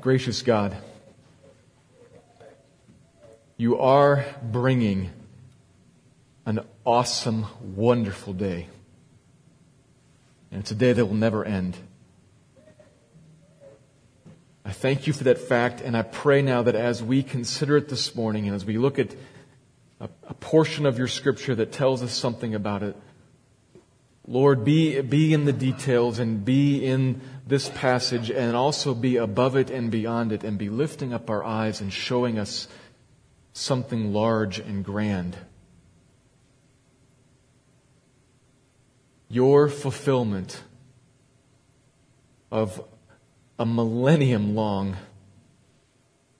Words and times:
Gracious 0.00 0.42
God, 0.42 0.76
you 3.56 3.78
are 3.78 4.24
bringing 4.42 5.10
an 6.44 6.66
awesome, 6.84 7.46
wonderful 7.76 8.32
day. 8.32 8.66
And 10.52 10.60
it's 10.60 10.70
a 10.70 10.76
day 10.76 10.92
that 10.92 11.06
will 11.06 11.14
never 11.14 11.44
end. 11.44 11.76
I 14.64 14.70
thank 14.70 15.06
you 15.06 15.12
for 15.12 15.24
that 15.24 15.38
fact, 15.38 15.80
and 15.80 15.96
I 15.96 16.02
pray 16.02 16.40
now 16.40 16.62
that 16.62 16.76
as 16.76 17.02
we 17.02 17.22
consider 17.22 17.76
it 17.78 17.88
this 17.88 18.14
morning 18.14 18.46
and 18.46 18.54
as 18.54 18.64
we 18.64 18.78
look 18.78 18.98
at 18.98 19.12
a, 19.98 20.08
a 20.28 20.34
portion 20.34 20.86
of 20.86 20.98
your 20.98 21.08
scripture 21.08 21.54
that 21.56 21.72
tells 21.72 22.02
us 22.02 22.12
something 22.12 22.54
about 22.54 22.82
it, 22.82 22.94
Lord, 24.26 24.64
be, 24.64 25.00
be 25.00 25.32
in 25.32 25.46
the 25.46 25.52
details 25.52 26.20
and 26.20 26.44
be 26.44 26.84
in 26.84 27.22
this 27.44 27.68
passage 27.70 28.30
and 28.30 28.54
also 28.54 28.94
be 28.94 29.16
above 29.16 29.56
it 29.56 29.68
and 29.68 29.90
beyond 29.90 30.30
it 30.30 30.44
and 30.44 30.58
be 30.58 30.68
lifting 30.68 31.12
up 31.12 31.28
our 31.28 31.42
eyes 31.42 31.80
and 31.80 31.92
showing 31.92 32.38
us 32.38 32.68
something 33.52 34.12
large 34.12 34.60
and 34.60 34.84
grand. 34.84 35.36
Your 39.32 39.68
fulfillment 39.68 40.62
of 42.52 42.80
a 43.58 43.66
millennium 43.66 44.54
long 44.54 44.96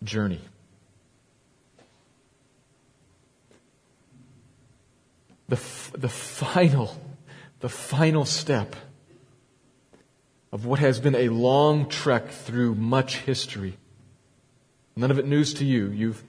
journey. 0.05 0.42
The, 5.48 5.61
the 5.98 6.08
final 6.08 6.97
the 7.62 7.69
final 7.69 8.25
step 8.25 8.75
of 10.50 10.66
what 10.66 10.81
has 10.81 10.98
been 10.98 11.14
a 11.14 11.28
long 11.28 11.88
trek 11.88 12.28
through 12.28 12.75
much 12.75 13.19
history. 13.19 13.78
None 14.97 15.12
of 15.12 15.19
it 15.19 15.27
news 15.27 15.55
to 15.55 15.64
you. 15.64 15.88
You've, 15.91 16.25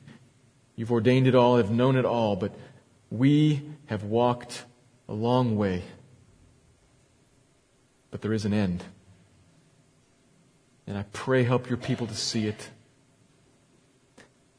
you've 0.76 0.92
ordained 0.92 1.28
it 1.28 1.34
all, 1.34 1.58
have 1.58 1.72
known 1.72 1.96
it 1.96 2.06
all, 2.06 2.36
but 2.36 2.54
we 3.10 3.64
have 3.88 4.04
walked 4.04 4.64
a 5.10 5.14
long 5.14 5.58
way. 5.58 5.82
But 8.14 8.22
there 8.22 8.32
is 8.32 8.46
an 8.46 8.54
end. 8.54 8.86
And 10.86 10.98
I 10.98 11.04
pray 11.12 11.44
help 11.44 11.68
your 11.68 11.78
people 11.78 12.06
to 12.06 12.16
see 12.16 12.46
it. 12.46 12.70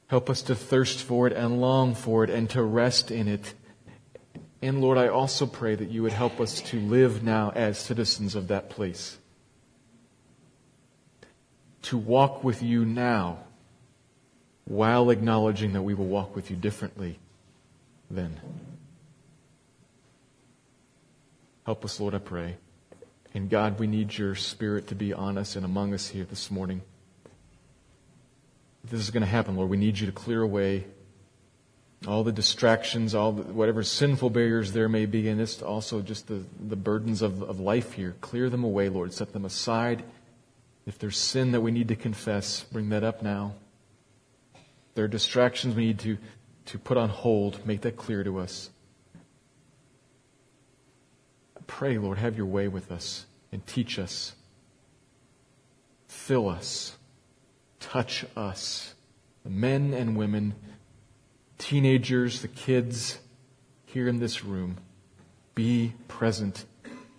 Help 0.09 0.29
us 0.29 0.43
to 0.43 0.55
thirst 0.55 1.01
for 1.01 1.27
it 1.27 1.33
and 1.33 1.61
long 1.61 1.95
for 1.95 2.25
it 2.25 2.31
and 2.31 2.51
to 2.51 2.63
rest 2.63 3.11
in 3.11 3.29
it 3.29 3.55
and 4.65 4.81
Lord, 4.81 4.97
I 4.97 5.09
also 5.09 5.45
pray 5.45 5.75
that 5.75 5.91
you 5.91 6.03
would 6.05 6.15
help 6.15 6.41
us 6.41 6.63
to 6.63 6.81
live 6.81 7.23
now 7.23 7.53
as 7.55 7.77
citizens 7.77 8.35
of 8.35 8.49
that 8.49 8.71
place. 8.71 9.19
To 11.83 11.99
walk 11.99 12.43
with 12.43 12.63
you 12.63 12.87
now 12.87 13.41
while 14.65 15.11
acknowledging 15.11 15.75
that 15.75 15.83
we 15.83 15.93
will 15.93 16.07
walk 16.07 16.35
with 16.35 16.51
you 16.51 16.57
differently 16.57 17.19
then. 18.11 18.41
Help 21.67 21.85
us, 21.85 22.01
Lord, 22.01 22.15
I 22.15 22.19
pray. 22.19 22.57
And 23.35 23.51
God, 23.51 23.81
we 23.81 23.89
need 23.89 24.17
your 24.17 24.37
spirit 24.37 24.87
to 24.89 24.95
be 24.95 25.13
on 25.13 25.37
us 25.37 25.57
and 25.57 25.65
among 25.65 25.93
us 25.93 26.09
here 26.09 26.25
this 26.25 26.51
morning. 26.53 26.83
This 28.85 29.01
is 29.01 29.11
going 29.11 29.23
to 29.23 29.29
happen, 29.29 29.57
Lord, 29.57 29.71
we 29.71 29.77
need 29.77 29.99
you 29.99 30.07
to 30.07 30.13
clear 30.13 30.41
away 30.41 30.87
all 32.07 32.23
the 32.23 32.33
distractions, 32.33 33.15
all 33.15 33.33
the, 33.33 33.43
whatever 33.43 33.83
sinful 33.83 34.31
barriers 34.31 34.73
there 34.73 34.89
may 34.89 35.07
be, 35.07 35.29
and 35.29 35.41
it's 35.41 35.63
also 35.63 36.01
just 36.01 36.29
the, 36.29 36.45
the 36.61 36.77
burdens 36.77 37.23
of, 37.23 37.43
of 37.43 37.61
life 37.61 37.95
here. 37.95 38.15
Clear 38.21 38.51
them 38.51 38.63
away, 38.63 38.89
Lord. 38.89 39.13
Set 39.13 39.33
them 39.33 39.45
aside. 39.45 40.05
If 40.87 40.99
there's 40.99 41.17
sin 41.17 41.53
that 41.53 41.63
we 41.63 41.73
need 41.73 41.89
to 41.89 41.97
confess, 41.97 42.65
bring 42.65 42.91
that 42.91 43.05
up 43.05 43.23
now. 43.23 43.55
If 44.55 44.95
there 44.95 45.07
are 45.07 45.09
distractions 45.09 45.75
we 45.75 45.87
need 45.87 45.99
to, 46.01 46.19
to 46.67 46.79
put 46.79 46.99
on 46.99 47.09
hold, 47.09 47.67
make 47.67 47.81
that 47.81 47.97
clear 47.97 48.23
to 48.23 48.39
us. 48.39 48.71
Pray, 51.67 51.99
Lord, 51.99 52.19
have 52.19 52.37
your 52.37 52.47
way 52.47 52.69
with 52.69 52.93
us 52.93 53.27
and 53.53 53.67
teach 53.67 53.99
us. 53.99 54.35
Fill 56.09 56.49
us. 56.49 56.97
Touch 57.81 58.25
us. 58.37 58.95
The 59.43 59.51
men 59.51 59.93
and 59.93 60.17
women 60.17 60.55
teenagers, 61.59 62.43
the 62.43 62.49
kids 62.49 63.19
here 63.87 64.09
in 64.09 64.19
this 64.19 64.45
room, 64.45 64.77
be 65.55 65.93
present, 66.09 66.65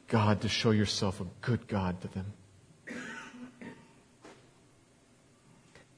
God, 0.07 0.41
to 0.41 0.50
show 0.50 0.72
yourself 0.72 1.22
a 1.22 1.25
good 1.41 1.67
God 1.67 2.01
to 2.01 2.07
them. 2.09 2.33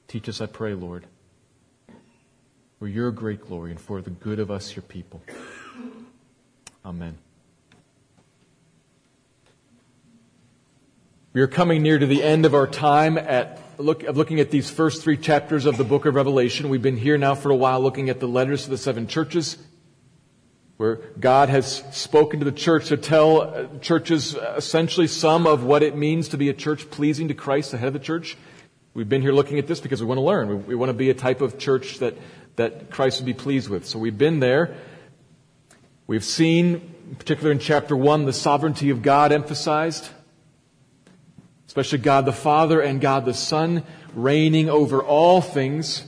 Teach 0.08 0.30
us, 0.30 0.40
I 0.40 0.46
pray, 0.46 0.74
Lord, 0.74 1.06
for 2.80 2.88
your 2.88 3.12
great 3.12 3.42
glory 3.42 3.72
and 3.72 3.80
for 3.80 4.02
the 4.02 4.12
good 4.12 4.40
of 4.40 4.50
us, 4.50 4.76
your 4.76 4.84
people. 4.84 5.22
Amen. 6.86 7.18
We 11.38 11.44
are 11.44 11.48
coming 11.48 11.84
near 11.84 12.00
to 12.00 12.06
the 12.08 12.24
end 12.24 12.48
of 12.48 12.56
our 12.56 12.66
time 12.66 13.16
at 13.16 13.62
look, 13.78 14.02
of 14.02 14.18
looking 14.18 14.40
at 14.40 14.50
these 14.50 14.72
first 14.72 15.04
three 15.04 15.18
chapters 15.18 15.68
of 15.68 15.78
the 15.78 15.84
book 15.84 16.08
of 16.08 16.16
Revelation. 16.16 16.68
We've 16.68 16.82
been 16.82 16.98
here 16.98 17.16
now 17.16 17.36
for 17.36 17.52
a 17.52 17.56
while 17.56 17.80
looking 17.80 18.10
at 18.10 18.20
the 18.20 18.28
letters 18.28 18.64
to 18.64 18.72
the 18.72 18.78
seven 18.80 19.06
churches, 19.06 19.56
where 20.78 20.96
God 21.20 21.50
has 21.50 21.84
spoken 21.92 22.40
to 22.40 22.46
the 22.46 22.52
church 22.52 22.88
to 22.88 22.98
tell 22.98 23.42
uh, 23.42 23.68
churches 23.82 24.34
essentially 24.34 25.06
some 25.06 25.46
of 25.46 25.64
what 25.64 25.84
it 25.84 25.96
means 25.96 26.30
to 26.30 26.40
be 26.40 26.50
a 26.50 26.56
church 26.56 26.90
pleasing 26.90 27.28
to 27.28 27.36
Christ, 27.36 27.70
the 27.70 27.78
head 27.78 27.90
of 27.90 27.94
the 27.94 28.00
church. 28.00 28.36
We've 28.96 29.08
been 29.08 29.22
here 29.22 29.32
looking 29.32 29.60
at 29.60 29.68
this 29.68 29.80
because 29.80 30.02
we 30.02 30.08
want 30.08 30.18
to 30.18 30.24
learn. 30.24 30.48
We, 30.48 30.56
we 30.56 30.74
want 30.74 30.90
to 30.90 30.96
be 30.96 31.12
a 31.12 31.14
type 31.14 31.42
of 31.42 31.60
church 31.60 32.00
that, 32.00 32.16
that 32.56 32.90
Christ 32.90 33.20
would 33.20 33.28
be 33.28 33.36
pleased 33.36 33.70
with. 33.70 33.86
So 33.86 34.00
we've 34.00 34.18
been 34.18 34.40
there. 34.40 34.76
We've 36.08 36.26
seen, 36.26 36.96
in 37.10 37.16
particular 37.16 37.52
in 37.52 37.60
chapter 37.60 37.96
one, 37.96 38.26
the 38.26 38.34
sovereignty 38.34 38.90
of 38.90 39.04
God 39.04 39.32
emphasized 39.32 40.10
especially 41.78 42.00
God 42.00 42.26
the 42.26 42.34
Father 42.34 42.82
and 42.82 43.00
God 43.00 43.26
the 43.26 43.36
Son, 43.36 43.84
reigning 44.16 44.68
over 44.68 45.00
all 45.00 45.42
things. 45.42 46.04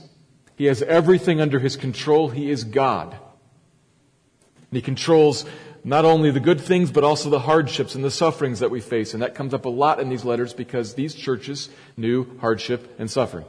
He 0.56 0.64
has 0.64 0.82
everything 0.82 1.40
under 1.40 1.60
his 1.60 1.76
control. 1.76 2.28
He 2.28 2.50
is 2.50 2.64
God. 2.64 3.12
And 3.12 4.72
he 4.72 4.82
controls 4.82 5.44
not 5.84 6.04
only 6.04 6.32
the 6.32 6.40
good 6.40 6.60
things, 6.60 6.90
but 6.90 7.04
also 7.04 7.30
the 7.30 7.38
hardships 7.38 7.94
and 7.94 8.02
the 8.02 8.10
sufferings 8.10 8.58
that 8.58 8.72
we 8.72 8.80
face. 8.80 9.14
And 9.14 9.22
that 9.22 9.36
comes 9.36 9.54
up 9.54 9.64
a 9.64 9.68
lot 9.68 10.00
in 10.00 10.08
these 10.08 10.24
letters 10.24 10.52
because 10.52 10.94
these 10.94 11.14
churches 11.14 11.68
knew 11.96 12.36
hardship 12.40 12.96
and 12.98 13.08
suffering. 13.08 13.46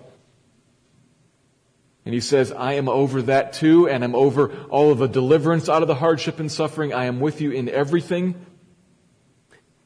And 2.06 2.14
he 2.14 2.22
says, 2.22 2.52
I 2.52 2.74
am 2.74 2.88
over 2.88 3.24
that 3.24 3.54
too, 3.54 3.90
and 3.90 4.04
I'm 4.04 4.16
over 4.16 4.56
all 4.70 4.92
of 4.92 5.00
the 5.00 5.08
deliverance 5.08 5.70
out 5.70 5.82
of 5.82 5.88
the 5.88 5.96
hardship 5.96 6.40
and 6.40 6.52
suffering. 6.52 6.94
I 6.94 7.06
am 7.06 7.20
with 7.20 7.42
you 7.42 7.50
in 7.50 7.68
everything. 7.68 8.46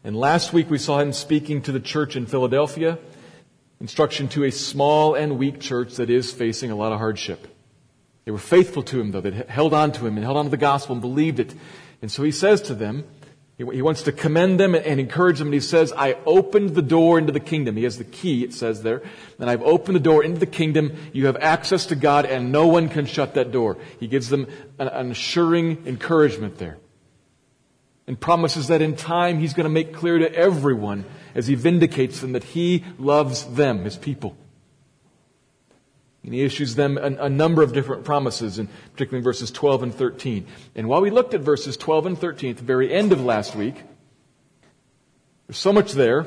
And 0.05 0.15
last 0.15 0.53
week 0.53 0.69
we 0.69 0.77
saw 0.77 0.99
him 0.99 1.13
speaking 1.13 1.63
to 1.63 1.71
the 1.71 1.79
church 1.79 2.15
in 2.15 2.27
Philadelphia, 2.27 2.99
instruction 3.81 4.27
to 4.27 4.43
a 4.43 4.51
small 4.51 5.15
and 5.15 5.39
weak 5.39 5.59
church 5.59 5.95
that 5.95 6.11
is 6.11 6.31
facing 6.31 6.69
a 6.69 6.75
lot 6.75 6.91
of 6.91 6.99
hardship. 6.99 7.47
They 8.23 8.29
were 8.29 8.37
faithful 8.37 8.83
to 8.83 9.01
him 9.01 9.09
though. 9.09 9.21
They 9.21 9.31
held 9.31 9.73
on 9.73 9.93
to 9.93 10.05
him 10.05 10.15
and 10.17 10.23
held 10.23 10.37
on 10.37 10.45
to 10.45 10.51
the 10.51 10.57
gospel 10.57 10.93
and 10.93 11.01
believed 11.01 11.39
it. 11.39 11.55
And 12.03 12.11
so 12.11 12.21
he 12.21 12.29
says 12.29 12.61
to 12.63 12.75
them, 12.75 13.03
he 13.57 13.81
wants 13.81 14.03
to 14.03 14.11
commend 14.11 14.59
them 14.59 14.75
and 14.75 14.99
encourage 14.99 15.39
them. 15.39 15.47
And 15.47 15.55
he 15.55 15.59
says, 15.59 15.91
I 15.91 16.17
opened 16.27 16.75
the 16.75 16.83
door 16.83 17.17
into 17.17 17.31
the 17.31 17.39
kingdom. 17.39 17.75
He 17.75 17.85
has 17.85 17.97
the 17.97 18.03
key, 18.03 18.43
it 18.43 18.53
says 18.53 18.83
there. 18.83 19.01
And 19.39 19.49
I've 19.49 19.63
opened 19.63 19.95
the 19.95 20.01
door 20.01 20.23
into 20.23 20.39
the 20.39 20.45
kingdom. 20.45 20.95
You 21.13 21.25
have 21.25 21.37
access 21.37 21.87
to 21.87 21.95
God 21.95 22.27
and 22.27 22.51
no 22.51 22.67
one 22.67 22.89
can 22.89 23.07
shut 23.07 23.33
that 23.33 23.51
door. 23.51 23.79
He 23.99 24.07
gives 24.07 24.29
them 24.29 24.45
an 24.77 25.09
assuring 25.09 25.87
encouragement 25.87 26.59
there 26.59 26.77
and 28.07 28.19
promises 28.19 28.67
that 28.67 28.81
in 28.81 28.95
time 28.95 29.39
he's 29.39 29.53
going 29.53 29.65
to 29.65 29.69
make 29.69 29.93
clear 29.93 30.19
to 30.19 30.33
everyone 30.33 31.05
as 31.33 31.47
he 31.47 31.55
vindicates 31.55 32.21
them 32.21 32.33
that 32.33 32.43
he 32.43 32.83
loves 32.97 33.43
them, 33.55 33.83
his 33.83 33.97
people. 33.97 34.37
And 36.23 36.33
he 36.33 36.41
issues 36.41 36.75
them 36.75 36.97
a, 36.97 37.25
a, 37.25 37.29
number 37.29 37.61
of 37.61 37.71
different 37.73 38.03
promises, 38.03 38.57
and 38.57 38.67
particularly 38.93 39.19
in 39.19 39.23
verses 39.23 39.51
12 39.51 39.83
and 39.83 39.93
13. 39.93 40.47
And 40.73 40.87
while 40.87 41.01
we 41.01 41.11
looked 41.11 41.35
at 41.35 41.41
verses 41.41 41.77
12 41.77 42.05
and 42.07 42.17
13 42.17 42.51
at 42.51 42.57
the 42.57 42.63
very 42.63 42.91
end 42.91 43.11
of 43.11 43.23
last 43.23 43.55
week, 43.55 43.75
there's 45.47 45.57
so 45.57 45.71
much 45.71 45.91
there. 45.91 46.25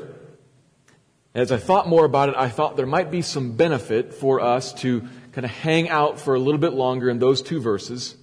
As 1.35 1.51
I 1.51 1.57
thought 1.57 1.87
more 1.87 2.05
about 2.05 2.29
it, 2.29 2.35
I 2.37 2.47
thought 2.49 2.77
there 2.77 2.85
might 2.85 3.11
be 3.11 3.21
some 3.21 3.53
benefit 3.53 4.13
for 4.13 4.39
us 4.39 4.73
to 4.75 5.01
kind 5.33 5.45
of 5.45 5.51
hang 5.51 5.89
out 5.89 6.19
for 6.19 6.33
a 6.33 6.39
little 6.39 6.59
bit 6.59 6.73
longer 6.73 7.09
in 7.09 7.19
those 7.19 7.41
two 7.41 7.59
verses. 7.59 8.15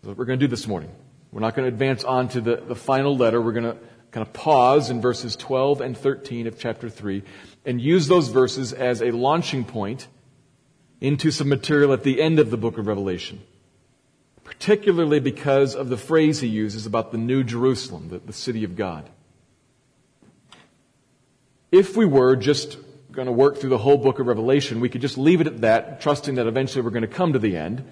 That's 0.00 0.08
what 0.08 0.18
we're 0.18 0.24
going 0.24 0.38
to 0.38 0.46
do 0.46 0.50
this 0.50 0.68
morning. 0.68 0.90
We're 1.32 1.40
not 1.40 1.54
going 1.54 1.68
to 1.68 1.72
advance 1.72 2.04
on 2.04 2.28
to 2.28 2.40
the, 2.42 2.56
the 2.56 2.76
final 2.76 3.16
letter. 3.16 3.40
We're 3.40 3.52
going 3.52 3.64
to 3.64 3.78
kind 4.10 4.26
of 4.26 4.34
pause 4.34 4.90
in 4.90 5.00
verses 5.00 5.34
12 5.34 5.80
and 5.80 5.96
13 5.96 6.46
of 6.46 6.58
chapter 6.58 6.90
3 6.90 7.22
and 7.64 7.80
use 7.80 8.06
those 8.06 8.28
verses 8.28 8.74
as 8.74 9.00
a 9.00 9.10
launching 9.10 9.64
point 9.64 10.06
into 11.00 11.30
some 11.30 11.48
material 11.48 11.94
at 11.94 12.02
the 12.02 12.20
end 12.20 12.38
of 12.38 12.50
the 12.50 12.58
book 12.58 12.76
of 12.76 12.86
Revelation. 12.86 13.40
Particularly 14.44 15.20
because 15.20 15.74
of 15.74 15.88
the 15.88 15.96
phrase 15.96 16.40
he 16.40 16.48
uses 16.48 16.84
about 16.84 17.10
the 17.10 17.18
New 17.18 17.42
Jerusalem, 17.42 18.08
the, 18.10 18.18
the 18.18 18.32
city 18.32 18.64
of 18.64 18.76
God. 18.76 19.08
If 21.70 21.96
we 21.96 22.04
were 22.04 22.36
just 22.36 22.76
going 23.10 23.26
to 23.26 23.32
work 23.32 23.56
through 23.56 23.70
the 23.70 23.78
whole 23.78 23.96
book 23.96 24.18
of 24.18 24.26
Revelation, 24.26 24.80
we 24.80 24.90
could 24.90 25.00
just 25.00 25.16
leave 25.16 25.40
it 25.40 25.46
at 25.46 25.62
that, 25.62 26.02
trusting 26.02 26.34
that 26.34 26.46
eventually 26.46 26.82
we're 26.82 26.90
going 26.90 27.02
to 27.02 27.08
come 27.08 27.32
to 27.32 27.38
the 27.38 27.56
end. 27.56 27.90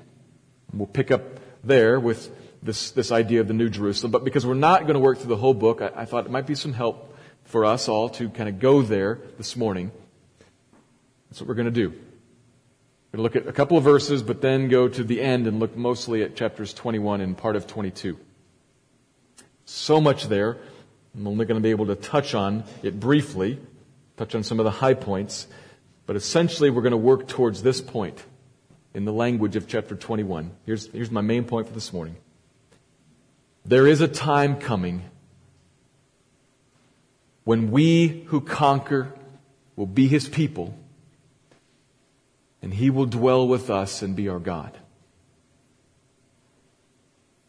We'll 0.74 0.86
pick 0.86 1.10
up 1.10 1.22
there 1.64 1.98
with 1.98 2.30
this, 2.62 2.90
this 2.90 3.10
idea 3.10 3.40
of 3.40 3.48
the 3.48 3.54
New 3.54 3.68
Jerusalem. 3.68 4.12
But 4.12 4.24
because 4.24 4.46
we're 4.46 4.54
not 4.54 4.82
going 4.82 4.94
to 4.94 5.00
work 5.00 5.18
through 5.18 5.28
the 5.28 5.36
whole 5.36 5.54
book, 5.54 5.80
I, 5.80 5.90
I 5.94 6.04
thought 6.04 6.26
it 6.26 6.30
might 6.30 6.46
be 6.46 6.54
some 6.54 6.72
help 6.72 7.16
for 7.44 7.64
us 7.64 7.88
all 7.88 8.08
to 8.10 8.28
kind 8.28 8.48
of 8.48 8.58
go 8.58 8.82
there 8.82 9.18
this 9.38 9.56
morning. 9.56 9.90
That's 11.28 11.40
what 11.40 11.48
we're 11.48 11.54
going 11.54 11.66
to 11.66 11.70
do. 11.70 11.90
We're 11.90 13.18
going 13.18 13.18
to 13.18 13.22
look 13.22 13.36
at 13.36 13.48
a 13.48 13.52
couple 13.52 13.76
of 13.76 13.84
verses, 13.84 14.22
but 14.22 14.40
then 14.40 14.68
go 14.68 14.88
to 14.88 15.02
the 15.02 15.20
end 15.20 15.46
and 15.46 15.58
look 15.58 15.76
mostly 15.76 16.22
at 16.22 16.36
chapters 16.36 16.72
21 16.74 17.20
and 17.20 17.36
part 17.36 17.56
of 17.56 17.66
22. 17.66 18.18
So 19.64 20.00
much 20.00 20.24
there. 20.24 20.58
I'm 21.14 21.26
only 21.26 21.44
going 21.44 21.60
to 21.60 21.62
be 21.62 21.70
able 21.70 21.86
to 21.86 21.96
touch 21.96 22.34
on 22.34 22.64
it 22.82 23.00
briefly, 23.00 23.58
touch 24.16 24.34
on 24.34 24.44
some 24.44 24.60
of 24.60 24.64
the 24.64 24.70
high 24.70 24.94
points, 24.94 25.48
but 26.06 26.14
essentially 26.14 26.70
we're 26.70 26.82
going 26.82 26.92
to 26.92 26.96
work 26.96 27.26
towards 27.26 27.62
this 27.62 27.80
point 27.80 28.22
in 28.94 29.04
the 29.04 29.12
language 29.12 29.56
of 29.56 29.66
chapter 29.66 29.96
21. 29.96 30.52
Here's, 30.66 30.86
here's 30.92 31.10
my 31.10 31.20
main 31.20 31.44
point 31.44 31.66
for 31.66 31.74
this 31.74 31.92
morning. 31.92 32.16
There 33.64 33.86
is 33.86 34.00
a 34.00 34.08
time 34.08 34.56
coming 34.56 35.02
when 37.44 37.70
we 37.70 38.24
who 38.26 38.40
conquer 38.40 39.12
will 39.76 39.86
be 39.86 40.08
his 40.08 40.28
people 40.28 40.74
and 42.62 42.74
he 42.74 42.90
will 42.90 43.06
dwell 43.06 43.46
with 43.46 43.70
us 43.70 44.02
and 44.02 44.14
be 44.14 44.28
our 44.28 44.38
God. 44.38 44.76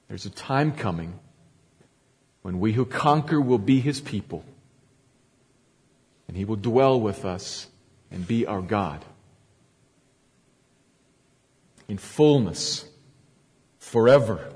There's 0.07 0.25
a 0.25 0.29
time 0.29 0.73
coming 0.73 1.19
when 2.41 2.59
we 2.59 2.73
who 2.73 2.85
conquer 2.85 3.39
will 3.39 3.57
be 3.57 3.79
his 3.79 4.01
people 4.01 4.43
and 6.27 6.35
he 6.35 6.45
will 6.45 6.55
dwell 6.55 6.99
with 6.99 7.25
us 7.25 7.67
and 8.09 8.27
be 8.27 8.45
our 8.45 8.61
God. 8.61 9.03
In 11.87 11.97
fullness, 11.97 12.85
forever 13.79 14.50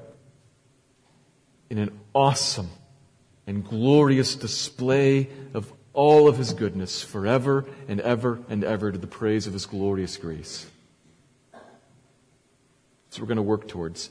in 1.70 1.78
an 1.78 1.92
awesome 2.14 2.70
and 3.48 3.64
glorious 3.64 4.36
display 4.36 5.30
of 5.54 5.72
all 5.94 6.28
of 6.28 6.38
his 6.38 6.54
goodness 6.54 7.02
forever 7.02 7.66
and 7.88 8.02
ever 8.02 8.40
and 8.50 8.64
ever 8.64 8.92
to 8.92 8.98
the 8.98 9.08
praise 9.08 9.48
of 9.48 9.54
his 9.54 9.66
glorious 9.66 10.18
grace. 10.18 10.66
So 13.10 13.22
we're 13.22 13.28
going 13.28 13.38
to 13.38 13.44
work 13.44 13.68
towards. 13.68 14.10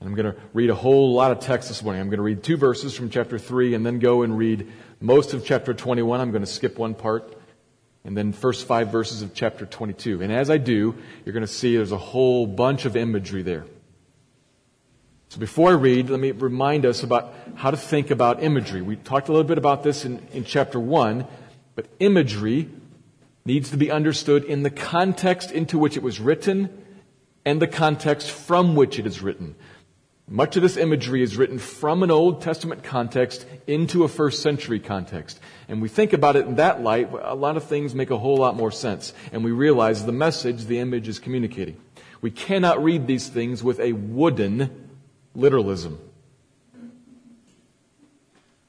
And 0.00 0.08
I'm 0.08 0.14
going 0.14 0.32
to 0.32 0.38
read 0.52 0.70
a 0.70 0.74
whole 0.74 1.14
lot 1.14 1.32
of 1.32 1.40
text 1.40 1.68
this 1.68 1.82
morning. 1.82 2.00
I'm 2.00 2.08
going 2.08 2.18
to 2.18 2.22
read 2.22 2.42
two 2.42 2.56
verses 2.56 2.94
from 2.94 3.10
chapter 3.10 3.38
3 3.38 3.74
and 3.74 3.84
then 3.84 3.98
go 3.98 4.22
and 4.22 4.36
read 4.36 4.70
most 5.00 5.32
of 5.32 5.44
chapter 5.44 5.74
21. 5.74 6.20
I'm 6.20 6.30
going 6.30 6.44
to 6.44 6.46
skip 6.46 6.78
one 6.78 6.94
part 6.94 7.34
and 8.04 8.16
then 8.16 8.32
first 8.32 8.66
five 8.66 8.92
verses 8.92 9.22
of 9.22 9.34
chapter 9.34 9.66
22. 9.66 10.22
And 10.22 10.32
as 10.32 10.50
I 10.50 10.58
do, 10.58 10.94
you're 11.24 11.32
going 11.32 11.46
to 11.46 11.52
see 11.52 11.76
there's 11.76 11.92
a 11.92 11.98
whole 11.98 12.46
bunch 12.46 12.84
of 12.84 12.96
imagery 12.96 13.42
there. 13.42 13.64
So 15.30 15.38
before 15.38 15.70
I 15.70 15.74
read, 15.74 16.08
let 16.08 16.20
me 16.20 16.30
remind 16.30 16.86
us 16.86 17.02
about 17.02 17.34
how 17.54 17.70
to 17.70 17.76
think 17.76 18.10
about 18.10 18.42
imagery. 18.42 18.80
We 18.80 18.96
talked 18.96 19.28
a 19.28 19.32
little 19.32 19.46
bit 19.46 19.58
about 19.58 19.82
this 19.82 20.06
in, 20.06 20.26
in 20.32 20.44
chapter 20.44 20.80
1, 20.80 21.26
but 21.74 21.86
imagery 22.00 22.70
needs 23.44 23.70
to 23.70 23.76
be 23.76 23.90
understood 23.90 24.44
in 24.44 24.62
the 24.62 24.70
context 24.70 25.50
into 25.50 25.78
which 25.78 25.98
it 25.98 26.02
was 26.02 26.18
written 26.18 26.70
and 27.44 27.60
the 27.60 27.66
context 27.66 28.30
from 28.30 28.74
which 28.74 28.98
it 28.98 29.06
is 29.06 29.20
written. 29.20 29.54
Much 30.26 30.56
of 30.56 30.62
this 30.62 30.78
imagery 30.78 31.22
is 31.22 31.36
written 31.36 31.58
from 31.58 32.02
an 32.02 32.10
Old 32.10 32.40
Testament 32.40 32.82
context 32.82 33.46
into 33.66 34.04
a 34.04 34.08
first 34.08 34.42
century 34.42 34.80
context. 34.80 35.40
And 35.68 35.82
we 35.82 35.88
think 35.88 36.14
about 36.14 36.36
it 36.36 36.46
in 36.46 36.56
that 36.56 36.82
light, 36.82 37.10
a 37.22 37.34
lot 37.34 37.56
of 37.58 37.64
things 37.64 37.94
make 37.94 38.10
a 38.10 38.18
whole 38.18 38.38
lot 38.38 38.56
more 38.56 38.70
sense. 38.70 39.12
And 39.32 39.44
we 39.44 39.50
realize 39.50 40.04
the 40.04 40.12
message 40.12 40.64
the 40.64 40.78
image 40.78 41.06
is 41.06 41.18
communicating. 41.18 41.78
We 42.22 42.30
cannot 42.30 42.82
read 42.82 43.06
these 43.06 43.28
things 43.28 43.62
with 43.62 43.78
a 43.78 43.92
wooden 43.92 44.87
literalism. 45.34 45.98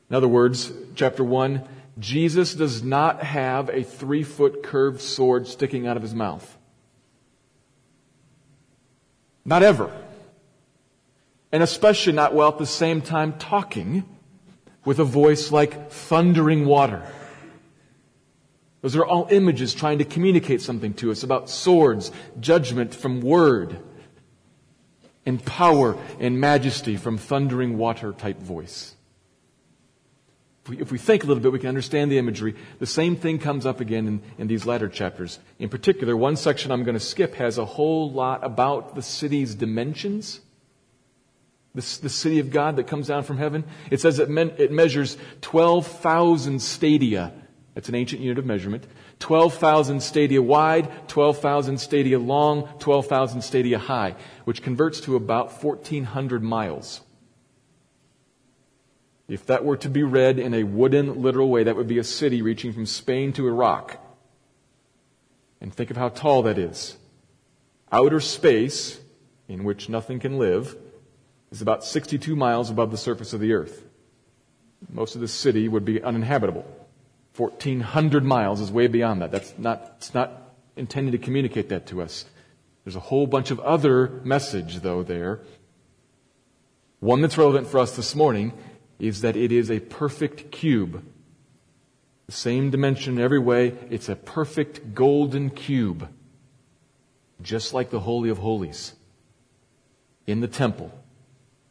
In 0.09 0.15
other 0.15 0.27
words, 0.27 0.71
chapter 0.95 1.23
1, 1.23 1.67
Jesus 1.99 2.55
does 2.55 2.81
not 2.81 3.23
have 3.23 3.69
a 3.69 3.83
three 3.83 4.23
foot 4.23 4.63
curved 4.63 5.01
sword 5.01 5.47
sticking 5.47 5.85
out 5.85 5.97
of 5.97 6.03
his 6.03 6.15
mouth. 6.15 6.57
Not 9.45 9.63
ever. 9.63 9.91
And 11.51 11.63
especially 11.63 12.13
not 12.13 12.33
while 12.33 12.49
at 12.49 12.57
the 12.57 12.65
same 12.65 13.01
time 13.01 13.33
talking 13.33 14.03
with 14.85 14.99
a 14.99 15.03
voice 15.03 15.51
like 15.51 15.91
thundering 15.91 16.65
water. 16.65 17.05
Those 18.81 18.95
are 18.95 19.05
all 19.05 19.27
images 19.29 19.73
trying 19.73 19.97
to 19.97 20.05
communicate 20.05 20.61
something 20.61 20.93
to 20.95 21.11
us 21.11 21.23
about 21.23 21.49
swords, 21.49 22.11
judgment 22.39 22.95
from 22.95 23.21
word 23.21 23.79
and 25.25 25.43
power 25.43 25.97
and 26.19 26.39
majesty 26.39 26.97
from 26.97 27.17
thundering 27.17 27.77
water 27.77 28.13
type 28.13 28.39
voice. 28.39 28.95
If 30.63 30.69
we, 30.69 30.81
if 30.81 30.91
we, 30.91 30.97
think 30.97 31.23
a 31.23 31.27
little 31.27 31.41
bit, 31.41 31.51
we 31.51 31.59
can 31.59 31.69
understand 31.69 32.11
the 32.11 32.17
imagery. 32.17 32.55
The 32.79 32.85
same 32.85 33.15
thing 33.15 33.39
comes 33.39 33.65
up 33.65 33.79
again 33.79 34.07
in, 34.07 34.21
in 34.37 34.47
these 34.47 34.65
latter 34.65 34.89
chapters. 34.89 35.39
In 35.57 35.69
particular, 35.69 36.15
one 36.15 36.35
section 36.35 36.71
I'm 36.71 36.83
going 36.83 36.95
to 36.95 36.99
skip 36.99 37.35
has 37.35 37.57
a 37.57 37.65
whole 37.65 38.11
lot 38.11 38.43
about 38.43 38.95
the 38.95 39.01
city's 39.01 39.55
dimensions. 39.55 40.41
The, 41.75 41.99
the 42.01 42.09
city 42.09 42.39
of 42.39 42.49
God 42.49 42.75
that 42.75 42.87
comes 42.87 43.07
down 43.07 43.23
from 43.23 43.37
heaven. 43.37 43.63
It 43.91 44.01
says 44.01 44.19
it, 44.19 44.29
it 44.29 44.71
measures 44.71 45.17
12,000 45.41 46.61
stadia. 46.61 47.31
That's 47.75 47.87
an 47.87 47.95
ancient 47.95 48.21
unit 48.21 48.39
of 48.39 48.45
measurement. 48.45 48.85
12,000 49.19 50.01
stadia 50.01 50.41
wide, 50.41 51.07
12,000 51.07 51.77
stadia 51.77 52.19
long, 52.19 52.67
12,000 52.79 53.41
stadia 53.41 53.77
high, 53.77 54.15
which 54.49 54.63
converts 54.63 54.99
to 55.01 55.15
about 55.15 55.63
1,400 55.63 56.41
miles. 56.41 57.01
If 59.27 59.45
that 59.45 59.63
were 59.63 59.77
to 59.77 59.87
be 59.87 60.01
read 60.01 60.39
in 60.39 60.55
a 60.55 60.63
wooden, 60.63 61.21
literal 61.21 61.51
way, 61.51 61.65
that 61.65 61.75
would 61.75 61.87
be 61.87 61.99
a 61.99 62.03
city 62.03 62.41
reaching 62.41 62.73
from 62.73 62.87
Spain 62.87 63.31
to 63.33 63.47
Iraq. 63.47 64.03
And 65.61 65.71
think 65.71 65.91
of 65.91 65.97
how 65.97 66.09
tall 66.09 66.41
that 66.41 66.57
is. 66.57 66.97
Outer 67.91 68.19
space, 68.19 68.99
in 69.47 69.63
which 69.65 69.87
nothing 69.87 70.17
can 70.17 70.39
live, 70.39 70.75
is 71.51 71.61
about 71.61 71.83
62 71.83 72.35
miles 72.35 72.71
above 72.71 72.89
the 72.89 72.97
surface 72.97 73.33
of 73.33 73.41
the 73.41 73.53
earth. 73.53 73.85
Most 74.91 75.13
of 75.13 75.21
the 75.21 75.27
city 75.27 75.67
would 75.67 75.85
be 75.85 76.01
uninhabitable. 76.01 76.65
1,400 77.37 78.23
miles 78.23 78.61
is 78.61 78.71
way 78.71 78.87
beyond 78.87 79.21
that. 79.21 79.29
That's 79.29 79.53
not, 79.59 79.93
it's 79.97 80.15
not 80.15 80.55
intended 80.75 81.11
to 81.11 81.19
communicate 81.19 81.69
that 81.69 81.85
to 81.89 82.01
us. 82.01 82.25
There's 82.83 82.95
a 82.95 83.01
whole 83.01 83.27
bunch 83.27 83.51
of 83.51 83.59
other 83.59 84.21
message, 84.23 84.79
though, 84.81 85.03
there. 85.03 85.41
One 86.99 87.21
that's 87.21 87.37
relevant 87.37 87.67
for 87.67 87.79
us 87.79 87.95
this 87.95 88.15
morning 88.15 88.53
is 88.99 89.21
that 89.21 89.35
it 89.35 89.51
is 89.51 89.71
a 89.71 89.79
perfect 89.79 90.51
cube. 90.51 91.03
The 92.25 92.31
same 92.31 92.69
dimension 92.69 93.19
every 93.19 93.39
way. 93.39 93.75
It's 93.89 94.09
a 94.09 94.15
perfect 94.15 94.93
golden 94.93 95.49
cube. 95.49 96.09
Just 97.41 97.73
like 97.73 97.89
the 97.89 98.01
Holy 98.01 98.29
of 98.29 98.37
Holies 98.37 98.93
in 100.27 100.41
the 100.41 100.47
temple 100.47 100.91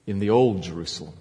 in 0.07 0.19
the 0.19 0.31
Old 0.31 0.63
Jerusalem. 0.63 1.15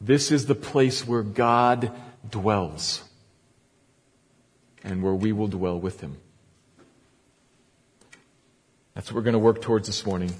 This 0.00 0.30
is 0.30 0.46
the 0.46 0.54
place 0.54 1.06
where 1.06 1.22
God 1.22 1.90
dwells 2.28 3.02
and 4.84 5.02
where 5.02 5.14
we 5.14 5.32
will 5.32 5.48
dwell 5.48 5.80
with 5.80 6.00
him. 6.00 6.18
That's 8.94 9.10
what 9.10 9.16
we're 9.16 9.22
going 9.22 9.32
to 9.32 9.38
work 9.38 9.62
towards 9.62 9.86
this 9.86 10.04
morning. 10.04 10.34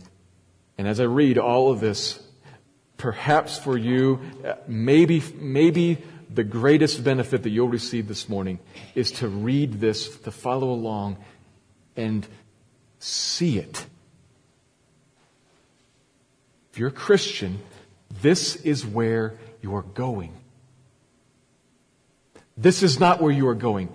And 0.78 0.86
as 0.86 1.00
I 1.00 1.04
read 1.04 1.38
all 1.38 1.70
of 1.70 1.80
this, 1.80 2.22
perhaps 2.96 3.58
for 3.58 3.76
you, 3.76 4.20
maybe, 4.66 5.22
maybe 5.36 5.98
the 6.30 6.44
greatest 6.44 7.02
benefit 7.04 7.42
that 7.42 7.50
you'll 7.50 7.68
receive 7.68 8.08
this 8.08 8.28
morning 8.28 8.58
is 8.94 9.12
to 9.12 9.28
read 9.28 9.80
this, 9.80 10.16
to 10.20 10.30
follow 10.30 10.70
along 10.70 11.16
and 11.96 12.26
see 12.98 13.58
it. 13.58 13.86
If 16.72 16.78
you're 16.78 16.88
a 16.88 16.92
Christian, 16.92 17.58
this 18.22 18.56
is 18.56 18.86
where 18.86 19.34
you 19.60 19.74
are 19.76 19.82
going. 19.82 20.32
This 22.56 22.82
is 22.82 23.00
not 23.00 23.20
where 23.20 23.32
you 23.32 23.48
are 23.48 23.54
going. 23.54 23.88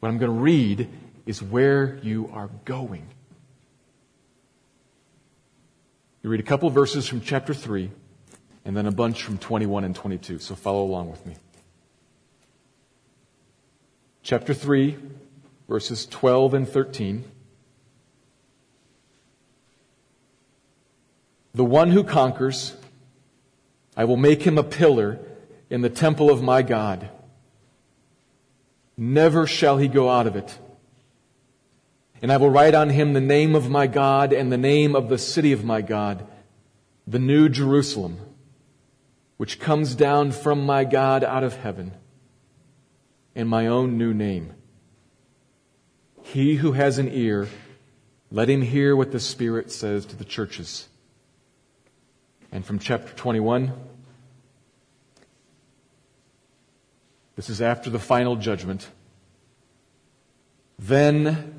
What 0.00 0.08
I'm 0.08 0.18
going 0.18 0.32
to 0.32 0.40
read 0.40 0.88
is 1.24 1.42
where 1.42 1.98
you 2.02 2.30
are 2.32 2.50
going. 2.64 3.08
You 6.26 6.32
read 6.32 6.40
a 6.40 6.42
couple 6.42 6.68
verses 6.70 7.06
from 7.06 7.20
chapter 7.20 7.54
3, 7.54 7.88
and 8.64 8.76
then 8.76 8.86
a 8.86 8.90
bunch 8.90 9.22
from 9.22 9.38
21 9.38 9.84
and 9.84 9.94
22. 9.94 10.40
So 10.40 10.56
follow 10.56 10.82
along 10.82 11.08
with 11.08 11.24
me. 11.24 11.36
Chapter 14.24 14.52
3, 14.52 14.96
verses 15.68 16.04
12 16.04 16.54
and 16.54 16.68
13. 16.68 17.24
The 21.54 21.64
one 21.64 21.92
who 21.92 22.02
conquers, 22.02 22.74
I 23.96 24.02
will 24.02 24.16
make 24.16 24.42
him 24.42 24.58
a 24.58 24.64
pillar 24.64 25.20
in 25.70 25.82
the 25.82 25.90
temple 25.90 26.28
of 26.28 26.42
my 26.42 26.62
God. 26.62 27.08
Never 28.96 29.46
shall 29.46 29.78
he 29.78 29.86
go 29.86 30.10
out 30.10 30.26
of 30.26 30.34
it. 30.34 30.58
And 32.22 32.32
I 32.32 32.38
will 32.38 32.50
write 32.50 32.74
on 32.74 32.90
him 32.90 33.12
the 33.12 33.20
name 33.20 33.54
of 33.54 33.68
my 33.68 33.86
God 33.86 34.32
and 34.32 34.50
the 34.50 34.56
name 34.56 34.96
of 34.96 35.08
the 35.08 35.18
city 35.18 35.52
of 35.52 35.64
my 35.64 35.82
God, 35.82 36.26
the 37.06 37.18
new 37.18 37.48
Jerusalem, 37.48 38.18
which 39.36 39.60
comes 39.60 39.94
down 39.94 40.32
from 40.32 40.64
my 40.64 40.84
God 40.84 41.22
out 41.22 41.44
of 41.44 41.56
heaven, 41.56 41.92
and 43.34 43.48
my 43.48 43.66
own 43.66 43.98
new 43.98 44.14
name. 44.14 44.54
He 46.22 46.56
who 46.56 46.72
has 46.72 46.98
an 46.98 47.10
ear, 47.12 47.48
let 48.30 48.48
him 48.48 48.62
hear 48.62 48.96
what 48.96 49.12
the 49.12 49.20
Spirit 49.20 49.70
says 49.70 50.06
to 50.06 50.16
the 50.16 50.24
churches. 50.24 50.88
And 52.50 52.64
from 52.64 52.78
chapter 52.78 53.12
21, 53.12 53.72
this 57.36 57.50
is 57.50 57.60
after 57.60 57.90
the 57.90 57.98
final 57.98 58.36
judgment. 58.36 58.88
Then 60.78 61.55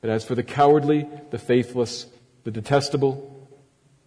But 0.00 0.10
as 0.10 0.24
for 0.24 0.34
the 0.34 0.42
cowardly, 0.42 1.08
the 1.30 1.38
faithless, 1.38 2.06
the 2.44 2.50
detestable, 2.50 3.48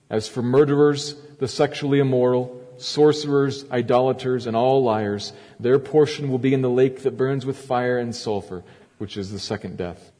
as 0.10 0.28
for 0.28 0.42
murderers, 0.42 1.16
the 1.40 1.48
sexually 1.48 2.00
immoral, 2.00 2.62
sorcerers, 2.78 3.66
idolaters, 3.72 4.48
and 4.48 4.56
all 4.56 4.84
liars, 4.84 5.34
their 5.60 5.80
portion 5.80 6.30
will 6.30 6.38
be 6.38 6.54
in 6.54 6.62
the 6.62 6.70
lake 6.70 7.04
that 7.04 7.18
burns 7.18 7.46
with 7.46 7.58
fire 7.58 7.98
and 7.98 8.16
sulfur, 8.16 8.64
which 8.98 9.18
is 9.18 9.32
the 9.32 9.40
second 9.40 9.78
death. 9.78 10.12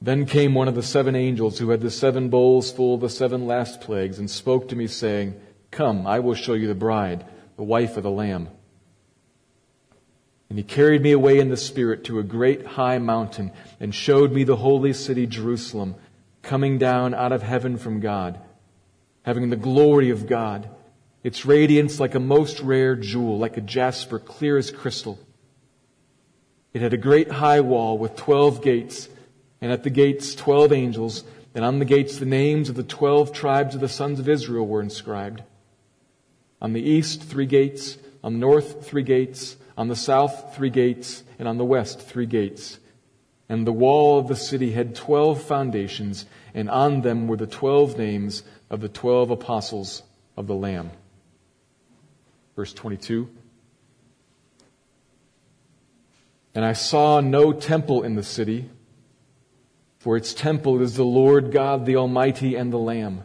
Then 0.00 0.26
came 0.26 0.54
one 0.54 0.68
of 0.68 0.74
the 0.74 0.82
seven 0.82 1.16
angels 1.16 1.58
who 1.58 1.70
had 1.70 1.80
the 1.80 1.90
seven 1.90 2.28
bowls 2.28 2.70
full 2.70 2.94
of 2.94 3.00
the 3.00 3.08
seven 3.08 3.46
last 3.46 3.80
plagues 3.80 4.18
and 4.18 4.30
spoke 4.30 4.68
to 4.68 4.76
me 4.76 4.86
saying, 4.86 5.40
Come, 5.70 6.06
I 6.06 6.20
will 6.20 6.34
show 6.34 6.52
you 6.52 6.68
the 6.68 6.74
bride, 6.74 7.24
the 7.56 7.62
wife 7.62 7.96
of 7.96 8.02
the 8.02 8.10
Lamb. 8.10 8.48
And 10.54 10.58
he 10.60 10.62
carried 10.72 11.02
me 11.02 11.10
away 11.10 11.40
in 11.40 11.48
the 11.48 11.56
Spirit 11.56 12.04
to 12.04 12.20
a 12.20 12.22
great 12.22 12.64
high 12.64 12.98
mountain 12.98 13.50
and 13.80 13.92
showed 13.92 14.30
me 14.30 14.44
the 14.44 14.54
holy 14.54 14.92
city 14.92 15.26
Jerusalem 15.26 15.96
coming 16.42 16.78
down 16.78 17.12
out 17.12 17.32
of 17.32 17.42
heaven 17.42 17.76
from 17.76 17.98
God, 17.98 18.38
having 19.24 19.50
the 19.50 19.56
glory 19.56 20.10
of 20.10 20.28
God, 20.28 20.68
its 21.24 21.44
radiance 21.44 21.98
like 21.98 22.14
a 22.14 22.20
most 22.20 22.60
rare 22.60 22.94
jewel, 22.94 23.36
like 23.36 23.56
a 23.56 23.60
jasper 23.60 24.20
clear 24.20 24.56
as 24.56 24.70
crystal. 24.70 25.18
It 26.72 26.82
had 26.82 26.94
a 26.94 26.98
great 26.98 27.32
high 27.32 27.60
wall 27.60 27.98
with 27.98 28.14
twelve 28.14 28.62
gates 28.62 29.08
and 29.60 29.72
at 29.72 29.82
the 29.82 29.90
gates 29.90 30.36
twelve 30.36 30.72
angels, 30.72 31.24
and 31.52 31.64
on 31.64 31.80
the 31.80 31.84
gates 31.84 32.20
the 32.20 32.26
names 32.26 32.68
of 32.68 32.76
the 32.76 32.84
twelve 32.84 33.32
tribes 33.32 33.74
of 33.74 33.80
the 33.80 33.88
sons 33.88 34.20
of 34.20 34.28
Israel 34.28 34.68
were 34.68 34.82
inscribed. 34.82 35.42
On 36.62 36.74
the 36.74 36.80
east, 36.80 37.24
three 37.24 37.46
gates, 37.46 37.98
on 38.22 38.34
the 38.34 38.38
north, 38.38 38.86
three 38.86 39.02
gates, 39.02 39.56
on 39.76 39.88
the 39.88 39.96
south, 39.96 40.54
three 40.54 40.70
gates, 40.70 41.22
and 41.38 41.48
on 41.48 41.58
the 41.58 41.64
west, 41.64 42.00
three 42.00 42.26
gates. 42.26 42.78
And 43.48 43.66
the 43.66 43.72
wall 43.72 44.18
of 44.18 44.28
the 44.28 44.36
city 44.36 44.72
had 44.72 44.94
twelve 44.94 45.42
foundations, 45.42 46.26
and 46.54 46.70
on 46.70 47.02
them 47.02 47.26
were 47.26 47.36
the 47.36 47.46
twelve 47.46 47.98
names 47.98 48.42
of 48.70 48.80
the 48.80 48.88
twelve 48.88 49.30
apostles 49.30 50.02
of 50.36 50.46
the 50.46 50.54
Lamb. 50.54 50.90
Verse 52.56 52.72
22. 52.72 53.28
And 56.54 56.64
I 56.64 56.72
saw 56.72 57.20
no 57.20 57.52
temple 57.52 58.04
in 58.04 58.14
the 58.14 58.22
city 58.22 58.70
for 60.04 60.18
its 60.18 60.34
temple 60.34 60.82
is 60.82 60.96
the 60.96 61.02
Lord 61.02 61.50
God, 61.50 61.86
the 61.86 61.96
Almighty, 61.96 62.56
and 62.56 62.70
the 62.70 62.76
Lamb. 62.76 63.24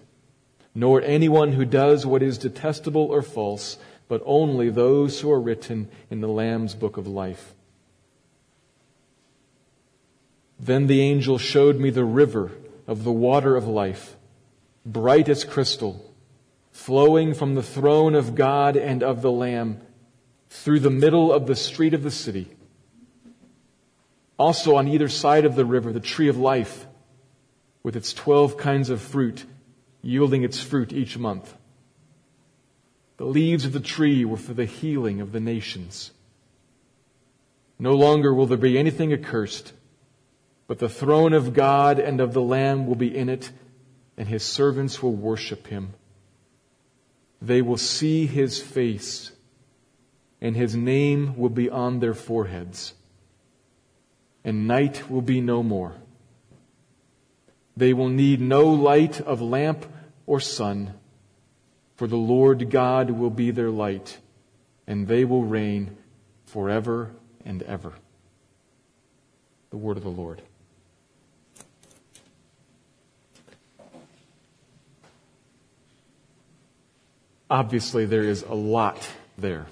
nor 0.73 1.01
anyone 1.01 1.53
who 1.53 1.65
does 1.65 2.05
what 2.05 2.23
is 2.23 2.37
detestable 2.37 3.05
or 3.05 3.21
false, 3.21 3.77
but 4.07 4.21
only 4.25 4.69
those 4.69 5.19
who 5.21 5.31
are 5.31 5.39
written 5.39 5.89
in 6.09 6.21
the 6.21 6.27
Lamb's 6.27 6.75
book 6.75 6.97
of 6.97 7.07
life. 7.07 7.53
Then 10.59 10.87
the 10.87 11.01
angel 11.01 11.37
showed 11.37 11.79
me 11.79 11.89
the 11.89 12.05
river 12.05 12.51
of 12.87 13.03
the 13.03 13.11
water 13.11 13.55
of 13.55 13.67
life, 13.67 14.15
bright 14.85 15.27
as 15.27 15.43
crystal, 15.43 16.13
flowing 16.71 17.33
from 17.33 17.55
the 17.55 17.63
throne 17.63 18.15
of 18.15 18.35
God 18.35 18.77
and 18.77 19.01
of 19.01 19.21
the 19.21 19.31
Lamb 19.31 19.81
through 20.49 20.79
the 20.81 20.89
middle 20.89 21.31
of 21.33 21.47
the 21.47 21.55
street 21.55 21.93
of 21.93 22.03
the 22.03 22.11
city. 22.11 22.47
Also 24.37 24.75
on 24.75 24.87
either 24.87 25.07
side 25.07 25.45
of 25.45 25.55
the 25.55 25.65
river, 25.65 25.91
the 25.93 25.99
tree 25.99 26.27
of 26.27 26.37
life 26.37 26.85
with 27.83 27.95
its 27.95 28.13
12 28.13 28.57
kinds 28.57 28.89
of 28.89 29.01
fruit, 29.01 29.45
yielding 30.01 30.43
its 30.43 30.59
fruit 30.59 30.91
each 30.91 31.17
month. 31.17 31.55
The 33.17 33.25
leaves 33.25 33.65
of 33.65 33.73
the 33.73 33.79
tree 33.79 34.25
were 34.25 34.37
for 34.37 34.53
the 34.53 34.65
healing 34.65 35.21
of 35.21 35.31
the 35.31 35.39
nations. 35.39 36.11
No 37.77 37.93
longer 37.93 38.33
will 38.33 38.47
there 38.47 38.57
be 38.57 38.77
anything 38.77 39.13
accursed, 39.13 39.73
but 40.67 40.79
the 40.79 40.89
throne 40.89 41.33
of 41.33 41.53
God 41.53 41.99
and 41.99 42.19
of 42.19 42.33
the 42.33 42.41
Lamb 42.41 42.87
will 42.87 42.95
be 42.95 43.15
in 43.15 43.29
it, 43.29 43.51
and 44.17 44.27
his 44.27 44.43
servants 44.43 45.01
will 45.01 45.13
worship 45.13 45.67
him. 45.67 45.93
They 47.41 47.61
will 47.61 47.77
see 47.77 48.27
his 48.27 48.59
face, 48.59 49.31
and 50.39 50.55
his 50.55 50.75
name 50.75 51.35
will 51.37 51.49
be 51.49 51.69
on 51.69 51.99
their 51.99 52.13
foreheads, 52.13 52.93
and 54.43 54.67
night 54.67 55.09
will 55.09 55.21
be 55.21 55.41
no 55.41 55.63
more. 55.63 55.93
They 57.75 57.93
will 57.93 58.09
need 58.09 58.41
no 58.41 58.67
light 58.67 59.21
of 59.21 59.41
lamp 59.41 59.85
or 60.25 60.39
sun, 60.39 60.93
for 61.95 62.07
the 62.07 62.17
Lord 62.17 62.69
God 62.69 63.11
will 63.11 63.29
be 63.29 63.51
their 63.51 63.69
light, 63.69 64.17
and 64.87 65.07
they 65.07 65.25
will 65.25 65.43
reign 65.43 65.97
forever 66.45 67.11
and 67.45 67.63
ever. 67.63 67.93
The 69.69 69.77
word 69.77 69.97
of 69.97 70.03
the 70.03 70.09
Lord. 70.09 70.41
Obviously, 77.49 78.05
there 78.05 78.23
is 78.23 78.43
a 78.43 78.53
lot 78.53 79.05
there. 79.37 79.65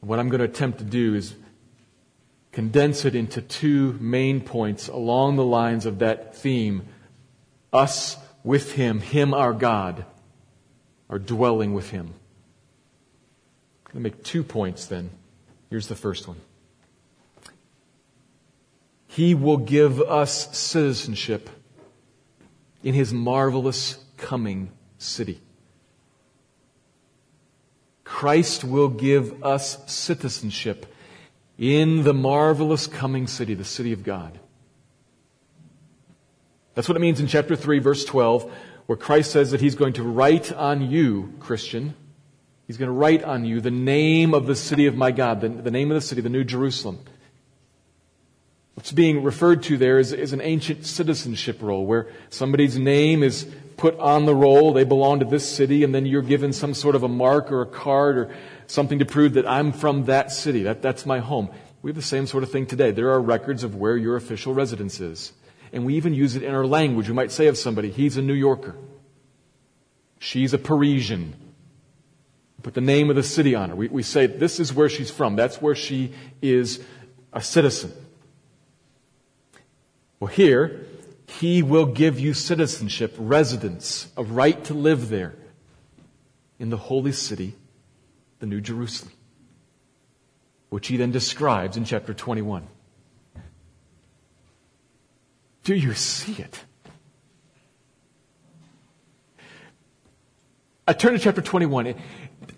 What 0.00 0.18
I'm 0.18 0.28
going 0.28 0.40
to 0.40 0.44
attempt 0.44 0.78
to 0.78 0.84
do 0.84 1.14
is 1.14 1.34
condense 2.54 3.04
it 3.04 3.16
into 3.16 3.42
two 3.42 3.94
main 3.94 4.40
points 4.40 4.86
along 4.86 5.34
the 5.34 5.44
lines 5.44 5.86
of 5.86 5.98
that 5.98 6.36
theme 6.36 6.86
us 7.72 8.16
with 8.44 8.74
Him, 8.74 9.00
Him 9.00 9.34
our 9.34 9.52
God, 9.52 10.04
are 11.10 11.18
dwelling 11.18 11.74
with 11.74 11.90
Him. 11.90 12.14
I'm 13.86 13.92
going 13.92 14.04
to 14.04 14.10
make 14.16 14.22
two 14.22 14.44
points 14.44 14.86
then. 14.86 15.10
Here's 15.68 15.88
the 15.88 15.96
first 15.96 16.28
one 16.28 16.40
He 19.08 19.34
will 19.34 19.56
give 19.56 20.00
us 20.00 20.56
citizenship 20.56 21.50
in 22.84 22.94
His 22.94 23.12
marvelous 23.12 23.98
coming 24.16 24.70
city. 24.96 25.40
Christ 28.04 28.62
will 28.62 28.90
give 28.90 29.42
us 29.42 29.92
citizenship 29.92 30.93
in 31.58 32.02
the 32.02 32.14
marvelous 32.14 32.86
coming 32.86 33.26
city, 33.26 33.54
the 33.54 33.64
city 33.64 33.92
of 33.92 34.02
God. 34.02 34.38
That's 36.74 36.88
what 36.88 36.96
it 36.96 37.00
means 37.00 37.20
in 37.20 37.26
chapter 37.26 37.54
3, 37.54 37.78
verse 37.78 38.04
12, 38.04 38.52
where 38.86 38.98
Christ 38.98 39.30
says 39.30 39.52
that 39.52 39.60
he's 39.60 39.76
going 39.76 39.92
to 39.94 40.02
write 40.02 40.52
on 40.52 40.90
you, 40.90 41.32
Christian, 41.38 41.94
he's 42.66 42.76
going 42.76 42.88
to 42.88 42.92
write 42.92 43.22
on 43.22 43.44
you 43.44 43.60
the 43.60 43.70
name 43.70 44.34
of 44.34 44.46
the 44.46 44.56
city 44.56 44.86
of 44.86 44.96
my 44.96 45.12
God, 45.12 45.40
the, 45.40 45.48
the 45.48 45.70
name 45.70 45.90
of 45.90 45.94
the 45.94 46.00
city, 46.00 46.20
the 46.20 46.28
New 46.28 46.44
Jerusalem. 46.44 46.98
What's 48.74 48.90
being 48.90 49.22
referred 49.22 49.62
to 49.64 49.76
there 49.76 50.00
is, 50.00 50.12
is 50.12 50.32
an 50.32 50.40
ancient 50.40 50.84
citizenship 50.84 51.62
roll 51.62 51.86
where 51.86 52.08
somebody's 52.30 52.76
name 52.76 53.22
is 53.22 53.46
put 53.76 53.96
on 53.98 54.26
the 54.26 54.34
roll, 54.34 54.72
they 54.72 54.84
belong 54.84 55.20
to 55.20 55.24
this 55.24 55.48
city, 55.48 55.84
and 55.84 55.94
then 55.94 56.06
you're 56.06 56.22
given 56.22 56.52
some 56.52 56.74
sort 56.74 56.96
of 56.96 57.04
a 57.04 57.08
mark 57.08 57.52
or 57.52 57.62
a 57.62 57.66
card 57.66 58.18
or 58.18 58.34
something 58.66 58.98
to 58.98 59.04
prove 59.04 59.34
that 59.34 59.46
I'm 59.46 59.72
from 59.72 60.04
that 60.06 60.32
city. 60.32 60.62
That, 60.64 60.82
that's 60.82 61.06
my 61.06 61.18
home. 61.18 61.50
We 61.82 61.90
have 61.90 61.96
the 61.96 62.02
same 62.02 62.26
sort 62.26 62.42
of 62.42 62.50
thing 62.50 62.66
today. 62.66 62.90
There 62.90 63.10
are 63.10 63.20
records 63.20 63.64
of 63.64 63.76
where 63.76 63.96
your 63.96 64.16
official 64.16 64.54
residence 64.54 65.00
is. 65.00 65.32
And 65.72 65.84
we 65.84 65.96
even 65.96 66.14
use 66.14 66.36
it 66.36 66.42
in 66.42 66.54
our 66.54 66.66
language. 66.66 67.08
We 67.08 67.14
might 67.14 67.32
say 67.32 67.46
of 67.46 67.58
somebody, 67.58 67.90
he's 67.90 68.16
a 68.16 68.22
New 68.22 68.34
Yorker. 68.34 68.76
She's 70.18 70.54
a 70.54 70.58
Parisian. 70.58 71.34
Put 72.62 72.72
the 72.72 72.80
name 72.80 73.10
of 73.10 73.16
the 73.16 73.22
city 73.22 73.54
on 73.54 73.68
her. 73.68 73.76
We, 73.76 73.88
we 73.88 74.02
say, 74.02 74.26
this 74.26 74.58
is 74.58 74.72
where 74.72 74.88
she's 74.88 75.10
from. 75.10 75.36
That's 75.36 75.60
where 75.60 75.74
she 75.74 76.14
is 76.40 76.82
a 77.30 77.42
citizen. 77.42 77.92
Well, 80.18 80.32
here, 80.32 80.86
he 81.26 81.62
will 81.62 81.84
give 81.84 82.18
you 82.18 82.32
citizenship, 82.32 83.14
residence, 83.18 84.10
a 84.16 84.24
right 84.24 84.64
to 84.64 84.72
live 84.72 85.10
there 85.10 85.34
in 86.58 86.70
the 86.70 86.78
holy 86.78 87.12
city, 87.12 87.54
the 88.44 88.50
New 88.50 88.60
Jerusalem, 88.60 89.10
which 90.68 90.88
he 90.88 90.98
then 90.98 91.10
describes 91.10 91.78
in 91.78 91.86
chapter 91.86 92.12
21. 92.12 92.66
Do 95.62 95.74
you 95.74 95.94
see 95.94 96.42
it? 96.42 96.60
I 100.86 100.92
turn 100.92 101.14
to 101.14 101.18
chapter 101.18 101.40
21, 101.40 101.94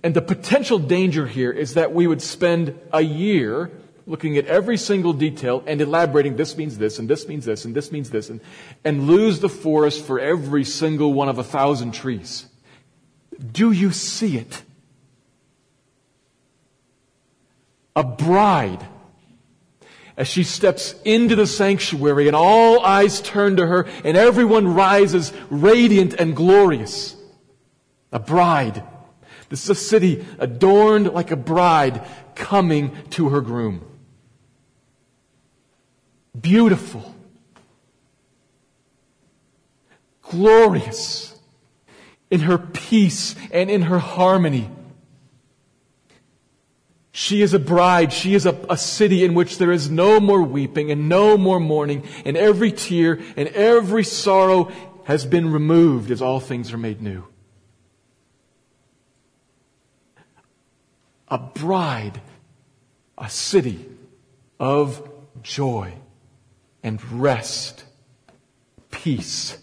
and 0.02 0.12
the 0.12 0.22
potential 0.22 0.80
danger 0.80 1.28
here 1.28 1.52
is 1.52 1.74
that 1.74 1.92
we 1.92 2.08
would 2.08 2.20
spend 2.20 2.76
a 2.92 3.02
year 3.02 3.70
looking 4.08 4.36
at 4.38 4.46
every 4.46 4.78
single 4.78 5.12
detail 5.12 5.62
and 5.68 5.80
elaborating 5.80 6.34
this 6.34 6.56
means 6.56 6.78
this 6.78 6.98
and 6.98 7.08
this 7.08 7.28
means 7.28 7.44
this 7.44 7.64
and 7.64 7.76
this 7.76 7.92
means 7.92 8.10
this 8.10 8.28
and, 8.28 8.40
and 8.84 9.06
lose 9.06 9.38
the 9.38 9.48
forest 9.48 10.04
for 10.04 10.18
every 10.18 10.64
single 10.64 11.12
one 11.12 11.28
of 11.28 11.38
a 11.38 11.44
thousand 11.44 11.92
trees. 11.92 12.46
Do 13.52 13.70
you 13.70 13.92
see 13.92 14.36
it? 14.36 14.64
A 17.96 18.04
bride 18.04 18.86
as 20.16 20.28
she 20.28 20.44
steps 20.44 20.94
into 21.04 21.34
the 21.34 21.46
sanctuary 21.46 22.28
and 22.28 22.36
all 22.36 22.80
eyes 22.80 23.20
turn 23.20 23.56
to 23.56 23.66
her 23.66 23.86
and 24.04 24.16
everyone 24.16 24.74
rises 24.74 25.32
radiant 25.50 26.14
and 26.14 26.36
glorious. 26.36 27.16
A 28.12 28.20
bride. 28.20 28.84
This 29.48 29.64
is 29.64 29.70
a 29.70 29.74
city 29.74 30.24
adorned 30.38 31.12
like 31.12 31.32
a 31.32 31.36
bride 31.36 32.06
coming 32.34 32.96
to 33.10 33.30
her 33.30 33.40
groom 33.40 33.82
beautiful, 36.40 37.14
glorious 40.22 41.38
in 42.30 42.40
her 42.40 42.58
peace 42.58 43.34
and 43.50 43.70
in 43.70 43.82
her 43.82 43.98
harmony. 43.98 44.70
She 47.16 47.40
is 47.40 47.54
a 47.54 47.58
bride. 47.58 48.12
She 48.12 48.34
is 48.34 48.44
a, 48.44 48.50
a, 48.68 48.76
city 48.76 49.24
in 49.24 49.32
which 49.32 49.56
there 49.56 49.72
is 49.72 49.88
no 49.90 50.20
more 50.20 50.42
weeping 50.42 50.90
and 50.90 51.08
no 51.08 51.38
more 51.38 51.58
mourning, 51.58 52.06
and 52.26 52.36
every 52.36 52.70
tear 52.70 53.18
and 53.38 53.48
every 53.48 54.04
sorrow 54.04 54.70
has 55.04 55.24
been 55.24 55.50
removed 55.50 56.10
as 56.10 56.20
all 56.20 56.40
things 56.40 56.74
are 56.74 56.76
made 56.76 57.00
new. 57.00 57.24
A 61.28 61.38
bride, 61.38 62.20
a 63.16 63.30
city 63.30 63.88
of 64.60 65.10
joy 65.42 65.94
and 66.82 67.02
rest, 67.12 67.84
peace. 68.90 69.56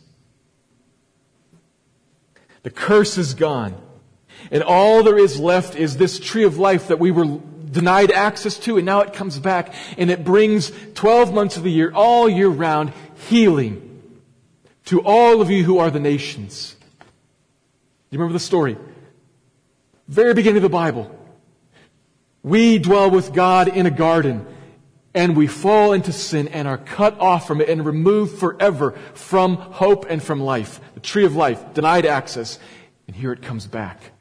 The 2.63 2.71
curse 2.71 3.19
is 3.19 3.35
gone. 3.35 3.79
And 4.53 4.61
all 4.63 5.03
there 5.03 5.17
is 5.17 5.39
left 5.39 5.75
is 5.75 5.97
this 5.97 6.19
tree 6.19 6.43
of 6.43 6.59
life 6.59 6.87
that 6.87 6.99
we 6.99 7.11
were 7.11 7.25
denied 7.25 8.11
access 8.11 8.57
to, 8.59 8.77
and 8.77 8.85
now 8.85 9.01
it 9.01 9.11
comes 9.11 9.39
back, 9.39 9.73
and 9.97 10.11
it 10.11 10.23
brings 10.23 10.71
12 10.93 11.33
months 11.33 11.57
of 11.57 11.63
the 11.63 11.71
year, 11.71 11.91
all 11.93 12.29
year 12.29 12.47
round, 12.47 12.93
healing 13.27 13.89
to 14.85 15.01
all 15.01 15.41
of 15.41 15.49
you 15.49 15.63
who 15.63 15.79
are 15.79 15.89
the 15.89 15.99
nations. 15.99 16.75
You 18.11 18.19
remember 18.19 18.33
the 18.33 18.39
story? 18.39 18.77
Very 20.07 20.35
beginning 20.35 20.57
of 20.57 20.63
the 20.63 20.69
Bible. 20.69 21.19
We 22.43 22.77
dwell 22.77 23.09
with 23.09 23.33
God 23.33 23.69
in 23.69 23.87
a 23.87 23.91
garden 23.91 24.45
and 25.15 25.35
we 25.35 25.47
fall 25.47 25.93
into 25.93 26.11
sin 26.11 26.47
and 26.49 26.67
are 26.67 26.77
cut 26.77 27.19
off 27.19 27.47
from 27.47 27.61
it 27.61 27.69
and 27.69 27.85
removed 27.85 28.37
forever 28.37 28.91
from 29.13 29.55
hope 29.55 30.05
and 30.09 30.21
from 30.21 30.39
life. 30.39 30.79
The 30.93 30.99
tree 30.99 31.25
of 31.25 31.35
life, 31.35 31.73
denied 31.73 32.05
access. 32.05 32.59
And 33.07 33.15
here 33.15 33.31
it 33.31 33.41
comes 33.41 33.65
back. 33.65 34.11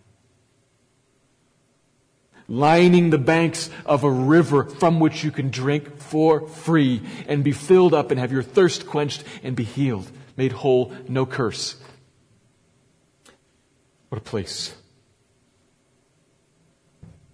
Lining 2.52 3.08
the 3.08 3.16
banks 3.16 3.70
of 3.86 4.04
a 4.04 4.10
river 4.10 4.64
from 4.64 5.00
which 5.00 5.24
you 5.24 5.30
can 5.30 5.48
drink 5.48 5.96
for 5.96 6.46
free 6.46 7.00
and 7.26 7.42
be 7.42 7.52
filled 7.52 7.94
up 7.94 8.10
and 8.10 8.20
have 8.20 8.30
your 8.30 8.42
thirst 8.42 8.86
quenched 8.86 9.24
and 9.42 9.56
be 9.56 9.64
healed, 9.64 10.10
made 10.36 10.52
whole, 10.52 10.92
no 11.08 11.24
curse. 11.24 11.76
What 14.10 14.20
a 14.20 14.20
place. 14.22 14.74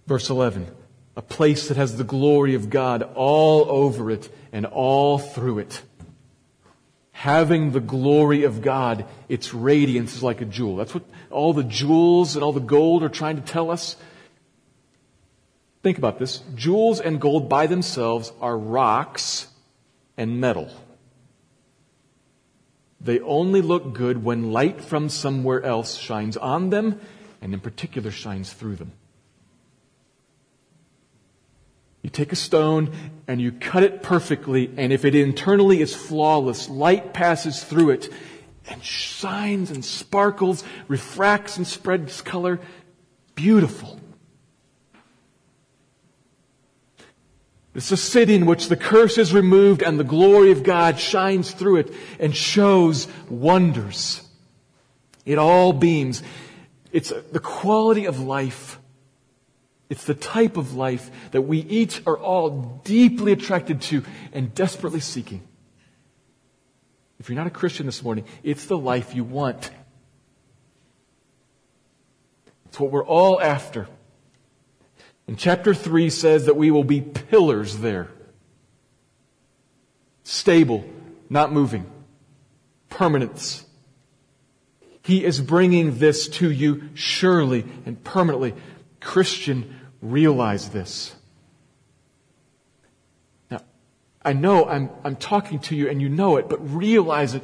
Verse 0.07 0.29
11 0.29 0.71
a 1.17 1.21
place 1.21 1.67
that 1.67 1.75
has 1.75 1.97
the 1.97 2.05
glory 2.05 2.55
of 2.55 2.69
God 2.69 3.03
all 3.13 3.69
over 3.69 4.09
it 4.09 4.33
and 4.53 4.65
all 4.65 5.19
through 5.19 5.59
it. 5.59 5.81
Having 7.11 7.71
the 7.73 7.81
glory 7.81 8.45
of 8.45 8.61
God, 8.61 9.03
its 9.27 9.53
radiance 9.53 10.15
is 10.15 10.23
like 10.23 10.39
a 10.39 10.45
jewel. 10.45 10.77
That's 10.77 10.93
what 10.93 11.03
all 11.29 11.51
the 11.51 11.65
jewels 11.65 12.37
and 12.37 12.43
all 12.43 12.53
the 12.53 12.61
gold 12.61 13.03
are 13.03 13.09
trying 13.09 13.35
to 13.35 13.41
tell 13.41 13.69
us. 13.69 13.97
Think 15.81 15.97
about 15.97 16.19
this. 16.19 16.41
Jewels 16.55 16.99
and 16.99 17.21
gold 17.21 17.47
by 17.47 17.67
themselves 17.67 18.33
are 18.41 18.57
rocks 18.57 19.47
and 20.17 20.41
metal. 20.41 20.69
They 22.99 23.19
only 23.21 23.61
look 23.61 23.93
good 23.93 24.23
when 24.23 24.51
light 24.51 24.81
from 24.81 25.07
somewhere 25.07 25.63
else 25.63 25.95
shines 25.95 26.35
on 26.35 26.69
them, 26.69 26.99
and 27.41 27.53
in 27.53 27.61
particular 27.61 28.11
shines 28.11 28.51
through 28.51 28.75
them. 28.75 28.91
You 32.01 32.09
take 32.09 32.31
a 32.31 32.35
stone 32.37 32.93
and 33.27 33.41
you 33.41 33.51
cut 33.51 33.83
it 33.83 34.03
perfectly, 34.03 34.71
and 34.77 34.91
if 34.91 35.05
it 35.05 35.15
internally 35.15 35.81
is 35.81 35.95
flawless, 35.95 36.67
light 36.69 37.13
passes 37.13 37.63
through 37.63 37.91
it, 37.91 38.09
and 38.67 38.83
shines 38.83 39.71
and 39.71 39.83
sparkles, 39.83 40.63
refracts 40.87 41.57
and 41.57 41.65
spreads 41.65 42.21
color. 42.21 42.59
Beautiful. 43.35 43.98
It's 47.75 47.91
a 47.91 47.97
city 47.97 48.35
in 48.35 48.45
which 48.45 48.67
the 48.67 48.75
curse 48.75 49.17
is 49.17 49.33
removed 49.33 49.83
and 49.83 49.99
the 49.99 50.03
glory 50.03 50.51
of 50.51 50.63
God 50.63 50.99
shines 50.99 51.51
through 51.51 51.77
it 51.77 51.93
and 52.19 52.35
shows 52.35 53.07
wonders. 53.29 54.27
It 55.25 55.37
all 55.37 55.73
beams. 55.73 56.23
It's 56.91 57.13
the 57.31 57.39
quality 57.39 58.05
of 58.05 58.19
life. 58.19 58.79
It's 59.89 60.03
the 60.03 60.15
type 60.15 60.57
of 60.57 60.75
life 60.75 61.11
that 61.31 61.43
we 61.43 61.59
each 61.59 62.01
are 62.07 62.17
all 62.17 62.81
deeply 62.83 63.31
attracted 63.31 63.81
to 63.83 64.03
and 64.33 64.53
desperately 64.53 64.99
seeking. 64.99 65.41
If 67.19 67.29
you're 67.29 67.35
not 67.35 67.47
a 67.47 67.51
Christian 67.51 67.85
this 67.85 68.01
morning, 68.01 68.25
it's 68.43 68.65
the 68.65 68.77
life 68.77 69.13
you 69.13 69.23
want. 69.23 69.69
It's 72.65 72.79
what 72.79 72.91
we're 72.91 73.05
all 73.05 73.41
after. 73.41 73.87
And 75.29 75.37
chapter 75.37 75.75
3 75.75 76.09
says 76.09 76.47
that 76.47 76.55
we 76.55 76.71
will 76.71 76.83
be 76.83 77.01
pillars 77.01 77.77
there. 77.77 78.07
Stable, 80.23 80.83
not 81.29 81.53
moving. 81.53 81.85
Permanence. 82.89 83.63
He 85.03 85.23
is 85.23 85.39
bringing 85.39 85.99
this 85.99 86.27
to 86.29 86.49
you 86.49 86.89
surely 86.95 87.63
and 87.85 88.03
permanently. 88.03 88.55
Christian, 89.01 89.79
realize 90.01 90.69
this. 90.69 91.15
Now, 93.51 93.61
I 94.25 94.33
know 94.33 94.65
I'm, 94.65 94.89
I'm 95.03 95.15
talking 95.15 95.59
to 95.59 95.75
you 95.75 95.89
and 95.89 96.01
you 96.01 96.09
know 96.09 96.37
it, 96.37 96.49
but 96.49 96.57
realize 96.75 97.35
it 97.35 97.43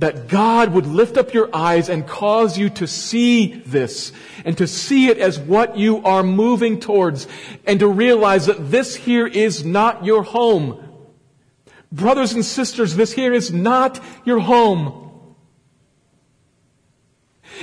that 0.00 0.28
God 0.28 0.72
would 0.72 0.86
lift 0.86 1.18
up 1.18 1.34
your 1.34 1.54
eyes 1.54 1.90
and 1.90 2.06
cause 2.06 2.56
you 2.56 2.70
to 2.70 2.86
see 2.86 3.62
this 3.66 4.12
and 4.46 4.56
to 4.56 4.66
see 4.66 5.08
it 5.08 5.18
as 5.18 5.38
what 5.38 5.76
you 5.76 6.02
are 6.04 6.22
moving 6.22 6.80
towards 6.80 7.28
and 7.66 7.78
to 7.80 7.86
realize 7.86 8.46
that 8.46 8.70
this 8.70 8.96
here 8.96 9.26
is 9.26 9.62
not 9.62 10.04
your 10.04 10.22
home. 10.22 10.82
Brothers 11.92 12.32
and 12.32 12.42
sisters, 12.42 12.96
this 12.96 13.12
here 13.12 13.34
is 13.34 13.52
not 13.52 14.02
your 14.24 14.40
home. 14.40 15.36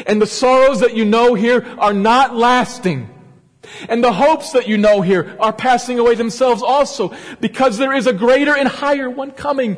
And 0.05 0.21
the 0.21 0.27
sorrows 0.27 0.81
that 0.81 0.95
you 0.95 1.05
know 1.05 1.33
here 1.33 1.65
are 1.79 1.93
not 1.93 2.35
lasting. 2.35 3.09
And 3.89 4.03
the 4.03 4.13
hopes 4.13 4.51
that 4.51 4.67
you 4.67 4.77
know 4.77 5.01
here 5.01 5.35
are 5.39 5.51
passing 5.53 5.97
away 5.97 6.13
themselves 6.13 6.61
also 6.61 7.15
because 7.41 7.79
there 7.79 7.93
is 7.93 8.05
a 8.05 8.13
greater 8.13 8.55
and 8.55 8.67
higher 8.67 9.09
one 9.09 9.31
coming. 9.31 9.77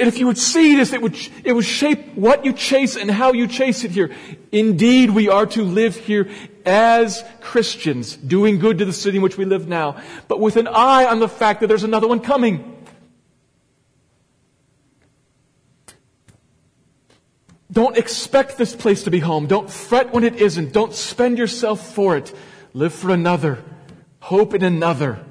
And 0.00 0.08
if 0.08 0.18
you 0.18 0.26
would 0.26 0.38
see 0.38 0.76
this, 0.76 0.94
it 0.94 1.02
would, 1.02 1.14
it 1.44 1.52
would 1.52 1.66
shape 1.66 2.14
what 2.14 2.46
you 2.46 2.54
chase 2.54 2.96
and 2.96 3.10
how 3.10 3.34
you 3.34 3.46
chase 3.46 3.84
it 3.84 3.90
here. 3.90 4.10
Indeed, 4.50 5.10
we 5.10 5.28
are 5.28 5.44
to 5.48 5.62
live 5.62 5.94
here 5.94 6.30
as 6.64 7.22
Christians, 7.42 8.16
doing 8.16 8.58
good 8.58 8.78
to 8.78 8.86
the 8.86 8.94
city 8.94 9.18
in 9.18 9.22
which 9.22 9.36
we 9.36 9.44
live 9.44 9.68
now, 9.68 10.00
but 10.26 10.40
with 10.40 10.56
an 10.56 10.68
eye 10.68 11.04
on 11.04 11.20
the 11.20 11.28
fact 11.28 11.60
that 11.60 11.66
there's 11.66 11.84
another 11.84 12.08
one 12.08 12.20
coming. 12.20 12.78
Don't 17.70 17.98
expect 17.98 18.56
this 18.56 18.74
place 18.74 19.04
to 19.04 19.10
be 19.10 19.20
home. 19.20 19.46
Don't 19.48 19.70
fret 19.70 20.14
when 20.14 20.24
it 20.24 20.36
isn't. 20.36 20.72
Don't 20.72 20.94
spend 20.94 21.36
yourself 21.36 21.94
for 21.94 22.16
it. 22.16 22.34
Live 22.72 22.94
for 22.94 23.10
another. 23.10 23.62
Hope 24.20 24.54
in 24.54 24.64
another. 24.64 25.22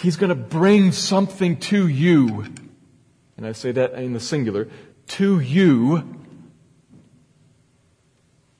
He's 0.00 0.16
going 0.16 0.30
to 0.30 0.34
bring 0.34 0.92
something 0.92 1.58
to 1.58 1.86
you. 1.86 2.46
And 3.36 3.46
I 3.46 3.52
say 3.52 3.70
that 3.72 3.92
in 3.94 4.14
the 4.14 4.20
singular. 4.20 4.68
To 5.08 5.40
you. 5.40 6.16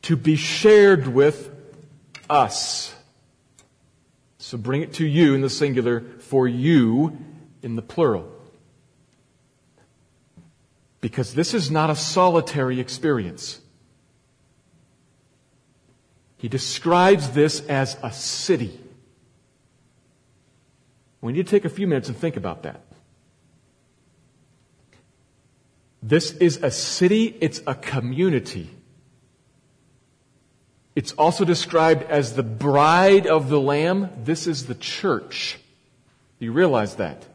To 0.02 0.16
be 0.16 0.36
shared 0.36 1.06
with 1.08 1.50
us. 2.28 2.94
So 4.36 4.58
bring 4.58 4.82
it 4.82 4.94
to 4.94 5.06
you 5.06 5.34
in 5.34 5.40
the 5.40 5.50
singular, 5.50 6.00
for 6.18 6.46
you 6.46 7.16
in 7.62 7.76
the 7.76 7.82
plural. 7.82 8.30
Because 11.00 11.34
this 11.34 11.54
is 11.54 11.70
not 11.70 11.88
a 11.88 11.96
solitary 11.96 12.80
experience. 12.80 13.60
He 16.36 16.48
describes 16.48 17.30
this 17.30 17.60
as 17.66 17.96
a 18.02 18.12
city. 18.12 18.78
We 21.20 21.32
need 21.32 21.46
to 21.46 21.50
take 21.50 21.64
a 21.64 21.70
few 21.70 21.86
minutes 21.86 22.08
and 22.08 22.16
think 22.16 22.36
about 22.36 22.62
that. 22.62 22.80
This 26.02 26.32
is 26.32 26.62
a 26.62 26.70
city, 26.70 27.36
it's 27.40 27.60
a 27.66 27.74
community. 27.74 28.70
It's 30.96 31.12
also 31.12 31.44
described 31.44 32.02
as 32.04 32.34
the 32.34 32.42
bride 32.42 33.26
of 33.26 33.48
the 33.48 33.60
Lamb. 33.60 34.10
This 34.24 34.46
is 34.46 34.66
the 34.66 34.74
church. 34.74 35.58
Do 36.38 36.46
you 36.46 36.52
realize 36.52 36.96
that? 36.96 37.26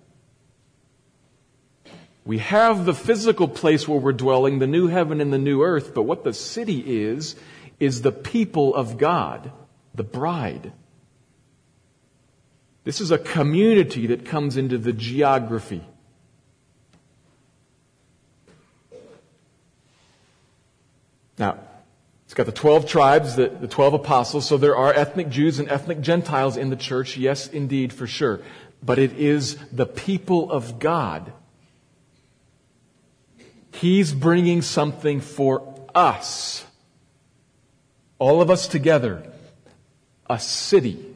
We 2.25 2.39
have 2.39 2.85
the 2.85 2.93
physical 2.93 3.47
place 3.47 3.87
where 3.87 3.99
we're 3.99 4.13
dwelling, 4.13 4.57
the 4.57 4.67
new 4.67 4.87
heaven 4.87 5.21
and 5.21 5.31
the 5.31 5.37
new 5.37 5.61
earth, 5.61 5.93
but 5.93 6.03
what 6.03 6.23
the 6.23 6.33
city 6.33 7.03
is, 7.03 7.35
is 7.79 8.01
the 8.01 8.11
people 8.11 8.73
of 8.73 8.97
God, 8.97 9.51
the 9.93 10.03
bride. 10.03 10.73
This 12.85 13.01
is 13.01 13.11
a 13.11 13.17
community 13.17 14.07
that 14.07 14.25
comes 14.25 14.55
into 14.55 14.77
the 14.77 14.93
geography. 14.93 15.83
Now, 21.37 21.59
it's 22.23 22.33
got 22.33 22.45
the 22.45 22.53
12 22.53 22.87
tribes, 22.87 23.35
the, 23.35 23.49
the 23.49 23.67
12 23.67 23.95
apostles, 23.95 24.47
so 24.47 24.55
there 24.55 24.77
are 24.77 24.93
ethnic 24.93 25.27
Jews 25.27 25.59
and 25.59 25.69
ethnic 25.69 25.99
Gentiles 25.99 26.55
in 26.55 26.69
the 26.69 26.77
church. 26.77 27.17
Yes, 27.17 27.49
indeed, 27.49 27.91
for 27.91 28.07
sure. 28.07 28.39
But 28.81 28.99
it 28.99 29.11
is 29.13 29.57
the 29.73 29.85
people 29.85 30.49
of 30.49 30.79
God 30.79 31.33
He's 33.75 34.13
bringing 34.13 34.61
something 34.61 35.19
for 35.19 35.61
us. 35.93 36.65
All 38.19 38.41
of 38.41 38.49
us 38.49 38.67
together. 38.67 39.29
A 40.29 40.39
city. 40.39 41.14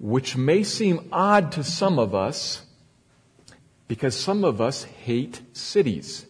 Which 0.00 0.36
may 0.36 0.62
seem 0.62 1.08
odd 1.10 1.50
to 1.52 1.64
some 1.64 1.98
of 1.98 2.14
us 2.14 2.64
because 3.88 4.18
some 4.18 4.44
of 4.44 4.60
us 4.60 4.84
hate 4.84 5.40
cities. 5.52 6.26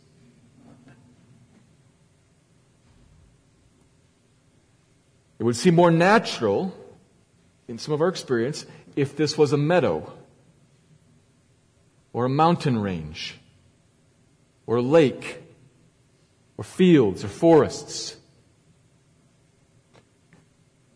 It 5.39 5.45
would 5.45 5.57
seem 5.57 5.75
more 5.75 5.91
natural, 5.91 6.75
in 7.69 7.79
some 7.79 7.95
of 7.95 8.01
our 8.01 8.09
experience, 8.09 8.65
if 8.97 9.17
this 9.17 9.37
was 9.37 9.53
a 9.53 9.57
meadow 9.57 10.13
or 12.13 12.25
a 12.25 12.31
mountain 12.31 12.79
range 12.79 13.39
or 14.67 14.77
a 14.77 14.83
lake 14.83 15.43
or 16.57 16.65
fields 16.65 17.23
or 17.23 17.29
forests. 17.29 18.18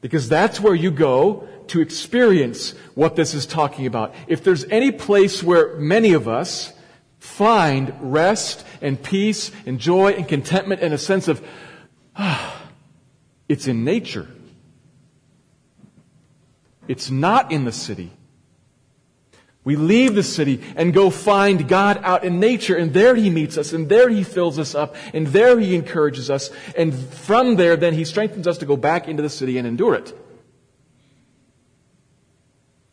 Because 0.03 0.29
that's 0.29 0.61
where 0.61 0.75
you 0.75 0.91
go 0.91 1.49
to 1.69 1.81
experience 1.81 2.75
what 2.95 3.17
this 3.17 3.33
is 3.33 3.47
talking 3.47 3.87
about. 3.87 4.15
If 4.27 4.45
there's 4.45 4.65
any 4.65 4.93
place 4.93 5.43
where 5.43 5.77
many 5.79 6.13
of 6.13 6.29
us 6.29 6.75
find 7.19 7.95
rest 8.01 8.67
and 8.83 9.01
peace 9.01 9.53
and 9.65 9.79
joy 9.79 10.11
and 10.11 10.29
contentment 10.29 10.83
and 10.83 10.93
a 10.93 10.99
sense 10.99 11.29
of, 11.29 11.43
ah, 12.17 12.69
it's 13.49 13.67
in 13.67 13.85
nature. 13.85 14.29
It's 16.89 17.11
not 17.11 17.53
in 17.53 17.65
the 17.65 17.73
city. 17.73 18.11
We 19.65 19.77
leave 19.77 20.15
the 20.15 20.25
city 20.25 20.61
and 20.75 20.93
go 20.93 21.09
find 21.09 21.69
God 21.69 22.01
out 22.03 22.25
in 22.25 22.41
nature, 22.41 22.77
and 22.77 22.93
there 22.93 23.15
He 23.15 23.31
meets 23.31 23.57
us, 23.57 23.73
and 23.73 23.89
there 23.89 24.09
He 24.09 24.25
fills 24.25 24.59
us 24.59 24.75
up, 24.75 24.97
and 25.15 25.29
there 25.29 25.59
He 25.59 25.77
encourages 25.77 26.31
us, 26.31 26.51
and 26.77 26.95
from 26.95 27.55
there, 27.57 27.77
then 27.77 27.95
He 27.95 28.05
strengthens 28.05 28.49
us 28.49 28.59
to 28.59 28.67
go 28.67 28.77
back 28.77 29.07
into 29.07 29.23
the 29.23 29.31
city 29.31 29.59
and 29.59 29.67
endure 29.67 29.95
it. 29.95 30.19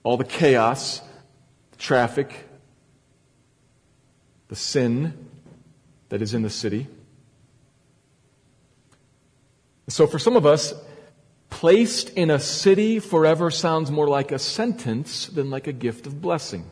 All 0.04 0.16
the 0.16 0.24
chaos, 0.24 1.02
the 1.72 1.78
traffic, 1.78 2.48
the 4.48 4.56
sin 4.56 5.28
that 6.10 6.22
is 6.22 6.34
in 6.34 6.44
the 6.44 6.50
city. 6.50 6.88
So 9.88 10.06
for 10.06 10.20
some 10.20 10.36
of 10.36 10.46
us, 10.46 10.74
placed 11.50 12.10
in 12.12 12.30
a 12.30 12.40
city 12.40 13.00
forever 13.00 13.52
sounds 13.52 13.92
more 13.92 14.08
like 14.08 14.32
a 14.32 14.40
sentence 14.40 15.28
than 15.28 15.50
like 15.50 15.68
a 15.68 15.74
gift 15.74 16.08
of 16.08 16.22
blessing. 16.22 16.66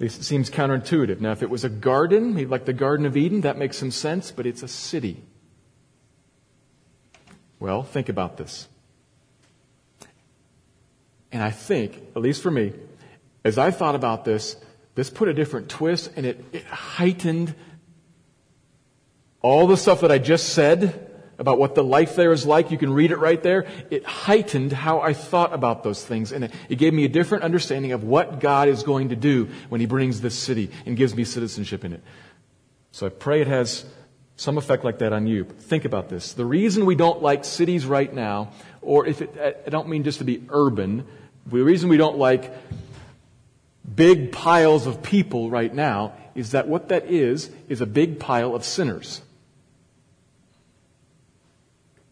It 0.00 0.10
seems 0.10 0.48
counterintuitive. 0.48 1.20
Now, 1.20 1.32
if 1.32 1.42
it 1.42 1.50
was 1.50 1.62
a 1.62 1.68
garden, 1.68 2.48
like 2.48 2.64
the 2.64 2.72
Garden 2.72 3.04
of 3.04 3.18
Eden, 3.18 3.42
that 3.42 3.58
makes 3.58 3.76
some 3.76 3.90
sense, 3.90 4.32
but 4.32 4.46
it's 4.46 4.62
a 4.62 4.68
city. 4.68 5.22
Well, 7.58 7.82
think 7.82 8.08
about 8.08 8.38
this. 8.38 8.66
And 11.30 11.42
I 11.42 11.50
think, 11.50 11.96
at 12.16 12.22
least 12.22 12.42
for 12.42 12.50
me, 12.50 12.72
as 13.44 13.58
I 13.58 13.70
thought 13.70 13.94
about 13.94 14.24
this, 14.24 14.56
this 14.94 15.10
put 15.10 15.28
a 15.28 15.34
different 15.34 15.68
twist 15.68 16.10
and 16.16 16.24
it, 16.24 16.44
it 16.52 16.64
heightened 16.64 17.54
all 19.42 19.66
the 19.66 19.76
stuff 19.76 20.02
that 20.02 20.10
I 20.10 20.18
just 20.18 20.50
said 20.50 21.08
about 21.40 21.58
what 21.58 21.74
the 21.74 21.82
life 21.82 22.16
there 22.16 22.32
is 22.32 22.44
like. 22.44 22.70
You 22.70 22.76
can 22.76 22.92
read 22.92 23.10
it 23.10 23.16
right 23.16 23.42
there. 23.42 23.66
It 23.90 24.04
heightened 24.04 24.72
how 24.72 25.00
I 25.00 25.14
thought 25.14 25.54
about 25.54 25.82
those 25.82 26.04
things. 26.04 26.32
And 26.32 26.44
it, 26.44 26.52
it 26.68 26.76
gave 26.76 26.92
me 26.92 27.04
a 27.06 27.08
different 27.08 27.44
understanding 27.44 27.92
of 27.92 28.04
what 28.04 28.40
God 28.40 28.68
is 28.68 28.82
going 28.82 29.08
to 29.08 29.16
do 29.16 29.48
when 29.70 29.80
He 29.80 29.86
brings 29.86 30.20
this 30.20 30.38
city 30.38 30.70
and 30.84 30.96
gives 30.96 31.16
me 31.16 31.24
citizenship 31.24 31.84
in 31.84 31.94
it. 31.94 32.02
So 32.92 33.06
I 33.06 33.08
pray 33.08 33.40
it 33.40 33.46
has 33.46 33.86
some 34.36 34.58
effect 34.58 34.84
like 34.84 34.98
that 34.98 35.14
on 35.14 35.26
you. 35.26 35.44
Think 35.44 35.86
about 35.86 36.10
this. 36.10 36.34
The 36.34 36.44
reason 36.44 36.84
we 36.84 36.94
don't 36.94 37.22
like 37.22 37.44
cities 37.44 37.86
right 37.86 38.12
now, 38.12 38.52
or 38.82 39.06
if 39.06 39.22
it, 39.22 39.64
I 39.66 39.70
don't 39.70 39.88
mean 39.88 40.04
just 40.04 40.18
to 40.18 40.24
be 40.24 40.44
urban, 40.50 41.06
the 41.46 41.62
reason 41.62 41.88
we 41.88 41.96
don't 41.96 42.18
like 42.18 42.52
big 43.94 44.30
piles 44.32 44.86
of 44.86 45.02
people 45.02 45.50
right 45.50 45.74
now 45.74 46.14
is 46.34 46.52
that 46.52 46.68
what 46.68 46.88
that 46.88 47.06
is, 47.06 47.50
is 47.68 47.80
a 47.80 47.86
big 47.86 48.20
pile 48.20 48.54
of 48.54 48.64
sinners. 48.64 49.22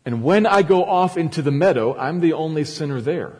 And 0.09 0.23
when 0.23 0.47
I 0.47 0.63
go 0.63 0.87
off 0.87 1.19
into 1.19 1.43
the 1.43 1.51
meadow, 1.51 1.95
I'm 1.95 2.21
the 2.21 2.33
only 2.33 2.65
sinner 2.65 2.99
there. 2.99 3.37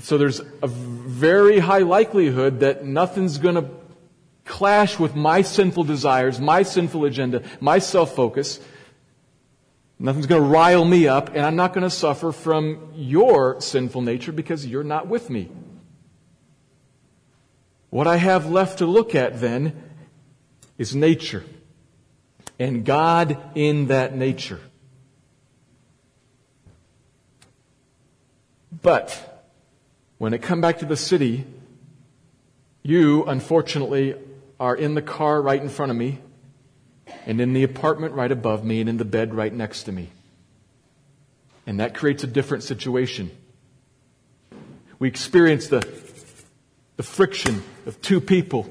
So 0.00 0.18
there's 0.18 0.40
a 0.40 0.66
very 0.66 1.60
high 1.60 1.84
likelihood 1.84 2.58
that 2.58 2.84
nothing's 2.84 3.38
going 3.38 3.54
to 3.54 3.70
clash 4.44 4.98
with 4.98 5.14
my 5.14 5.42
sinful 5.42 5.84
desires, 5.84 6.40
my 6.40 6.64
sinful 6.64 7.04
agenda, 7.04 7.44
my 7.60 7.78
self 7.78 8.16
focus. 8.16 8.58
Nothing's 9.96 10.26
going 10.26 10.42
to 10.42 10.48
rile 10.48 10.84
me 10.84 11.06
up, 11.06 11.28
and 11.28 11.46
I'm 11.46 11.54
not 11.54 11.72
going 11.72 11.84
to 11.84 11.96
suffer 12.04 12.32
from 12.32 12.90
your 12.96 13.60
sinful 13.60 14.02
nature 14.02 14.32
because 14.32 14.66
you're 14.66 14.82
not 14.82 15.06
with 15.06 15.30
me. 15.30 15.52
What 17.90 18.08
I 18.08 18.16
have 18.16 18.50
left 18.50 18.78
to 18.78 18.86
look 18.86 19.14
at 19.14 19.40
then 19.40 19.80
is 20.78 20.96
nature 20.96 21.44
and 22.60 22.84
God 22.84 23.38
in 23.54 23.86
that 23.86 24.14
nature. 24.14 24.60
But 28.82 29.48
when 30.18 30.34
it 30.34 30.42
come 30.42 30.60
back 30.60 30.78
to 30.78 30.84
the 30.84 30.96
city, 30.96 31.46
you 32.82 33.24
unfortunately 33.24 34.14
are 34.60 34.76
in 34.76 34.94
the 34.94 35.02
car 35.02 35.40
right 35.40 35.60
in 35.60 35.70
front 35.70 35.90
of 35.90 35.96
me 35.96 36.20
and 37.26 37.40
in 37.40 37.54
the 37.54 37.62
apartment 37.62 38.14
right 38.14 38.30
above 38.30 38.62
me 38.62 38.80
and 38.80 38.90
in 38.90 38.98
the 38.98 39.06
bed 39.06 39.34
right 39.34 39.52
next 39.52 39.84
to 39.84 39.92
me. 39.92 40.10
And 41.66 41.80
that 41.80 41.94
creates 41.94 42.24
a 42.24 42.26
different 42.26 42.62
situation. 42.62 43.30
We 44.98 45.08
experience 45.08 45.68
the, 45.68 45.80
the 46.96 47.02
friction 47.02 47.62
of 47.86 48.02
two 48.02 48.20
people 48.20 48.68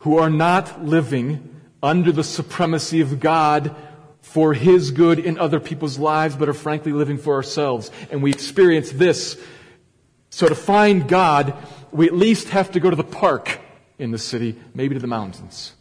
who 0.00 0.18
are 0.18 0.30
not 0.30 0.84
living 0.84 1.60
under 1.82 2.12
the 2.12 2.24
supremacy 2.24 3.00
of 3.00 3.20
God 3.20 3.74
for 4.20 4.54
His 4.54 4.90
good 4.90 5.18
in 5.18 5.38
other 5.38 5.60
people's 5.60 5.98
lives, 5.98 6.36
but 6.36 6.48
are 6.48 6.54
frankly 6.54 6.92
living 6.92 7.18
for 7.18 7.34
ourselves. 7.34 7.90
And 8.10 8.22
we 8.22 8.30
experience 8.30 8.90
this. 8.90 9.40
So 10.30 10.48
to 10.48 10.54
find 10.54 11.08
God, 11.08 11.54
we 11.90 12.06
at 12.06 12.14
least 12.14 12.50
have 12.50 12.72
to 12.72 12.80
go 12.80 12.90
to 12.90 12.96
the 12.96 13.04
park 13.04 13.58
in 13.98 14.10
the 14.10 14.18
city, 14.18 14.56
maybe 14.74 14.94
to 14.94 15.00
the 15.00 15.06
mountains. 15.06 15.74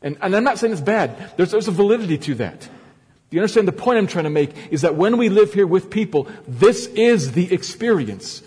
And, 0.00 0.16
and 0.22 0.34
I'm 0.34 0.44
not 0.44 0.58
saying 0.58 0.72
it's 0.72 0.82
bad. 0.82 1.32
There's, 1.36 1.50
there's 1.50 1.68
a 1.68 1.72
validity 1.72 2.18
to 2.18 2.34
that. 2.36 2.60
Do 2.60 3.36
you 3.36 3.40
understand 3.40 3.68
the 3.68 3.72
point 3.72 3.98
I'm 3.98 4.06
trying 4.06 4.24
to 4.24 4.30
make 4.30 4.72
is 4.72 4.82
that 4.82 4.94
when 4.94 5.18
we 5.18 5.28
live 5.28 5.52
here 5.52 5.66
with 5.66 5.90
people, 5.90 6.28
this 6.46 6.86
is 6.86 7.32
the 7.32 7.52
experience. 7.52 8.42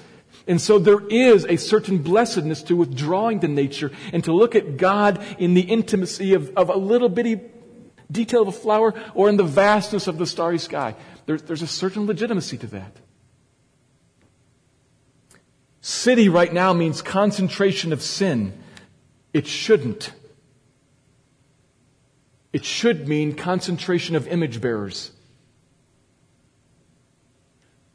And 0.52 0.60
so 0.60 0.80
there 0.80 1.00
is 1.08 1.46
a 1.46 1.56
certain 1.56 2.00
blessedness 2.00 2.62
to 2.64 2.76
withdrawing 2.76 3.40
to 3.40 3.48
nature 3.48 3.90
and 4.12 4.22
to 4.26 4.34
look 4.34 4.54
at 4.54 4.76
God 4.76 5.24
in 5.40 5.54
the 5.54 5.62
intimacy 5.62 6.34
of, 6.34 6.52
of 6.58 6.68
a 6.68 6.76
little 6.76 7.08
bitty 7.08 7.40
detail 8.12 8.42
of 8.42 8.50
a 8.50 8.52
flower 8.52 8.94
or 9.16 9.30
in 9.30 9.38
the 9.38 9.46
vastness 9.46 10.08
of 10.08 10.18
the 10.18 10.26
starry 10.26 10.60
sky. 10.60 10.96
There's, 11.26 11.42
there's 11.44 11.62
a 11.62 11.68
certain 11.68 12.06
legitimacy 12.06 12.58
to 12.58 12.68
that. 12.68 12.98
City 15.80 16.28
right 16.28 16.52
now 16.52 16.74
means 16.74 17.02
concentration 17.02 17.94
of 17.94 18.02
sin. 18.02 18.52
It 19.34 19.48
shouldn't. 19.48 20.12
It 22.52 22.66
should 22.66 23.08
mean 23.08 23.36
concentration 23.36 24.18
of 24.18 24.28
image 24.28 24.60
bearers 24.60 25.12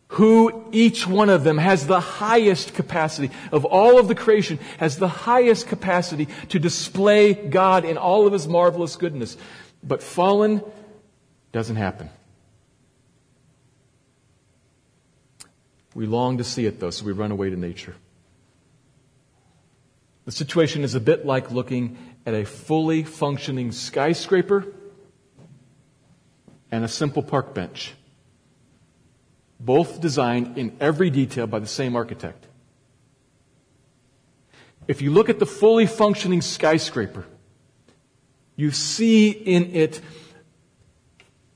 who 0.08 0.68
each 0.70 1.06
one 1.06 1.28
of 1.28 1.42
them 1.42 1.58
has 1.58 1.86
the 1.86 2.00
highest 2.00 2.74
capacity 2.74 3.30
of 3.50 3.64
all 3.64 3.98
of 3.98 4.08
the 4.08 4.14
creation, 4.14 4.58
has 4.78 4.98
the 4.98 5.08
highest 5.08 5.66
capacity 5.66 6.28
to 6.48 6.58
display 6.58 7.34
God 7.34 7.84
in 7.84 7.98
all 7.98 8.26
of 8.26 8.32
his 8.32 8.46
marvelous 8.46 8.96
goodness. 8.96 9.36
But 9.82 10.02
fallen 10.02 10.62
doesn't 11.52 11.76
happen. 11.76 12.08
We 15.94 16.06
long 16.06 16.38
to 16.38 16.44
see 16.44 16.66
it 16.66 16.78
though, 16.78 16.90
so 16.90 17.04
we 17.04 17.12
run 17.12 17.32
away 17.32 17.50
to 17.50 17.56
nature. 17.56 17.96
The 20.24 20.32
situation 20.32 20.84
is 20.84 20.94
a 20.94 21.00
bit 21.00 21.24
like 21.24 21.50
looking 21.50 21.98
at 22.24 22.34
a 22.34 22.44
fully 22.44 23.02
functioning 23.02 23.72
skyscraper 23.72 24.66
and 26.70 26.84
a 26.84 26.88
simple 26.88 27.22
park 27.22 27.54
bench 27.54 27.94
both 29.58 30.00
designed 30.00 30.58
in 30.58 30.76
every 30.80 31.10
detail 31.10 31.46
by 31.46 31.58
the 31.58 31.66
same 31.66 31.96
architect. 31.96 32.46
If 34.88 35.02
you 35.02 35.10
look 35.10 35.28
at 35.28 35.38
the 35.38 35.46
fully 35.46 35.86
functioning 35.86 36.40
skyscraper, 36.40 37.26
you 38.54 38.70
see 38.70 39.30
in 39.30 39.74
it 39.74 40.00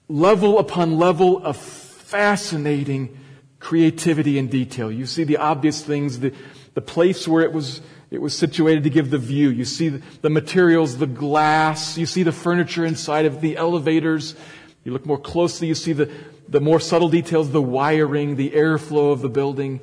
level 0.08 0.58
upon 0.58 0.98
level 0.98 1.44
of 1.44 1.56
fascinating 1.56 3.16
creativity 3.60 4.38
and 4.38 4.50
detail. 4.50 4.90
You 4.90 5.06
see 5.06 5.24
the 5.24 5.36
obvious 5.36 5.82
things, 5.82 6.18
the, 6.18 6.34
the 6.74 6.80
place 6.80 7.28
where 7.28 7.42
it 7.42 7.52
was, 7.52 7.80
it 8.10 8.20
was 8.20 8.36
situated 8.36 8.82
to 8.84 8.90
give 8.90 9.10
the 9.10 9.18
view. 9.18 9.50
You 9.50 9.64
see 9.64 9.90
the, 9.90 10.02
the 10.22 10.30
materials, 10.30 10.98
the 10.98 11.06
glass. 11.06 11.96
You 11.96 12.06
see 12.06 12.24
the 12.24 12.32
furniture 12.32 12.84
inside 12.84 13.26
of 13.26 13.40
the 13.40 13.56
elevators. 13.56 14.34
You 14.82 14.92
look 14.92 15.06
more 15.06 15.18
closely, 15.18 15.68
you 15.68 15.74
see 15.74 15.92
the, 15.92 16.10
the 16.50 16.60
more 16.60 16.80
subtle 16.80 17.08
details, 17.08 17.50
the 17.50 17.62
wiring, 17.62 18.34
the 18.34 18.50
airflow 18.50 19.12
of 19.12 19.22
the 19.22 19.28
building. 19.28 19.80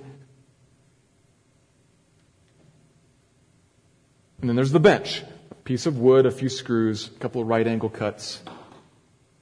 And 4.41 4.49
then 4.49 4.57
there's 4.57 4.73
the 4.73 4.79
bench. 4.79 5.23
A 5.49 5.55
piece 5.55 5.85
of 5.85 5.97
wood, 5.97 6.25
a 6.25 6.31
few 6.31 6.49
screws, 6.49 7.07
a 7.07 7.19
couple 7.19 7.41
of 7.41 7.47
right 7.47 7.65
angle 7.65 7.89
cuts. 7.89 8.43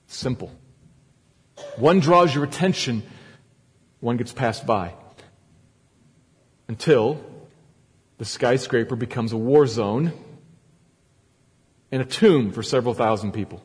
Simple. 0.06 0.52
One 1.78 2.00
draws 2.00 2.34
your 2.34 2.44
attention, 2.44 3.02
one 4.02 4.18
gets 4.18 4.32
passed 4.32 4.68
by. 4.68 4.94
Until 6.68 7.24
the 8.20 8.26
skyscraper 8.26 8.96
becomes 8.96 9.32
a 9.32 9.38
war 9.38 9.66
zone 9.66 10.14
and 11.92 12.02
a 12.02 12.06
tomb 12.06 12.52
for 12.52 12.62
several 12.62 12.94
thousand 12.94 13.32
people. 13.32 13.64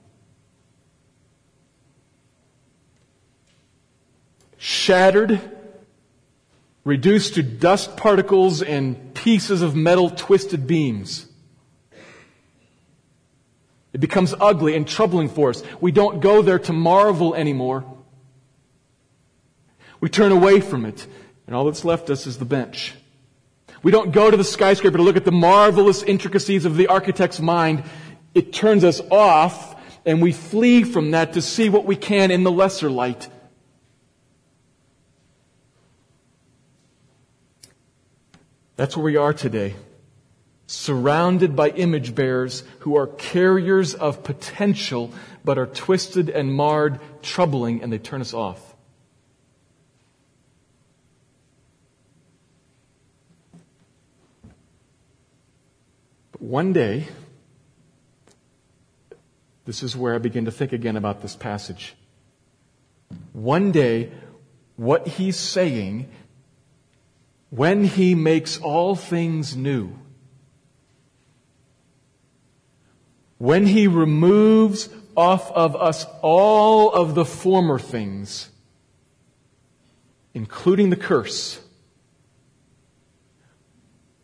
Shattered, 4.62 5.40
reduced 6.84 7.34
to 7.34 7.42
dust 7.42 7.96
particles 7.96 8.60
and 8.60 9.14
pieces 9.14 9.62
of 9.62 9.74
metal 9.74 10.10
twisted 10.10 10.66
beams. 10.66 11.26
It 13.94 14.00
becomes 14.00 14.34
ugly 14.38 14.76
and 14.76 14.86
troubling 14.86 15.30
for 15.30 15.48
us. 15.48 15.62
We 15.80 15.92
don't 15.92 16.20
go 16.20 16.42
there 16.42 16.58
to 16.58 16.74
marvel 16.74 17.34
anymore. 17.34 17.86
We 19.98 20.10
turn 20.10 20.30
away 20.30 20.60
from 20.60 20.84
it, 20.84 21.06
and 21.46 21.56
all 21.56 21.64
that's 21.64 21.84
left 21.84 22.10
us 22.10 22.26
is 22.26 22.36
the 22.36 22.44
bench. 22.44 22.94
We 23.82 23.90
don't 23.90 24.12
go 24.12 24.30
to 24.30 24.36
the 24.36 24.44
skyscraper 24.44 24.98
to 24.98 25.02
look 25.02 25.16
at 25.16 25.24
the 25.24 25.32
marvelous 25.32 26.02
intricacies 26.02 26.66
of 26.66 26.76
the 26.76 26.88
architect's 26.88 27.40
mind. 27.40 27.84
It 28.34 28.52
turns 28.52 28.84
us 28.84 29.00
off, 29.10 29.74
and 30.04 30.20
we 30.20 30.32
flee 30.32 30.84
from 30.84 31.12
that 31.12 31.32
to 31.32 31.40
see 31.40 31.70
what 31.70 31.86
we 31.86 31.96
can 31.96 32.30
in 32.30 32.44
the 32.44 32.52
lesser 32.52 32.90
light. 32.90 33.30
That's 38.80 38.96
where 38.96 39.04
we 39.04 39.16
are 39.16 39.34
today. 39.34 39.74
Surrounded 40.66 41.54
by 41.54 41.68
image 41.68 42.14
bearers 42.14 42.64
who 42.78 42.96
are 42.96 43.06
carriers 43.06 43.92
of 43.92 44.24
potential 44.24 45.12
but 45.44 45.58
are 45.58 45.66
twisted 45.66 46.30
and 46.30 46.54
marred, 46.54 46.98
troubling, 47.20 47.82
and 47.82 47.92
they 47.92 47.98
turn 47.98 48.22
us 48.22 48.32
off. 48.32 48.74
But 56.32 56.40
one 56.40 56.72
day, 56.72 57.08
this 59.66 59.82
is 59.82 59.94
where 59.94 60.14
I 60.14 60.18
begin 60.18 60.46
to 60.46 60.50
think 60.50 60.72
again 60.72 60.96
about 60.96 61.20
this 61.20 61.36
passage. 61.36 61.94
One 63.34 63.72
day, 63.72 64.10
what 64.76 65.06
he's 65.06 65.36
saying, 65.36 66.08
when 67.50 67.84
he 67.84 68.14
makes 68.14 68.58
all 68.58 68.94
things 68.94 69.56
new, 69.56 69.92
when 73.38 73.66
he 73.66 73.86
removes 73.86 74.88
off 75.16 75.50
of 75.52 75.74
us 75.74 76.06
all 76.22 76.92
of 76.92 77.14
the 77.14 77.24
former 77.24 77.78
things, 77.78 78.48
including 80.32 80.90
the 80.90 80.96
curse, 80.96 81.60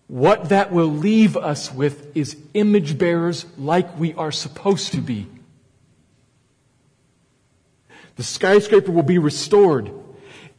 what 0.06 0.50
that 0.50 0.70
will 0.70 0.86
leave 0.86 1.36
us 1.36 1.72
with 1.72 2.16
is 2.16 2.36
image 2.54 2.96
bearers 2.96 3.44
like 3.58 3.98
we 3.98 4.14
are 4.14 4.30
supposed 4.30 4.92
to 4.92 5.00
be. 5.00 5.26
The 8.14 8.22
skyscraper 8.22 8.92
will 8.92 9.02
be 9.02 9.18
restored 9.18 9.90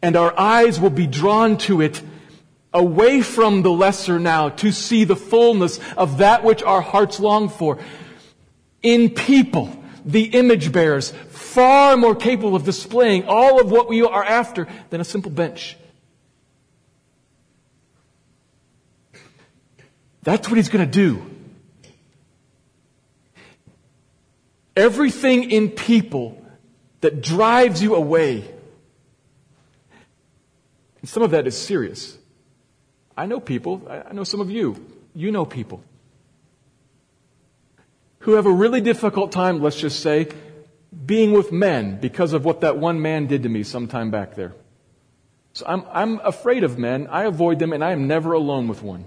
and 0.01 0.15
our 0.15 0.38
eyes 0.38 0.80
will 0.80 0.89
be 0.89 1.08
drawn 1.08 1.58
to 1.60 1.82
it 1.82 2.01
away 2.78 3.22
from 3.22 3.63
the 3.63 3.72
lesser 3.72 4.20
now 4.20 4.50
to 4.50 4.72
see 4.72 5.04
the 5.04 5.16
fullness 5.16 5.80
of 5.98 6.20
that 6.20 6.44
which 6.44 6.62
our 6.62 6.82
hearts 6.82 7.20
long 7.20 7.50
for. 7.50 7.80
In 8.84 9.10
people, 9.10 9.84
the 10.06 10.24
image 10.26 10.72
bearers, 10.72 11.12
far 11.30 11.98
more 11.98 12.16
capable 12.16 12.56
of 12.56 12.63
displaying 12.63 13.26
all 13.28 13.60
of 13.60 13.72
what 13.72 13.90
we 13.90 14.04
are 14.04 14.24
after 14.24 14.68
than 14.92 15.02
a 15.02 15.04
simple 15.04 15.32
bench. 15.32 15.76
That's 20.22 20.48
what 20.48 20.58
he's 20.58 20.70
going 20.70 20.86
to 20.86 20.92
do. 20.92 21.26
Everything 24.76 25.50
in 25.50 25.70
people 25.70 26.46
that 27.02 27.22
drives 27.22 27.82
you 27.82 27.96
away. 27.96 28.48
And 31.02 31.10
some 31.10 31.24
of 31.24 31.32
that 31.32 31.48
is 31.48 31.58
serious. 31.58 32.18
I 33.17 33.25
know 33.25 33.39
people, 33.39 33.88
I 33.89 34.13
know 34.13 34.23
some 34.23 34.39
of 34.39 34.51
you, 34.51 34.75
you 35.15 35.32
know 35.32 35.43
people 35.43 35.84
who 38.19 38.34
have 38.34 38.45
a 38.45 38.51
really 38.51 38.82
difficult 38.82 39.32
time, 39.32 39.62
let's 39.62 39.80
just 39.80 40.01
say, 40.01 40.27
being 41.06 41.32
with 41.32 41.51
men 41.51 41.99
because 41.99 42.34
of 42.34 42.45
what 42.45 42.62
that 42.62 42.77
one 42.77 43.01
man 43.01 43.25
did 43.25 43.43
to 43.43 43.49
me 43.49 43.63
some 43.63 43.88
time 43.88 44.12
back 44.12 44.36
there. 44.36 44.53
So 45.53 45.65
I'm, 45.67 45.84
I'm 45.91 46.19
afraid 46.19 46.63
of 46.63 46.77
men. 46.77 47.08
I 47.08 47.23
avoid 47.23 47.58
them 47.58 47.73
and 47.73 47.84
I 47.84 47.91
am 47.91 48.06
never 48.06 48.34
alone 48.34 48.67
with 48.67 48.84
one. 48.84 49.06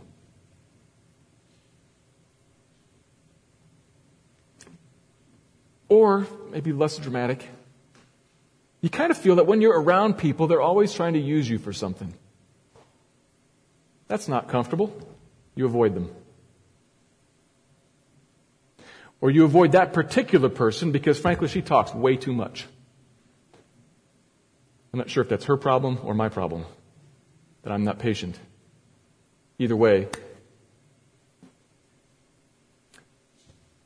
Or, 5.89 6.27
maybe 6.51 6.73
less 6.73 6.97
dramatic, 6.97 7.47
you 8.81 8.89
kind 8.89 9.11
of 9.11 9.19
feel 9.19 9.37
that 9.37 9.47
when 9.47 9.61
you're 9.61 9.79
around 9.79 10.19
people, 10.19 10.47
they're 10.47 10.63
always 10.63 10.93
trying 10.93 11.13
to 11.13 11.21
use 11.21 11.49
you 11.49 11.59
for 11.59 11.73
something. 11.73 12.15
That's 14.11 14.27
not 14.27 14.49
comfortable. 14.49 14.93
You 15.55 15.67
avoid 15.67 15.95
them. 15.95 16.11
Or 19.21 19.31
you 19.31 19.45
avoid 19.45 19.73
that 19.73 19.93
particular 19.93 20.49
person 20.49 20.91
because 20.91 21.17
frankly 21.21 21.47
she 21.47 21.63
talks 21.63 21.95
way 21.95 22.17
too 22.17 22.33
much. 22.33 22.67
I'm 24.93 24.99
not 24.99 25.11
sure 25.11 25.23
if 25.23 25.29
that's 25.29 25.45
her 25.45 25.57
problem 25.57 26.01
or 26.03 26.15
my 26.15 26.29
problem, 26.29 26.65
that 27.63 27.73
I'm 27.73 27.85
not 27.85 28.01
patient. 28.01 28.37
Either 29.61 29.77
way, 29.77 30.09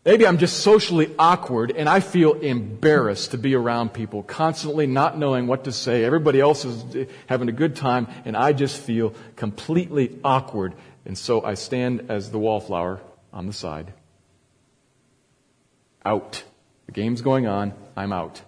Maybe 0.05 0.27
I'm 0.27 0.37
just 0.37 0.59
socially 0.59 1.15
awkward 1.19 1.71
and 1.71 1.89
I 1.89 2.01
feel 2.01 2.35
embarrassed 2.35 3.31
to 3.31 3.39
be 3.39 3.55
around 3.55 3.95
people, 3.95 4.23
constantly 4.23 4.87
not 4.87 5.17
knowing 5.19 5.47
what 5.47 5.65
to 5.65 5.73
say. 5.73 6.05
Everybody 6.05 6.41
else 6.41 6.67
is 6.67 7.07
having 7.27 7.49
a 7.49 7.53
good 7.53 7.75
time 7.75 8.09
and 8.27 8.37
I 8.37 8.53
just 8.53 8.77
feel 8.77 9.15
completely 9.35 10.19
awkward. 10.23 10.75
And 11.07 11.17
so 11.17 11.43
I 11.43 11.55
stand 11.55 12.11
as 12.11 12.31
the 12.31 12.39
wallflower 12.39 13.01
on 13.33 13.47
the 13.47 13.55
side. 13.55 13.95
Out. 16.05 16.45
The 16.85 16.93
game's 16.93 17.23
going 17.23 17.47
on. 17.47 17.73
I'm 17.97 18.13
out. 18.13 18.43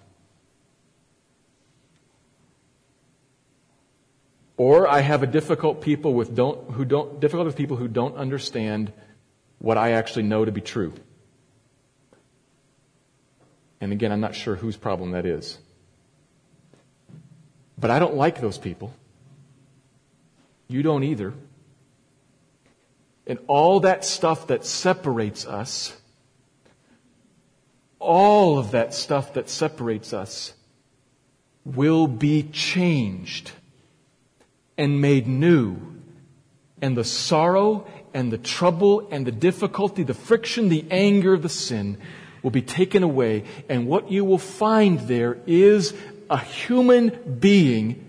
Or 4.59 4.87
I 4.87 5.01
have 5.01 5.23
a 5.23 5.27
difficult 5.27 5.81
people 5.81 6.13
with 6.13 6.35
don't, 6.35 6.73
who 6.73 6.85
don't, 6.85 7.19
difficult 7.19 7.47
with 7.47 7.57
people 7.57 7.79
who 7.79 7.89
don't 7.89 8.17
understand 8.17 8.93
what 9.59 9.79
I 9.79 9.93
actually 9.93 10.25
know 10.25 10.45
to 10.45 10.53
be 10.53 10.61
true. 10.61 10.93
And 13.81 13.93
again, 13.93 14.13
I'm 14.13 14.21
not 14.21 14.35
sure 14.35 14.57
whose 14.57 14.77
problem 14.77 15.13
that 15.13 15.27
is. 15.27 15.59
But 17.79 17.91
I 17.91 17.99
don't 17.99 18.15
like 18.15 18.41
those 18.41 18.59
people. 18.59 18.95
You 20.69 20.83
don't 20.83 21.05
either. 21.05 21.35
And 23.27 23.39
all 23.49 23.81
that 23.81 24.05
stuff 24.05 24.47
that 24.47 24.65
separates 24.65 25.47
us, 25.47 25.97
all 27.99 28.59
of 28.59 28.71
that 28.71 28.95
stuff 28.95 29.35
that 29.35 29.49
separates 29.51 30.13
us 30.13 30.55
will 31.65 32.07
be 32.07 32.45
changed 32.45 33.51
and 34.79 35.01
made 35.01 35.27
new. 35.27 35.77
And 36.81 36.97
the 36.97 37.05
sorrow 37.05 37.87
and 38.15 38.33
the 38.33 38.39
trouble 38.39 39.09
and 39.11 39.27
the 39.27 39.33
difficulty, 39.33 40.03
the 40.03 40.15
friction, 40.15 40.69
the 40.69 40.85
anger, 40.91 41.37
the 41.37 41.49
sin 41.49 41.99
will 42.43 42.51
be 42.51 42.63
taken 42.63 43.03
away, 43.03 43.45
and 43.69 43.87
what 43.87 44.11
you 44.11 44.25
will 44.25 44.39
find 44.39 45.01
there 45.01 45.39
is 45.47 45.95
a 46.29 46.39
human 46.39 47.39
being 47.39 48.03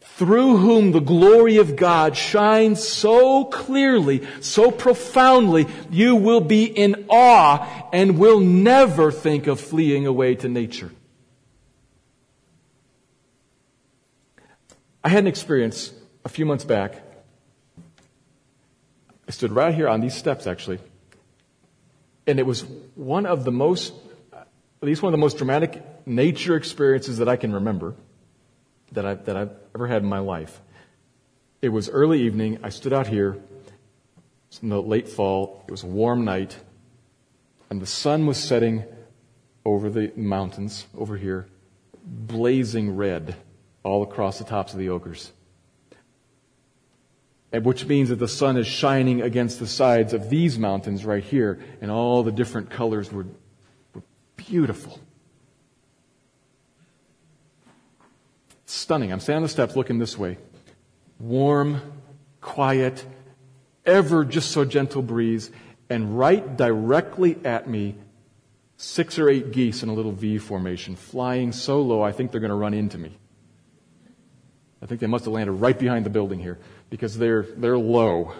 through 0.00 0.56
whom 0.56 0.92
the 0.92 1.00
glory 1.00 1.58
of 1.58 1.76
God 1.76 2.16
shines 2.16 2.82
so 2.82 3.44
clearly, 3.44 4.26
so 4.40 4.70
profoundly, 4.70 5.66
you 5.90 6.16
will 6.16 6.40
be 6.40 6.64
in 6.64 7.04
awe 7.10 7.88
and 7.92 8.18
will 8.18 8.40
never 8.40 9.12
think 9.12 9.46
of 9.46 9.60
fleeing 9.60 10.06
away 10.06 10.34
to 10.36 10.48
nature. 10.48 10.90
I 15.04 15.10
had 15.10 15.24
an 15.24 15.26
experience 15.26 15.92
a 16.24 16.30
few 16.30 16.46
months 16.46 16.64
back. 16.64 17.02
I 19.28 19.32
stood 19.32 19.52
right 19.52 19.74
here 19.74 19.88
on 19.88 20.00
these 20.00 20.14
steps 20.14 20.46
actually 20.46 20.78
and 22.26 22.38
it 22.38 22.46
was 22.46 22.62
one 22.94 23.26
of 23.26 23.44
the 23.44 23.52
most, 23.52 23.94
at 24.32 24.46
least 24.82 25.02
one 25.02 25.12
of 25.12 25.18
the 25.18 25.22
most 25.22 25.38
dramatic 25.38 25.82
nature 26.06 26.56
experiences 26.56 27.18
that 27.18 27.28
I 27.28 27.36
can 27.36 27.52
remember 27.52 27.94
that, 28.92 29.06
I, 29.06 29.14
that 29.14 29.36
I've 29.36 29.50
ever 29.74 29.86
had 29.86 30.02
in 30.02 30.08
my 30.08 30.18
life. 30.18 30.60
It 31.62 31.68
was 31.70 31.88
early 31.88 32.22
evening. 32.22 32.58
I 32.62 32.68
stood 32.68 32.92
out 32.92 33.06
here. 33.06 33.38
In 34.62 34.70
the 34.70 34.80
late 34.80 35.08
fall. 35.08 35.64
It 35.68 35.70
was 35.70 35.82
a 35.82 35.86
warm 35.86 36.24
night. 36.24 36.56
And 37.68 37.82
the 37.82 37.86
sun 37.86 38.24
was 38.24 38.38
setting 38.38 38.84
over 39.66 39.90
the 39.90 40.12
mountains 40.16 40.86
over 40.96 41.16
here, 41.16 41.46
blazing 42.02 42.96
red 42.96 43.36
all 43.82 44.02
across 44.02 44.38
the 44.38 44.44
tops 44.44 44.72
of 44.72 44.78
the 44.78 44.86
Oquirrhs 44.86 45.32
which 47.64 47.86
means 47.86 48.08
that 48.08 48.16
the 48.16 48.28
sun 48.28 48.56
is 48.56 48.66
shining 48.66 49.22
against 49.22 49.58
the 49.58 49.66
sides 49.66 50.12
of 50.12 50.30
these 50.30 50.58
mountains 50.58 51.04
right 51.04 51.22
here, 51.22 51.60
and 51.80 51.90
all 51.90 52.22
the 52.22 52.32
different 52.32 52.70
colors 52.70 53.12
were, 53.12 53.26
were 53.94 54.02
beautiful. 54.36 54.98
Stunning. 58.66 59.12
I'm 59.12 59.20
standing 59.20 59.38
on 59.38 59.42
the 59.44 59.48
steps 59.48 59.76
looking 59.76 59.98
this 59.98 60.18
way. 60.18 60.38
Warm, 61.20 61.80
quiet, 62.40 63.04
ever 63.84 64.24
just 64.24 64.50
so 64.50 64.64
gentle 64.64 65.02
breeze, 65.02 65.50
and 65.88 66.18
right 66.18 66.56
directly 66.56 67.38
at 67.44 67.68
me, 67.68 67.94
six 68.76 69.18
or 69.18 69.28
eight 69.28 69.52
geese 69.52 69.82
in 69.82 69.88
a 69.88 69.94
little 69.94 70.12
V 70.12 70.38
formation, 70.38 70.96
flying 70.96 71.52
so 71.52 71.80
low 71.80 72.02
I 72.02 72.12
think 72.12 72.32
they're 72.32 72.40
going 72.40 72.50
to 72.50 72.56
run 72.56 72.74
into 72.74 72.98
me. 72.98 73.16
I 74.82 74.86
think 74.86 75.00
they 75.00 75.06
must 75.06 75.24
have 75.24 75.34
landed 75.34 75.52
right 75.52 75.78
behind 75.78 76.04
the 76.04 76.10
building 76.10 76.38
here 76.38 76.58
because 76.90 77.16
they're, 77.18 77.42
they're 77.42 77.78
low. 77.78 78.32
A 78.32 78.34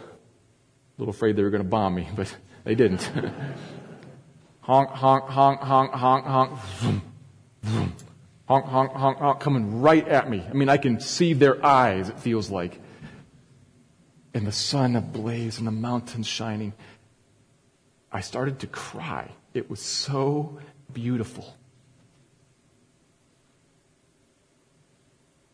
little 0.98 1.14
afraid 1.14 1.36
they 1.36 1.42
were 1.42 1.50
going 1.50 1.62
to 1.62 1.68
bomb 1.68 1.94
me, 1.94 2.08
but 2.16 2.34
they 2.64 2.74
didn't. 2.74 3.02
honk, 4.60 4.90
honk, 4.90 5.24
honk, 5.24 5.60
honk, 5.60 5.92
honk, 5.92 6.24
honk. 6.24 6.58
Vroom, 6.78 7.02
vroom. 7.62 7.92
Honk, 8.48 8.66
honk, 8.66 8.92
honk, 8.92 9.18
honk, 9.18 9.40
coming 9.40 9.80
right 9.80 10.06
at 10.06 10.30
me. 10.30 10.42
I 10.48 10.52
mean, 10.52 10.68
I 10.68 10.76
can 10.76 11.00
see 11.00 11.32
their 11.32 11.64
eyes, 11.64 12.08
it 12.08 12.18
feels 12.20 12.50
like. 12.50 12.80
And 14.32 14.46
the 14.46 14.52
sun 14.52 14.94
ablaze 14.94 15.58
and 15.58 15.66
the 15.66 15.72
mountains 15.72 16.26
shining. 16.26 16.72
I 18.12 18.20
started 18.20 18.60
to 18.60 18.66
cry. 18.66 19.30
It 19.52 19.68
was 19.68 19.80
so 19.80 20.58
beautiful. 20.92 21.56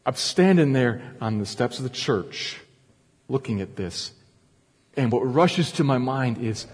I'm 0.04 0.16
standing 0.16 0.72
there 0.72 1.00
on 1.20 1.38
the 1.38 1.46
steps 1.46 1.78
of 1.78 1.84
the 1.84 1.90
church 1.90 2.58
looking 3.28 3.60
at 3.60 3.76
this. 3.76 4.12
And 4.96 5.10
what 5.10 5.20
rushes 5.20 5.72
to 5.72 5.84
my 5.84 5.98
mind 5.98 6.38
is 6.38 6.66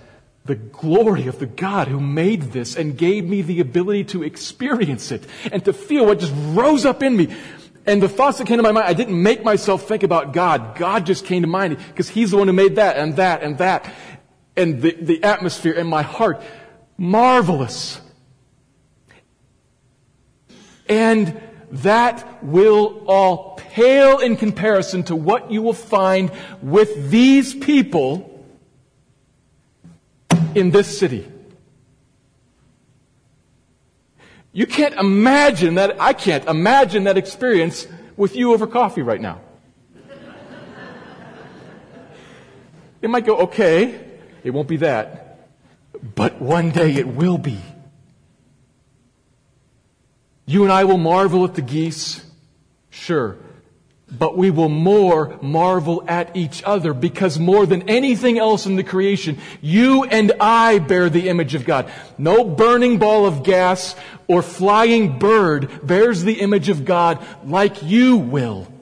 the 0.45 0.57
glory 0.57 1.27
of 1.27 1.39
the 1.39 1.47
God 1.47 1.89
who 1.89 2.01
made 2.01 2.43
this 2.53 2.75
and 2.75 2.97
gave 2.97 3.25
me 3.25 3.43
the 3.43 3.61
ability 3.61 4.05
to 4.05 4.23
experience 4.23 5.13
it 5.13 5.25
and 5.53 5.65
to 5.65 5.73
feel 5.73 6.07
what 6.07 6.21
just 6.21 6.33
rose 6.37 6.85
up 6.85 7.03
in 7.03 7.17
me. 7.17 7.37
And 7.87 8.03
the 8.03 8.09
thoughts 8.09 8.39
that 8.39 8.47
came 8.47 8.57
to 8.57 8.63
my 8.63 8.73
mind, 8.73 8.87
I 8.87 8.93
didn't 8.93 9.23
make 9.23 9.45
myself 9.45 9.87
think 9.87 10.03
about 10.03 10.33
God. 10.33 10.77
God 10.77 11.07
just 11.07 11.25
came 11.25 11.43
to 11.43 11.49
mind 11.49 11.79
because 11.79 12.09
He's 12.09 12.33
the 12.33 12.37
one 12.37 12.47
who 12.47 12.53
made 12.53 12.77
that 12.77 12.97
and 12.97 13.17
that 13.17 13.43
and 13.43 13.59
that. 13.59 13.93
And 14.57 14.83
the, 14.83 14.93
the 14.93 15.23
atmosphere 15.23 15.73
in 15.73 15.87
my 15.87 16.03
heart. 16.03 16.43
Marvelous. 16.97 18.01
And 20.89 21.41
that 21.71 22.43
will 22.43 23.05
all 23.07 23.55
pale 23.57 24.19
in 24.19 24.37
comparison 24.37 25.03
to 25.05 25.17
what 25.17 25.51
you 25.51 25.63
will 25.63 25.73
find 25.73 26.31
with 26.63 27.11
these 27.11 27.55
people 27.55 28.47
in 30.55 30.71
this 30.71 30.99
city. 30.99 31.31
You 34.53 34.67
can't 34.67 34.95
imagine 34.95 35.75
that, 35.77 36.01
I 36.01 36.15
can't 36.15 36.47
imagine 36.47 37.05
that 37.05 37.17
experience 37.19 37.87
with 38.17 38.35
you 38.35 38.53
over 38.53 38.67
coffee 38.67 39.03
right 39.03 39.21
now. 39.21 39.41
It 43.01 43.11
might 43.11 43.25
go, 43.25 43.37
okay, 43.39 44.05
it 44.43 44.51
won't 44.51 44.67
be 44.67 44.79
that, 44.79 45.39
but 46.17 46.41
one 46.43 46.71
day 46.71 46.95
it 46.95 47.07
will 47.07 47.39
be. 47.39 47.61
You 50.49 50.63
and 50.63 50.73
I 50.73 50.85
will 50.85 50.97
marvel 50.97 51.45
at 51.45 51.55
the 51.55 51.61
geese, 51.61 52.25
sure. 52.89 53.37
But 54.11 54.35
we 54.35 54.51
will 54.51 54.71
more 54.71 55.39
marvel 55.43 56.03
at 56.09 56.35
each 56.35 56.63
other 56.65 56.95
because 56.95 57.39
more 57.39 57.67
than 57.67 57.91
anything 57.91 58.39
else 58.39 58.65
in 58.65 58.77
the 58.77 58.83
creation, 58.83 59.37
you 59.61 60.05
and 60.05 60.33
I 60.41 60.79
bear 60.79 61.11
the 61.11 61.29
image 61.29 61.55
of 61.55 61.67
God. 61.67 61.93
No 62.17 62.45
burning 62.45 62.97
ball 62.99 63.27
of 63.27 63.43
gas 63.43 63.95
or 64.27 64.41
flying 64.41 65.19
bird 65.19 65.87
bears 65.87 66.25
the 66.25 66.41
image 66.41 66.71
of 66.71 66.87
God 66.87 67.23
like 67.45 67.83
you 67.83 68.17
will. 68.17 68.73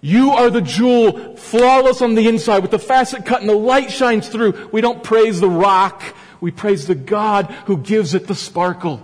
You 0.00 0.30
are 0.30 0.48
the 0.48 0.62
jewel, 0.62 1.36
flawless 1.36 2.00
on 2.00 2.14
the 2.14 2.28
inside 2.28 2.60
with 2.60 2.70
the 2.70 2.78
facet 2.78 3.26
cut 3.26 3.42
and 3.42 3.48
the 3.48 3.54
light 3.54 3.90
shines 3.90 4.26
through. 4.26 4.70
We 4.72 4.80
don't 4.80 5.04
praise 5.04 5.38
the 5.38 5.50
rock. 5.50 6.02
We 6.44 6.50
praise 6.50 6.86
the 6.86 6.94
God 6.94 7.46
who 7.64 7.78
gives 7.78 8.12
it 8.12 8.26
the 8.26 8.34
sparkle. 8.34 9.00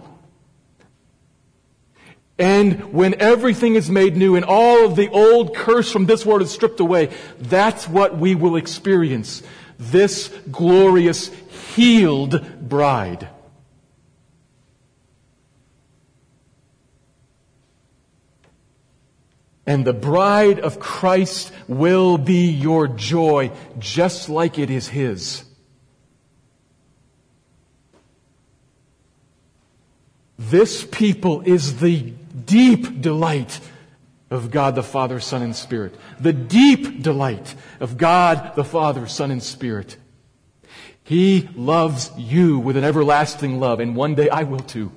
And 2.38 2.92
when 2.92 3.14
everything 3.14 3.76
is 3.76 3.90
made 3.90 4.14
new 4.14 4.36
and 4.36 4.44
all 4.44 4.84
of 4.84 4.94
the 4.94 5.08
old 5.08 5.56
curse 5.56 5.90
from 5.90 6.04
this 6.04 6.26
world 6.26 6.42
is 6.42 6.50
stripped 6.50 6.80
away, 6.80 7.08
that's 7.38 7.88
what 7.88 8.18
we 8.18 8.34
will 8.34 8.56
experience. 8.56 9.42
This 9.78 10.28
glorious, 10.52 11.30
healed 11.74 12.44
bride. 12.60 13.26
And 19.66 19.86
the 19.86 19.94
bride 19.94 20.60
of 20.60 20.78
Christ 20.78 21.52
will 21.66 22.18
be 22.18 22.50
your 22.50 22.86
joy, 22.86 23.50
just 23.78 24.28
like 24.28 24.58
it 24.58 24.68
is 24.68 24.88
His. 24.88 25.44
This 30.40 30.82
people 30.84 31.42
is 31.42 31.80
the 31.80 32.00
deep 32.46 33.02
delight 33.02 33.60
of 34.30 34.50
God 34.50 34.74
the 34.74 34.82
Father, 34.82 35.20
Son, 35.20 35.42
and 35.42 35.54
Spirit. 35.54 35.94
The 36.18 36.32
deep 36.32 37.02
delight 37.02 37.54
of 37.78 37.98
God 37.98 38.56
the 38.56 38.64
Father, 38.64 39.06
Son, 39.06 39.30
and 39.30 39.42
Spirit. 39.42 39.98
He 41.04 41.50
loves 41.54 42.10
you 42.16 42.58
with 42.58 42.78
an 42.78 42.84
everlasting 42.84 43.60
love, 43.60 43.80
and 43.80 43.94
one 43.94 44.14
day 44.14 44.30
I 44.30 44.44
will 44.44 44.60
too. 44.60 44.90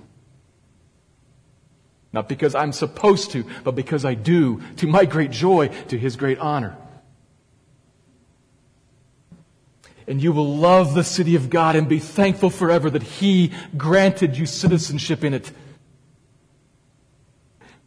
Not 2.14 2.30
because 2.30 2.56
I'm 2.56 2.72
supposed 2.72 3.32
to, 3.32 3.46
but 3.66 3.76
because 3.76 4.06
I 4.06 4.14
do, 4.14 4.62
to 4.78 4.88
my 4.88 5.04
great 5.04 5.32
joy, 5.32 5.68
to 5.90 6.00
His 6.00 6.16
great 6.16 6.40
honor. 6.40 6.78
And 10.08 10.22
you 10.22 10.32
will 10.32 10.58
love 10.58 10.94
the 10.94 11.04
city 11.04 11.36
of 11.36 11.50
God 11.50 11.76
and 11.76 11.88
be 11.88 12.00
thankful 12.00 12.50
forever 12.50 12.90
that 12.90 13.04
He 13.04 13.52
granted 13.78 14.38
you 14.38 14.46
citizenship 14.46 15.24
in 15.24 15.34
it. 15.34 15.52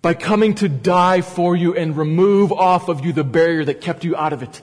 By 0.03 0.15
coming 0.15 0.55
to 0.57 0.69
die 0.69 1.21
for 1.21 1.57
you 1.57 1.75
and 1.75 1.97
remove 1.97 2.53
off 2.53 2.89
of 2.89 3.05
you 3.05 3.13
the 3.13 3.25
barrier 3.25 3.65
that 3.65 3.81
kept 3.81 4.05
you 4.05 4.17
out 4.17 4.33
of 4.33 4.43
it, 4.43 4.63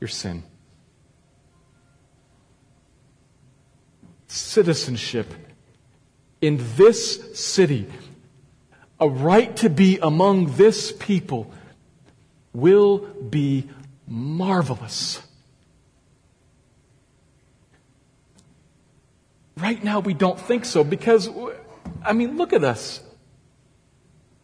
your 0.00 0.08
sin. 0.08 0.42
Citizenship 4.28 5.32
in 6.40 6.60
this 6.76 7.38
city, 7.38 7.88
a 9.00 9.08
right 9.08 9.56
to 9.56 9.68
be 9.68 9.98
among 10.00 10.56
this 10.56 10.92
people, 10.92 11.52
will 12.52 12.98
be 12.98 13.68
marvelous. 14.06 15.20
Right 19.58 19.82
now, 19.82 19.98
we 19.98 20.14
don't 20.14 20.38
think 20.38 20.64
so 20.64 20.84
because, 20.84 21.28
I 22.04 22.12
mean, 22.12 22.36
look 22.36 22.52
at 22.52 22.62
us. 22.62 23.00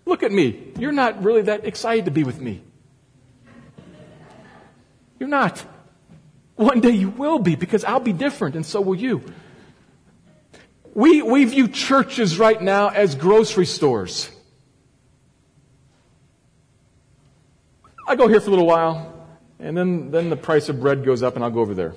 Look 0.07 0.25
at 0.25 0.33
me. 0.33 0.73
You're 0.77 0.93
not 0.93 1.23
really 1.23 1.43
that 1.43 1.65
excited 1.65 2.07
to 2.07 2.11
be 2.11 2.25
with 2.25 2.41
me. 2.41 2.63
You're 5.21 5.29
not. 5.29 5.65
One 6.57 6.81
day 6.81 6.91
you 6.91 7.11
will 7.11 7.39
be 7.39 7.55
because 7.55 7.85
I'll 7.85 8.01
be 8.01 8.13
different 8.13 8.57
and 8.57 8.67
so 8.67 8.81
will 8.81 8.97
you. 8.97 9.23
We, 10.95 11.23
we 11.23 11.45
view 11.45 11.69
churches 11.69 12.39
right 12.39 12.61
now 12.61 12.89
as 12.89 13.15
grocery 13.15 13.67
stores. 13.67 14.31
I 18.07 18.17
go 18.17 18.27
here 18.29 18.41
for 18.41 18.49
a 18.49 18.51
little 18.51 18.67
while, 18.67 19.27
and 19.59 19.77
then, 19.77 20.11
then 20.11 20.29
the 20.29 20.37
price 20.37 20.69
of 20.69 20.81
bread 20.81 21.05
goes 21.05 21.23
up, 21.23 21.37
and 21.37 21.45
I'll 21.45 21.51
go 21.51 21.61
over 21.61 21.75
there. 21.75 21.95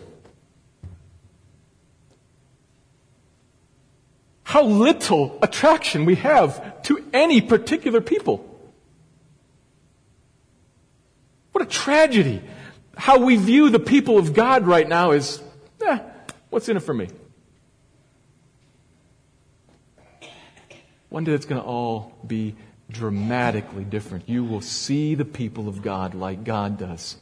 How 4.47 4.63
little 4.63 5.37
attraction 5.41 6.05
we 6.05 6.15
have 6.15 6.81
to 6.81 7.03
any 7.11 7.41
particular 7.41 7.99
people. 7.99 8.45
What 11.51 11.65
a 11.65 11.67
tragedy. 11.67 12.41
How 12.95 13.19
we 13.19 13.35
view 13.35 13.69
the 13.69 13.79
people 13.79 14.17
of 14.17 14.33
God 14.33 14.65
right 14.65 14.87
now 14.87 15.11
is, 15.11 15.43
eh, 15.85 15.99
what's 16.49 16.69
in 16.69 16.77
it 16.77 16.79
for 16.79 16.93
me? 16.93 17.09
One 21.09 21.25
day 21.25 21.33
it's 21.33 21.45
going 21.45 21.61
to 21.61 21.67
all 21.67 22.13
be 22.25 22.55
dramatically 22.89 23.83
different. 23.83 24.29
You 24.29 24.45
will 24.45 24.61
see 24.61 25.13
the 25.13 25.25
people 25.25 25.67
of 25.67 25.81
God 25.81 26.15
like 26.15 26.45
God 26.45 26.77
does 26.77 27.17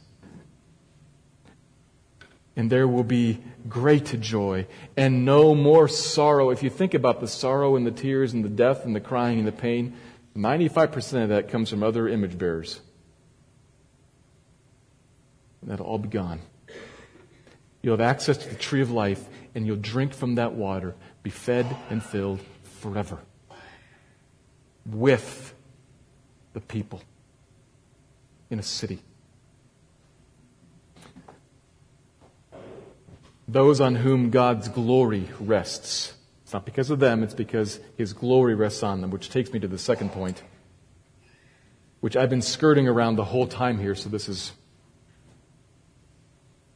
and 2.56 2.70
there 2.70 2.88
will 2.88 3.04
be 3.04 3.38
great 3.68 4.18
joy 4.20 4.66
and 4.96 5.24
no 5.24 5.54
more 5.54 5.86
sorrow. 5.86 6.50
If 6.50 6.62
you 6.62 6.70
think 6.70 6.94
about 6.94 7.20
the 7.20 7.28
sorrow 7.28 7.76
and 7.76 7.86
the 7.86 7.90
tears 7.90 8.32
and 8.32 8.44
the 8.44 8.48
death 8.48 8.84
and 8.84 8.96
the 8.96 9.00
crying 9.00 9.38
and 9.38 9.46
the 9.46 9.52
pain, 9.52 9.94
95% 10.34 11.22
of 11.24 11.28
that 11.28 11.50
comes 11.50 11.70
from 11.70 11.82
other 11.82 12.08
image 12.08 12.38
bearers. 12.38 12.80
And 15.60 15.70
that'll 15.70 15.86
all 15.86 15.98
be 15.98 16.08
gone. 16.08 16.40
You'll 17.82 17.96
have 17.96 18.00
access 18.00 18.38
to 18.38 18.48
the 18.48 18.56
tree 18.56 18.80
of 18.80 18.90
life 18.90 19.22
and 19.54 19.66
you'll 19.66 19.76
drink 19.76 20.14
from 20.14 20.36
that 20.36 20.54
water, 20.54 20.94
be 21.22 21.30
fed 21.30 21.66
and 21.90 22.02
filled 22.02 22.40
forever 22.80 23.18
with 24.86 25.54
the 26.52 26.60
people 26.60 27.02
in 28.50 28.58
a 28.58 28.62
city. 28.62 29.00
Those 33.48 33.80
on 33.80 33.96
whom 33.96 34.30
God's 34.30 34.68
glory 34.68 35.28
rests. 35.38 36.14
It's 36.42 36.52
not 36.52 36.64
because 36.64 36.90
of 36.90 36.98
them, 36.98 37.22
it's 37.22 37.34
because 37.34 37.80
His 37.96 38.12
glory 38.12 38.54
rests 38.54 38.82
on 38.82 39.00
them, 39.00 39.10
which 39.10 39.30
takes 39.30 39.52
me 39.52 39.60
to 39.60 39.68
the 39.68 39.78
second 39.78 40.12
point, 40.12 40.42
which 42.00 42.16
I've 42.16 42.30
been 42.30 42.42
skirting 42.42 42.88
around 42.88 43.16
the 43.16 43.24
whole 43.24 43.46
time 43.46 43.78
here, 43.78 43.94
so 43.94 44.08
this 44.08 44.28
is 44.28 44.52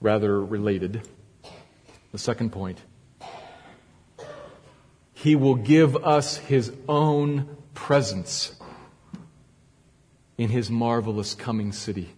rather 0.01 0.45
related. 0.45 1.03
The 2.13 2.19
second 2.19 2.51
point. 2.51 2.79
He 5.13 5.37
will 5.37 5.55
give 5.55 5.97
us 5.97 6.39
His 6.39 6.73
own 6.89 7.57
presence 7.75 8.55
in 10.39 10.49
His 10.49 10.71
marvelous 10.71 11.35
coming 11.35 11.73
city. 11.73 12.15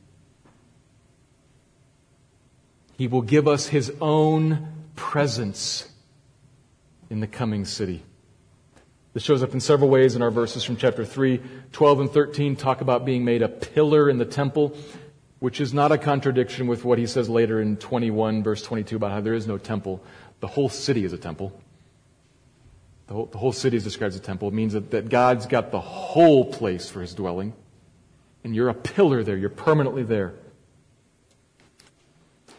He 3.02 3.08
will 3.08 3.22
give 3.22 3.48
us 3.48 3.66
His 3.66 3.92
own 4.00 4.68
presence 4.94 5.88
in 7.10 7.18
the 7.18 7.26
coming 7.26 7.64
city. 7.64 8.04
This 9.12 9.24
shows 9.24 9.42
up 9.42 9.54
in 9.54 9.58
several 9.58 9.90
ways 9.90 10.14
in 10.14 10.22
our 10.22 10.30
verses 10.30 10.62
from 10.62 10.76
chapter 10.76 11.04
3. 11.04 11.40
12 11.72 11.98
and 11.98 12.08
13 12.08 12.54
talk 12.54 12.80
about 12.80 13.04
being 13.04 13.24
made 13.24 13.42
a 13.42 13.48
pillar 13.48 14.08
in 14.08 14.18
the 14.18 14.24
temple. 14.24 14.76
which 15.40 15.60
is 15.60 15.74
not 15.74 15.90
a 15.90 15.98
contradiction 15.98 16.68
with 16.68 16.84
what 16.84 16.96
he 16.96 17.08
says 17.08 17.28
later 17.28 17.60
in 17.60 17.76
21 17.76 18.44
verse 18.44 18.62
22 18.62 18.94
about 18.94 19.10
how 19.10 19.20
there 19.20 19.34
is 19.34 19.48
no 19.48 19.58
temple. 19.58 20.00
The 20.38 20.46
whole 20.46 20.68
city 20.68 21.04
is 21.04 21.12
a 21.12 21.18
temple. 21.18 21.60
The 23.08 23.14
whole, 23.14 23.26
the 23.26 23.38
whole 23.38 23.52
city 23.52 23.76
is 23.76 23.82
described 23.82 24.14
as 24.14 24.20
a 24.20 24.22
temple. 24.22 24.46
It 24.46 24.54
means 24.54 24.74
that, 24.74 24.92
that 24.92 25.08
God's 25.08 25.46
got 25.46 25.72
the 25.72 25.80
whole 25.80 26.44
place 26.44 26.88
for 26.88 27.00
his 27.00 27.14
dwelling. 27.14 27.52
And 28.44 28.54
you're 28.54 28.68
a 28.68 28.74
pillar 28.74 29.24
there. 29.24 29.36
You're 29.36 29.50
permanently 29.50 30.04
there. 30.04 30.34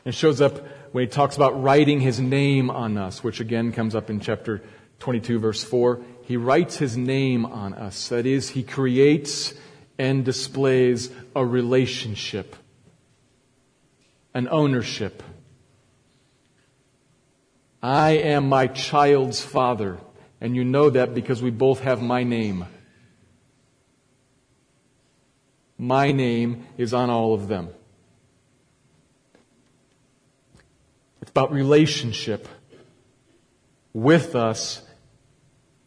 It 0.05 0.13
shows 0.13 0.41
up 0.41 0.65
when 0.91 1.05
he 1.05 1.07
talks 1.07 1.35
about 1.35 1.61
writing 1.61 1.99
his 1.99 2.19
name 2.19 2.69
on 2.69 2.97
us, 2.97 3.23
which 3.23 3.39
again 3.39 3.71
comes 3.71 3.95
up 3.95 4.09
in 4.09 4.19
chapter 4.19 4.61
22 4.99 5.39
verse 5.39 5.63
4. 5.63 6.01
He 6.23 6.37
writes 6.37 6.77
his 6.77 6.97
name 6.97 7.45
on 7.45 7.73
us. 7.73 8.09
That 8.09 8.25
is, 8.25 8.49
he 8.49 8.63
creates 8.63 9.53
and 9.97 10.25
displays 10.25 11.09
a 11.35 11.45
relationship, 11.45 12.55
an 14.33 14.47
ownership. 14.49 15.23
I 17.81 18.11
am 18.11 18.47
my 18.47 18.67
child's 18.67 19.41
father, 19.41 19.99
and 20.39 20.55
you 20.55 20.63
know 20.63 20.89
that 20.89 21.13
because 21.13 21.41
we 21.41 21.51
both 21.51 21.81
have 21.81 22.01
my 22.01 22.23
name. 22.23 22.65
My 25.77 26.11
name 26.11 26.65
is 26.77 26.93
on 26.93 27.09
all 27.09 27.33
of 27.33 27.49
them. 27.49 27.69
About 31.33 31.51
relationship 31.51 32.47
with 33.91 34.35
us, 34.35 34.83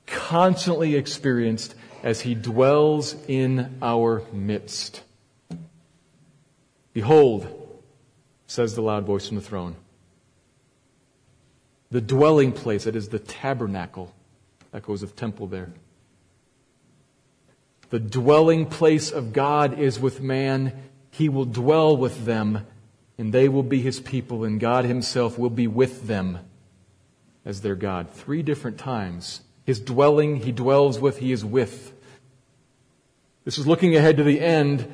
constantly 0.06 0.96
experienced 0.96 1.76
as 2.02 2.22
he 2.22 2.34
dwells 2.34 3.14
in 3.28 3.78
our 3.80 4.24
midst. 4.32 5.02
Behold, 6.92 7.46
says 8.48 8.74
the 8.74 8.82
loud 8.82 9.04
voice 9.04 9.28
from 9.28 9.36
the 9.36 9.42
throne. 9.42 9.76
The 11.92 12.00
dwelling 12.00 12.50
place, 12.50 12.82
that 12.82 12.96
is 12.96 13.10
the 13.10 13.20
tabernacle, 13.20 14.12
echoes 14.74 15.04
of 15.04 15.14
temple 15.14 15.46
there. 15.46 15.70
The 17.90 18.00
dwelling 18.00 18.66
place 18.66 19.12
of 19.12 19.32
God 19.32 19.78
is 19.78 20.00
with 20.00 20.20
man. 20.20 20.72
He 21.12 21.28
will 21.28 21.44
dwell 21.44 21.96
with 21.96 22.24
them, 22.24 22.66
and 23.18 23.32
they 23.32 23.48
will 23.48 23.62
be 23.62 23.80
his 23.80 24.00
people, 24.00 24.44
and 24.44 24.60
God 24.60 24.84
himself 24.84 25.38
will 25.38 25.50
be 25.50 25.66
with 25.66 26.06
them 26.06 26.38
as 27.44 27.60
their 27.60 27.74
God. 27.74 28.10
Three 28.10 28.42
different 28.42 28.78
times. 28.78 29.40
His 29.64 29.80
dwelling, 29.80 30.36
he 30.36 30.52
dwells 30.52 30.98
with, 30.98 31.18
he 31.18 31.32
is 31.32 31.44
with. 31.44 31.92
This 33.44 33.58
is 33.58 33.66
looking 33.66 33.96
ahead 33.96 34.16
to 34.16 34.24
the 34.24 34.40
end 34.40 34.92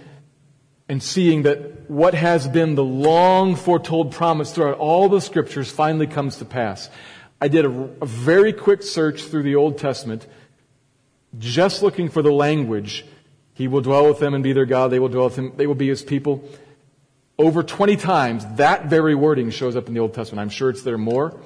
and 0.88 1.02
seeing 1.02 1.42
that 1.42 1.90
what 1.90 2.14
has 2.14 2.46
been 2.46 2.74
the 2.74 2.84
long 2.84 3.56
foretold 3.56 4.12
promise 4.12 4.52
throughout 4.52 4.78
all 4.78 5.08
the 5.08 5.20
scriptures 5.20 5.70
finally 5.70 6.06
comes 6.06 6.36
to 6.36 6.44
pass. 6.44 6.90
I 7.40 7.48
did 7.48 7.64
a, 7.64 7.70
a 8.00 8.06
very 8.06 8.52
quick 8.52 8.82
search 8.82 9.22
through 9.22 9.42
the 9.42 9.56
Old 9.56 9.78
Testament 9.78 10.26
just 11.38 11.82
looking 11.82 12.08
for 12.08 12.22
the 12.22 12.30
language. 12.30 13.04
He 13.54 13.68
will 13.68 13.80
dwell 13.80 14.06
with 14.06 14.18
them 14.18 14.34
and 14.34 14.44
be 14.44 14.52
their 14.52 14.66
God. 14.66 14.88
They 14.88 14.98
will 14.98 15.08
dwell 15.08 15.24
with 15.24 15.36
him. 15.36 15.52
They 15.56 15.66
will 15.66 15.74
be 15.74 15.88
his 15.88 16.02
people. 16.02 16.44
Over 17.38 17.62
20 17.62 17.96
times, 17.96 18.46
that 18.56 18.86
very 18.86 19.14
wording 19.14 19.50
shows 19.50 19.74
up 19.74 19.88
in 19.88 19.94
the 19.94 20.00
Old 20.00 20.14
Testament. 20.14 20.42
I'm 20.42 20.50
sure 20.50 20.70
it's 20.70 20.82
there 20.82 20.98
more. 20.98 21.40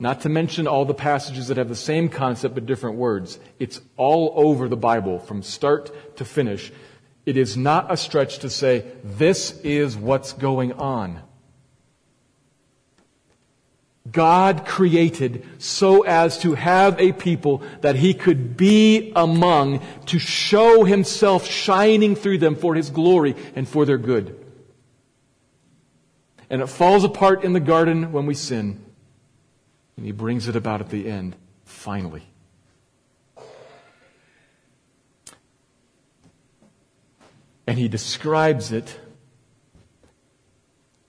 Not 0.00 0.20
to 0.20 0.28
mention 0.28 0.68
all 0.68 0.84
the 0.84 0.94
passages 0.94 1.48
that 1.48 1.56
have 1.56 1.68
the 1.68 1.74
same 1.74 2.08
concept 2.08 2.54
but 2.54 2.66
different 2.66 2.96
words. 2.96 3.40
It's 3.58 3.80
all 3.96 4.32
over 4.36 4.68
the 4.68 4.76
Bible 4.76 5.18
from 5.18 5.42
start 5.42 6.16
to 6.16 6.24
finish. 6.24 6.70
It 7.26 7.36
is 7.36 7.56
not 7.56 7.92
a 7.92 7.96
stretch 7.96 8.38
to 8.38 8.50
say, 8.50 8.84
this 9.02 9.58
is 9.60 9.96
what's 9.96 10.32
going 10.32 10.72
on. 10.74 11.20
God 14.10 14.64
created 14.64 15.44
so 15.58 16.02
as 16.02 16.38
to 16.38 16.54
have 16.54 16.98
a 16.98 17.12
people 17.12 17.62
that 17.82 17.96
he 17.96 18.14
could 18.14 18.56
be 18.56 19.12
among 19.14 19.82
to 20.06 20.18
show 20.18 20.84
himself 20.84 21.46
shining 21.46 22.14
through 22.14 22.38
them 22.38 22.54
for 22.54 22.74
his 22.74 22.88
glory 22.88 23.34
and 23.54 23.68
for 23.68 23.84
their 23.84 23.98
good. 23.98 24.47
And 26.50 26.62
it 26.62 26.66
falls 26.68 27.04
apart 27.04 27.44
in 27.44 27.52
the 27.52 27.60
garden 27.60 28.12
when 28.12 28.26
we 28.26 28.34
sin. 28.34 28.84
And 29.96 30.06
he 30.06 30.12
brings 30.12 30.48
it 30.48 30.56
about 30.56 30.80
at 30.80 30.90
the 30.90 31.08
end, 31.08 31.36
finally. 31.64 32.22
And 37.66 37.78
he 37.78 37.88
describes 37.88 38.72
it 38.72 38.98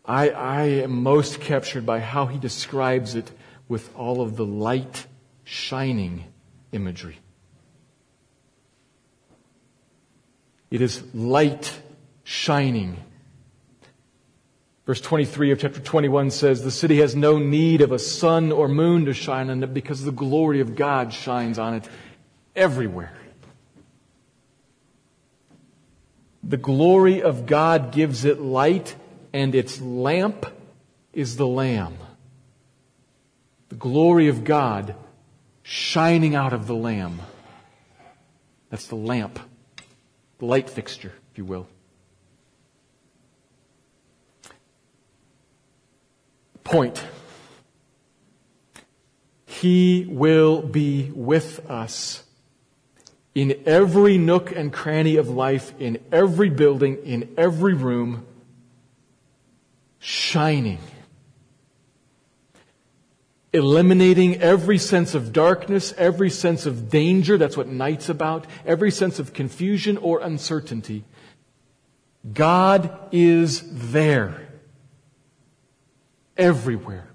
I, 0.09 0.29
I 0.29 0.63
am 0.63 1.03
most 1.03 1.39
captured 1.39 1.85
by 1.85 1.99
how 1.99 2.25
he 2.25 2.39
describes 2.39 3.13
it 3.13 3.29
with 3.67 3.95
all 3.95 4.21
of 4.21 4.37
the 4.37 4.45
light 4.45 5.05
shining 5.43 6.23
imagery. 6.71 7.19
It 10.71 10.81
is 10.81 11.03
light 11.13 11.79
shining. 12.23 12.97
Verse 14.89 15.01
23 15.01 15.51
of 15.51 15.59
chapter 15.59 15.79
21 15.79 16.31
says, 16.31 16.63
The 16.63 16.71
city 16.71 16.97
has 16.97 17.15
no 17.15 17.37
need 17.37 17.81
of 17.81 17.91
a 17.91 17.99
sun 17.99 18.51
or 18.51 18.67
moon 18.67 19.05
to 19.05 19.13
shine 19.13 19.51
on 19.51 19.61
it 19.61 19.71
because 19.71 20.03
the 20.03 20.11
glory 20.11 20.61
of 20.61 20.75
God 20.75 21.13
shines 21.13 21.59
on 21.59 21.75
it 21.75 21.87
everywhere. 22.55 23.13
The 26.41 26.57
glory 26.57 27.21
of 27.21 27.45
God 27.45 27.91
gives 27.91 28.25
it 28.25 28.41
light 28.41 28.95
and 29.31 29.53
its 29.53 29.79
lamp 29.79 30.47
is 31.13 31.35
the 31.35 31.45
Lamb. 31.45 31.95
The 33.67 33.75
glory 33.75 34.27
of 34.27 34.43
God 34.43 34.95
shining 35.61 36.33
out 36.33 36.51
of 36.51 36.65
the 36.65 36.73
Lamb. 36.73 37.19
That's 38.71 38.87
the 38.87 38.95
lamp, 38.95 39.37
the 40.39 40.45
light 40.45 40.67
fixture, 40.67 41.13
if 41.31 41.37
you 41.37 41.45
will. 41.45 41.67
Point. 46.70 47.03
He 49.47 50.05
will 50.07 50.61
be 50.61 51.11
with 51.15 51.67
us 51.67 52.24
in 53.34 53.63
every 53.65 54.20
nook 54.20 54.51
and 54.51 54.72
cranny 54.72 55.15
of 55.15 55.30
life, 55.30 55.74
in 55.80 55.97
every 56.11 56.49
building, 56.49 56.97
in 57.03 57.34
every 57.38 57.74
room, 57.74 58.24
shining, 59.97 60.78
eliminating 63.51 64.39
every 64.39 64.78
sense 64.78 65.15
of 65.15 65.34
darkness, 65.34 65.91
every 65.97 66.30
sense 66.30 66.67
of 66.67 66.88
danger. 66.89 67.36
That's 67.39 67.57
what 67.57 67.67
night's 67.67 68.09
about. 68.09 68.45
Every 68.63 68.91
sense 68.91 69.17
of 69.17 69.34
confusion 69.34 69.97
or 69.97 70.20
uncertainty. 70.20 71.03
God 72.32 72.95
is 73.11 73.63
there. 73.91 74.48
Everywhere. 76.39 77.07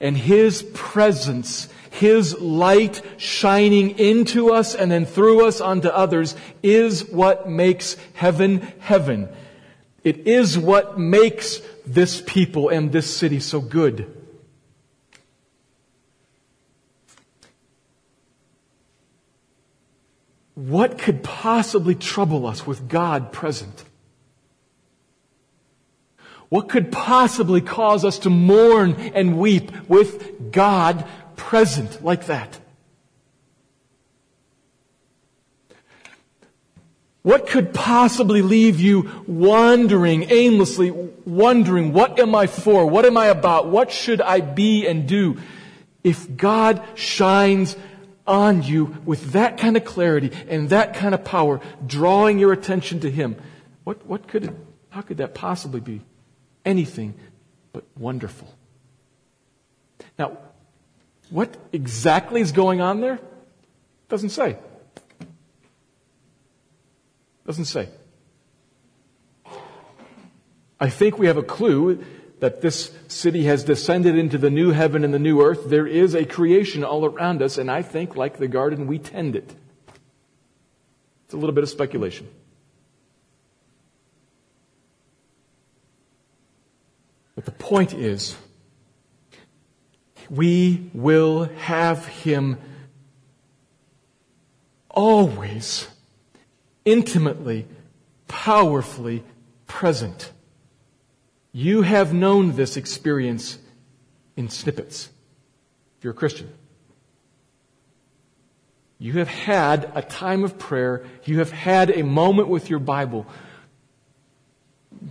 And 0.00 0.16
His 0.16 0.62
presence, 0.72 1.68
His 1.90 2.38
light 2.40 3.02
shining 3.16 3.98
into 3.98 4.52
us 4.52 4.74
and 4.74 4.90
then 4.90 5.04
through 5.04 5.46
us 5.46 5.60
onto 5.60 5.88
others 5.88 6.36
is 6.62 7.04
what 7.04 7.50
makes 7.50 7.96
heaven 8.14 8.72
heaven. 8.78 9.28
It 10.04 10.26
is 10.26 10.56
what 10.56 10.98
makes 10.98 11.60
this 11.84 12.22
people 12.24 12.68
and 12.68 12.92
this 12.92 13.14
city 13.14 13.40
so 13.40 13.60
good. 13.60 14.14
What 20.54 20.98
could 20.98 21.22
possibly 21.22 21.94
trouble 21.94 22.46
us 22.46 22.66
with 22.66 22.88
God 22.88 23.32
present? 23.32 23.84
What 26.48 26.68
could 26.68 26.90
possibly 26.90 27.60
cause 27.60 28.04
us 28.04 28.20
to 28.20 28.30
mourn 28.30 28.94
and 29.14 29.38
weep 29.38 29.70
with 29.88 30.50
God 30.50 31.06
present 31.36 32.02
like 32.02 32.26
that? 32.26 32.58
What 37.22 37.46
could 37.46 37.74
possibly 37.74 38.40
leave 38.40 38.80
you 38.80 39.22
wandering, 39.26 40.30
aimlessly 40.30 40.90
wondering, 41.26 41.92
what 41.92 42.18
am 42.18 42.34
I 42.34 42.46
for? 42.46 42.86
What 42.86 43.04
am 43.04 43.18
I 43.18 43.26
about? 43.26 43.66
What 43.66 43.92
should 43.92 44.22
I 44.22 44.40
be 44.40 44.86
and 44.86 45.06
do? 45.06 45.36
If 46.02 46.36
God 46.36 46.82
shines 46.94 47.76
on 48.26 48.62
you 48.62 48.96
with 49.04 49.32
that 49.32 49.58
kind 49.58 49.76
of 49.76 49.84
clarity 49.84 50.30
and 50.48 50.70
that 50.70 50.94
kind 50.94 51.14
of 51.14 51.24
power, 51.24 51.60
drawing 51.86 52.38
your 52.38 52.52
attention 52.54 53.00
to 53.00 53.10
Him, 53.10 53.36
what, 53.84 54.06
what 54.06 54.26
could 54.26 54.44
it, 54.44 54.54
how 54.88 55.02
could 55.02 55.18
that 55.18 55.34
possibly 55.34 55.80
be? 55.80 56.00
Anything 56.64 57.14
but 57.72 57.84
wonderful. 57.96 58.54
Now, 60.18 60.38
what 61.30 61.56
exactly 61.72 62.40
is 62.40 62.52
going 62.52 62.80
on 62.80 63.00
there? 63.00 63.18
Doesn't 64.08 64.30
say. 64.30 64.56
Doesn't 67.46 67.66
say. 67.66 67.88
I 70.80 70.88
think 70.90 71.18
we 71.18 71.26
have 71.26 71.36
a 71.36 71.42
clue 71.42 72.04
that 72.40 72.60
this 72.60 72.92
city 73.08 73.44
has 73.44 73.64
descended 73.64 74.16
into 74.16 74.38
the 74.38 74.50
new 74.50 74.70
heaven 74.70 75.04
and 75.04 75.12
the 75.12 75.18
new 75.18 75.42
earth. 75.42 75.68
There 75.68 75.86
is 75.86 76.14
a 76.14 76.24
creation 76.24 76.84
all 76.84 77.04
around 77.04 77.42
us, 77.42 77.58
and 77.58 77.70
I 77.70 77.82
think, 77.82 78.16
like 78.16 78.38
the 78.38 78.48
garden, 78.48 78.86
we 78.86 78.98
tend 78.98 79.34
it. 79.34 79.52
It's 81.24 81.34
a 81.34 81.36
little 81.36 81.54
bit 81.54 81.64
of 81.64 81.70
speculation. 81.70 82.28
The 87.48 87.54
point 87.54 87.94
is, 87.94 88.36
we 90.28 90.90
will 90.92 91.44
have 91.44 92.04
him 92.04 92.58
always 94.90 95.88
intimately, 96.84 97.66
powerfully 98.26 99.24
present. 99.66 100.30
You 101.50 101.80
have 101.80 102.12
known 102.12 102.54
this 102.54 102.76
experience 102.76 103.56
in 104.36 104.50
snippets. 104.50 105.08
If 105.96 106.04
you're 106.04 106.12
a 106.12 106.16
Christian. 106.16 106.52
You 108.98 109.14
have 109.20 109.28
had 109.28 109.90
a 109.94 110.02
time 110.02 110.44
of 110.44 110.58
prayer. 110.58 111.06
You 111.24 111.38
have 111.38 111.52
had 111.52 111.96
a 111.96 112.04
moment 112.04 112.48
with 112.48 112.68
your 112.68 112.78
Bible. 112.78 113.26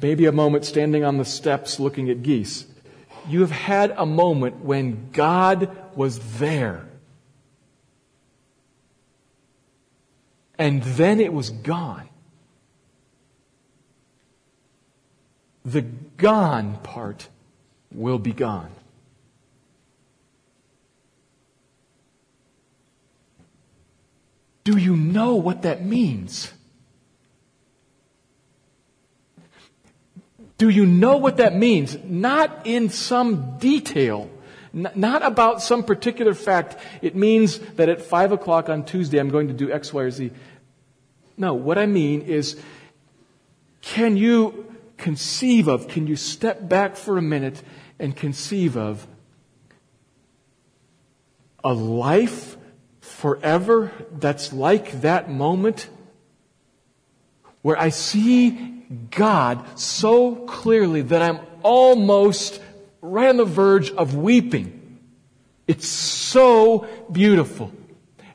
Maybe 0.02 0.26
a 0.26 0.32
moment 0.32 0.66
standing 0.66 1.04
on 1.04 1.18
the 1.18 1.26
steps 1.26 1.80
looking 1.80 2.10
at 2.10 2.24
geese. 2.24 2.66
You 3.28 3.42
have 3.42 3.52
had 3.52 3.94
a 3.98 4.06
moment 4.06 4.64
when 4.64 5.10
God 5.12 5.70
was 5.96 6.38
there. 6.40 6.86
And 10.58 10.82
then 10.84 11.20
it 11.20 11.34
was 11.34 11.50
gone. 11.50 12.10
The 15.64 15.82
gone 15.82 16.78
part 16.84 17.28
will 17.92 18.20
be 18.20 18.34
gone. 18.34 18.72
Do 24.64 24.78
you 24.78 24.96
know 24.98 25.36
what 25.36 25.62
that 25.62 25.86
means? 25.86 26.52
Do 30.58 30.70
you 30.70 30.86
know 30.86 31.18
what 31.18 31.38
that 31.38 31.55
means? 31.55 31.97
Not 32.03 32.66
in 32.66 32.89
some 32.89 33.58
detail, 33.60 34.30
not 34.74 35.24
about 35.24 35.62
some 35.62 35.84
particular 35.84 36.34
fact. 36.34 36.78
It 37.01 37.16
means 37.16 37.60
that 37.76 37.89
at 37.89 38.01
five 38.01 38.32
o'clock 38.32 38.70
on 38.70 38.84
Tuesday 38.84 39.20
I'm 39.20 39.30
going 39.30 39.47
to 39.49 39.53
do 39.53 39.72
X, 39.72 39.93
Y, 39.93 40.01
or 40.01 40.12
Z. 40.12 40.32
No, 41.38 41.53
what 41.53 41.78
I 41.78 41.86
mean 41.86 42.22
is, 42.24 42.60
can 43.82 44.18
you 44.18 44.74
conceive 44.97 45.68
of, 45.68 45.88
can 45.88 46.08
you 46.08 46.16
step 46.16 46.68
back 46.68 46.95
for 46.95 47.18
a 47.18 47.22
minute 47.22 47.62
and 47.99 48.16
conceive 48.16 48.76
of 48.76 49.08
a 51.64 51.74
life 51.74 52.58
forever 52.99 53.91
that's 54.12 54.51
like 54.51 55.01
that 55.01 55.30
moment 55.30 55.89
where 57.62 57.78
I 57.78 57.89
see 57.89 58.77
God 59.12 59.80
so 59.80 60.36
clearly 60.36 61.02
that 61.02 61.22
I'm 61.22 61.40
almost 61.64 62.62
right 63.02 63.30
on 63.30 63.38
the 63.38 63.46
verge 63.46 63.92
of 63.92 64.16
weeping. 64.16 65.00
It's 65.68 65.88
so 65.88 66.88
beautiful 67.12 67.74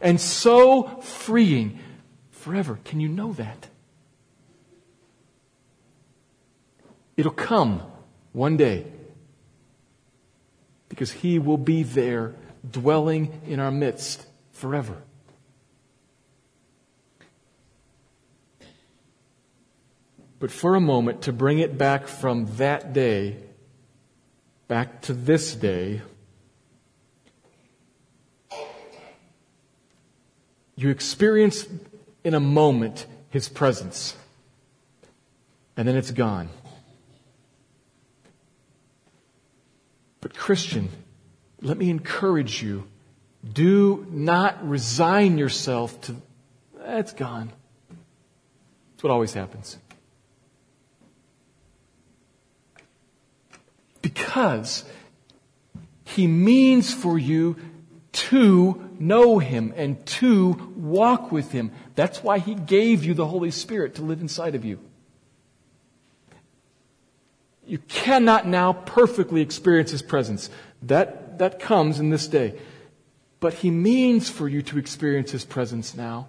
and 0.00 0.20
so 0.20 1.00
freeing 1.00 1.78
forever. 2.30 2.78
Can 2.84 3.00
you 3.00 3.08
know 3.08 3.32
that? 3.34 3.68
It'll 7.16 7.32
come 7.32 7.82
one 8.32 8.56
day 8.56 8.86
because 10.88 11.12
He 11.12 11.38
will 11.38 11.58
be 11.58 11.82
there 11.82 12.34
dwelling 12.68 13.40
in 13.46 13.60
our 13.60 13.70
midst 13.70 14.26
forever. 14.52 15.02
But 20.42 20.50
for 20.50 20.74
a 20.74 20.80
moment, 20.80 21.22
to 21.22 21.32
bring 21.32 21.60
it 21.60 21.78
back 21.78 22.08
from 22.08 22.56
that 22.56 22.92
day 22.92 23.36
back 24.66 25.02
to 25.02 25.14
this 25.14 25.54
day, 25.54 26.02
you 30.74 30.88
experience 30.88 31.68
in 32.24 32.34
a 32.34 32.40
moment 32.40 33.06
His 33.30 33.48
presence, 33.48 34.16
and 35.76 35.86
then 35.86 35.94
it's 35.94 36.10
gone. 36.10 36.48
But, 40.20 40.34
Christian, 40.34 40.88
let 41.60 41.78
me 41.78 41.88
encourage 41.88 42.60
you 42.60 42.88
do 43.48 44.08
not 44.10 44.68
resign 44.68 45.38
yourself 45.38 46.00
to, 46.00 46.16
that's 46.84 47.12
gone. 47.12 47.52
That's 48.90 49.04
what 49.04 49.12
always 49.12 49.34
happens. 49.34 49.78
Because 54.02 54.84
He 56.04 56.26
means 56.26 56.92
for 56.92 57.18
you 57.18 57.56
to 58.12 58.90
know 58.98 59.38
Him 59.38 59.72
and 59.76 60.04
to 60.06 60.72
walk 60.76 61.32
with 61.32 61.52
Him. 61.52 61.72
That's 61.94 62.22
why 62.22 62.38
He 62.38 62.54
gave 62.54 63.04
you 63.04 63.14
the 63.14 63.26
Holy 63.26 63.50
Spirit 63.50 63.94
to 63.94 64.02
live 64.02 64.20
inside 64.20 64.54
of 64.54 64.64
you. 64.64 64.78
You 67.64 67.78
cannot 67.78 68.46
now 68.46 68.72
perfectly 68.72 69.40
experience 69.40 69.92
His 69.92 70.02
presence. 70.02 70.50
That, 70.82 71.38
that 71.38 71.60
comes 71.60 72.00
in 72.00 72.10
this 72.10 72.26
day. 72.26 72.58
But 73.40 73.54
He 73.54 73.70
means 73.70 74.28
for 74.28 74.48
you 74.48 74.62
to 74.62 74.78
experience 74.78 75.30
His 75.30 75.44
presence 75.44 75.94
now. 75.94 76.28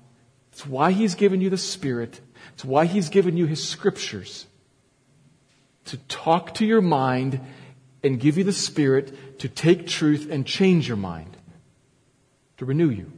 It's 0.52 0.66
why 0.66 0.92
He's 0.92 1.16
given 1.16 1.42
you 1.42 1.50
the 1.50 1.58
Spirit. 1.58 2.22
It's 2.54 2.64
why 2.64 2.86
He's 2.86 3.10
given 3.10 3.36
you 3.36 3.46
His 3.46 3.68
scriptures. 3.68 4.46
To 5.86 5.98
talk 5.98 6.54
to 6.56 6.66
your 6.66 6.82
mind 6.82 7.42
and 8.04 8.20
give 8.20 8.38
you 8.38 8.44
the 8.44 8.54
Spirit 8.54 9.40
to 9.40 9.48
take 9.48 9.88
truth 9.88 10.28
and 10.30 10.46
change 10.46 10.88
your 10.88 10.98
mind. 10.98 11.38
To 12.58 12.66
renew 12.66 12.90
you. 12.90 13.12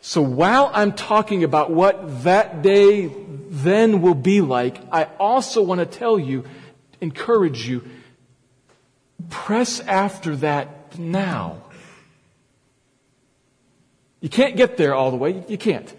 So 0.00 0.22
while 0.22 0.70
I'm 0.72 0.92
talking 0.92 1.44
about 1.44 1.70
what 1.70 2.24
that 2.24 2.62
day 2.62 3.10
then 3.50 4.00
will 4.00 4.14
be 4.14 4.40
like, 4.40 4.80
I 4.92 5.04
also 5.18 5.60
want 5.60 5.80
to 5.80 5.86
tell 5.86 6.18
you, 6.18 6.44
encourage 7.00 7.68
you, 7.68 7.84
press 9.28 9.80
after 9.80 10.36
that 10.36 10.98
now. 10.98 11.62
You 14.20 14.28
can't 14.28 14.56
get 14.56 14.76
there 14.76 14.94
all 14.94 15.10
the 15.10 15.16
way. 15.16 15.44
You 15.48 15.58
can't. 15.58 15.92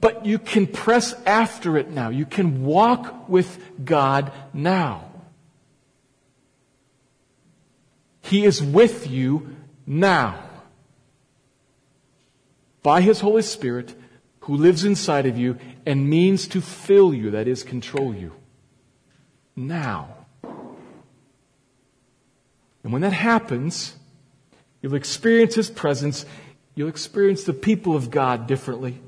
But 0.00 0.24
you 0.24 0.38
can 0.38 0.66
press 0.66 1.12
after 1.26 1.76
it 1.76 1.90
now. 1.90 2.08
You 2.08 2.24
can 2.24 2.64
walk 2.64 3.28
with 3.28 3.58
God 3.84 4.32
now. 4.54 5.10
He 8.22 8.44
is 8.44 8.62
with 8.62 9.10
you 9.10 9.56
now. 9.86 10.42
By 12.82 13.00
His 13.02 13.20
Holy 13.20 13.42
Spirit, 13.42 13.94
who 14.40 14.56
lives 14.56 14.84
inside 14.84 15.26
of 15.26 15.36
you 15.36 15.58
and 15.84 16.08
means 16.08 16.46
to 16.48 16.60
fill 16.60 17.12
you, 17.12 17.30
that 17.32 17.46
is, 17.46 17.62
control 17.62 18.14
you. 18.14 18.32
Now. 19.54 20.08
And 22.82 22.92
when 22.92 23.02
that 23.02 23.12
happens, 23.12 23.96
you'll 24.80 24.94
experience 24.94 25.56
His 25.56 25.70
presence. 25.70 26.24
You'll 26.74 26.88
experience 26.88 27.44
the 27.44 27.52
people 27.52 27.94
of 27.94 28.10
God 28.10 28.46
differently. 28.46 29.00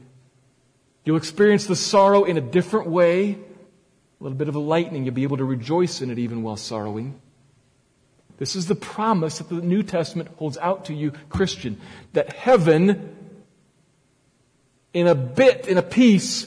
You'll 1.05 1.17
experience 1.17 1.67
the 1.67 1.77
sorrow 1.77 2.25
in 2.25 2.37
a 2.37 2.41
different 2.41 2.89
way. 2.89 3.33
A 3.33 4.23
little 4.25 4.39
bit 4.39 4.49
of 4.49 4.55
a 4.55 4.61
lightning. 4.61 5.05
You'll 5.05 5.15
be 5.15 5.23
able 5.25 5.37
to 5.37 5.45
rejoice 5.45 6.01
in 6.01 6.11
it 6.11 6.19
even 6.19 6.43
while 6.43 6.57
sorrowing. 6.57 7.21
This 8.39 8.57
is 8.57 8.67
the 8.67 8.75
promise 8.75 9.39
that 9.39 9.49
the 9.49 9.57
New 9.57 9.83
Testament 9.83 10.31
holds 10.37 10.59
out 10.59 10.87
to 10.87 10.95
you, 10.95 11.13
Christian, 11.29 11.81
that 12.15 12.33
heaven 12.33 13.17
in 14.93 15.07
a 15.07 15.15
bit, 15.15 15.67
in 15.67 15.77
a 15.77 15.83
piece, 15.83 16.47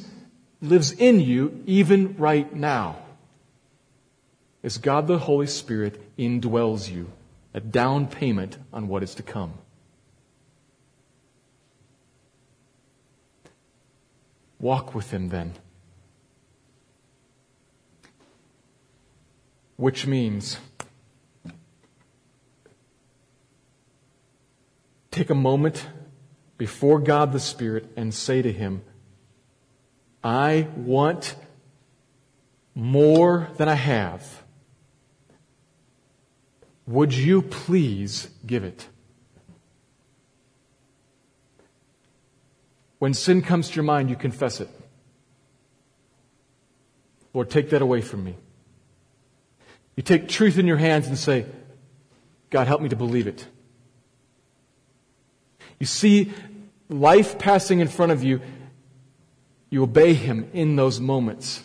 lives 0.62 0.92
in 0.92 1.20
you 1.20 1.64
even 1.66 2.16
right 2.18 2.52
now. 2.54 2.98
As 4.64 4.78
God 4.78 5.08
the 5.08 5.20
Holy 5.20 5.48
Spirit 5.48 6.02
indwells 6.18 6.90
you, 6.90 7.12
a 7.54 7.60
down 7.60 8.08
payment 8.08 8.58
on 8.74 8.88
what 8.88 9.04
is 9.04 9.16
to 9.16 9.24
come. 9.24 9.54
Walk 14.60 14.96
with 14.96 15.12
Him 15.12 15.30
then. 15.30 15.54
Which 19.76 20.08
means 20.08 20.58
take 25.12 25.30
a 25.30 25.36
moment 25.36 25.88
before 26.58 27.00
God 27.00 27.32
the 27.32 27.40
Spirit 27.40 27.92
and 27.96 28.14
say 28.14 28.42
to 28.42 28.52
Him, 28.52 28.82
I 30.24 30.68
want 30.76 31.36
more 32.74 33.50
than 33.58 33.70
I 33.70 33.76
have. 33.76 34.44
Would 36.86 37.14
you 37.14 37.42
please 37.42 38.30
give 38.46 38.64
it? 38.64 38.88
When 43.00 43.14
sin 43.14 43.42
comes 43.42 43.70
to 43.70 43.76
your 43.76 43.84
mind, 43.84 44.10
you 44.10 44.16
confess 44.16 44.60
it. 44.60 44.70
Lord, 47.34 47.50
take 47.50 47.70
that 47.70 47.82
away 47.82 48.02
from 48.02 48.24
me. 48.24 48.36
You 49.96 50.04
take 50.04 50.28
truth 50.28 50.58
in 50.58 50.66
your 50.68 50.78
hands 50.78 51.08
and 51.08 51.18
say, 51.18 51.46
God, 52.50 52.68
help 52.68 52.82
me 52.82 52.90
to 52.90 52.96
believe 52.96 53.28
it. 53.28 53.46
You 55.80 55.86
see 55.86 56.32
life 56.90 57.38
passing 57.38 57.80
in 57.80 57.88
front 57.88 58.12
of 58.12 58.24
you, 58.24 58.42
you 59.70 59.84
obey 59.84 60.14
Him 60.14 60.50
in 60.54 60.76
those 60.76 61.00
moments. 61.00 61.62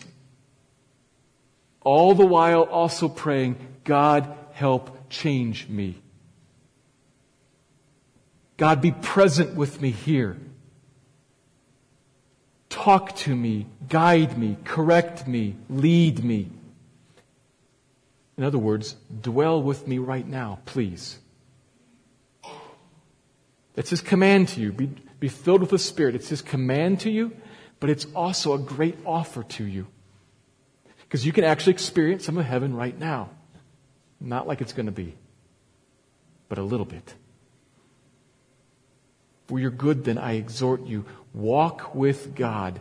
All 1.81 2.13
the 2.13 2.25
while 2.25 2.63
also 2.63 3.09
praying, 3.09 3.55
God, 3.83 4.35
help 4.53 5.09
change 5.09 5.67
me. 5.67 5.95
God, 8.57 8.81
be 8.81 8.91
present 8.91 9.55
with 9.55 9.81
me 9.81 9.91
here. 9.91 10.37
Talk 12.73 13.15
to 13.17 13.35
me, 13.35 13.67
guide 13.87 14.35
me, 14.35 14.57
correct 14.65 15.27
me, 15.27 15.55
lead 15.69 16.23
me. 16.23 16.49
In 18.35 18.43
other 18.43 18.57
words, 18.57 18.95
dwell 19.21 19.61
with 19.61 19.87
me 19.87 19.99
right 19.99 20.27
now, 20.27 20.57
please. 20.65 21.19
That's 23.75 23.91
His 23.91 24.01
command 24.01 24.47
to 24.49 24.59
you. 24.59 24.71
Be, 24.71 24.89
be 25.19 25.27
filled 25.27 25.61
with 25.61 25.69
the 25.69 25.77
Spirit. 25.77 26.15
It's 26.15 26.29
His 26.29 26.41
command 26.41 27.01
to 27.01 27.11
you, 27.11 27.37
but 27.79 27.91
it's 27.91 28.07
also 28.15 28.55
a 28.55 28.59
great 28.59 28.97
offer 29.05 29.43
to 29.43 29.63
you. 29.63 29.85
Because 31.03 31.27
you 31.27 31.31
can 31.31 31.43
actually 31.43 31.73
experience 31.73 32.25
some 32.25 32.39
of 32.39 32.45
heaven 32.45 32.75
right 32.75 32.97
now. 32.97 33.29
Not 34.19 34.47
like 34.47 34.61
it's 34.61 34.73
going 34.73 34.87
to 34.87 34.91
be, 34.91 35.13
but 36.49 36.57
a 36.57 36.63
little 36.63 36.87
bit. 36.87 37.13
For 39.47 39.59
your 39.59 39.71
good, 39.71 40.05
then, 40.05 40.17
I 40.17 40.33
exhort 40.33 40.85
you 40.85 41.05
walk 41.33 41.95
with 41.95 42.35
God, 42.35 42.79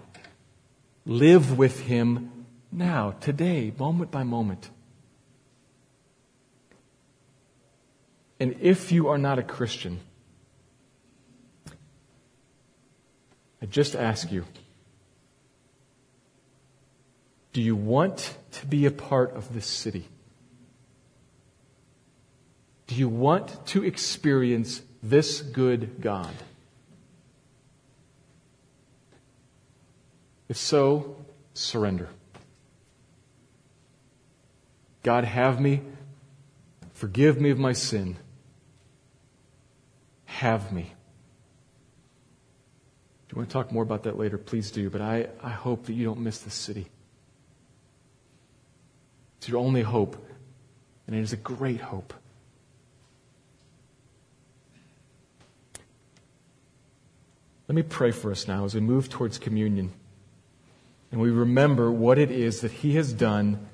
live 1.05 1.59
with 1.59 1.81
Him 1.81 2.47
now, 2.71 3.13
today, 3.21 3.73
moment 3.79 4.11
by 4.11 4.23
moment. 4.23 4.71
And 8.41 8.57
if 8.61 8.91
you 8.91 9.09
are 9.09 9.19
not 9.19 9.39
a 9.39 9.43
Christian, 9.43 10.01
I 13.61 13.67
just 13.67 13.95
ask 13.95 14.33
you 14.33 14.45
do 17.53 17.61
you 17.61 17.77
want 17.77 18.37
to 18.53 18.67
be 18.67 18.87
a 18.87 18.91
part 18.91 19.37
of 19.37 19.53
this 19.53 19.67
city? 19.67 20.09
Do 22.87 22.95
you 22.95 23.09
want 23.09 23.67
to 23.69 23.85
experience 23.85 24.83
this 25.03 25.41
good 25.41 26.01
God? 26.01 26.33
If 30.53 30.59
so, 30.59 31.17
surrender. 31.55 32.11
God, 35.03 35.25
have 35.25 35.59
me. 35.59 35.81
Forgive 36.93 37.41
me 37.41 37.49
of 37.49 37.59
my 37.59 37.73
sin. 37.73 38.19
Have 40.27 40.71
me. 40.71 40.93
If 43.25 43.33
you 43.33 43.37
want 43.37 43.49
to 43.49 43.53
talk 43.55 43.73
more 43.73 43.83
about 43.83 44.03
that 44.03 44.19
later, 44.19 44.37
please 44.37 44.71
do. 44.71 44.91
But 44.91 45.01
I, 45.01 45.29
I 45.43 45.49
hope 45.49 45.87
that 45.87 45.95
you 45.95 46.05
don't 46.05 46.21
miss 46.21 46.41
this 46.41 46.53
city. 46.53 46.89
It's 49.39 49.49
your 49.49 49.59
only 49.59 49.81
hope, 49.81 50.23
and 51.07 51.17
it 51.17 51.21
is 51.21 51.33
a 51.33 51.39
great 51.39 51.81
hope. 51.81 52.13
Let 57.69 57.75
me 57.75 57.83
pray 57.83 58.11
for 58.11 58.31
us 58.31 58.47
now 58.47 58.67
as 58.67 58.75
we 58.75 58.83
move 58.83 59.09
towards 59.09 59.39
communion 59.39 59.95
and 61.13 61.21
we 61.21 61.31
remember 61.31 61.93
what 61.93 62.19
it 62.19 62.31
is 62.31 62.63
that 62.63 62.73
He 62.73 62.97
has 62.97 63.13
done 63.13 63.69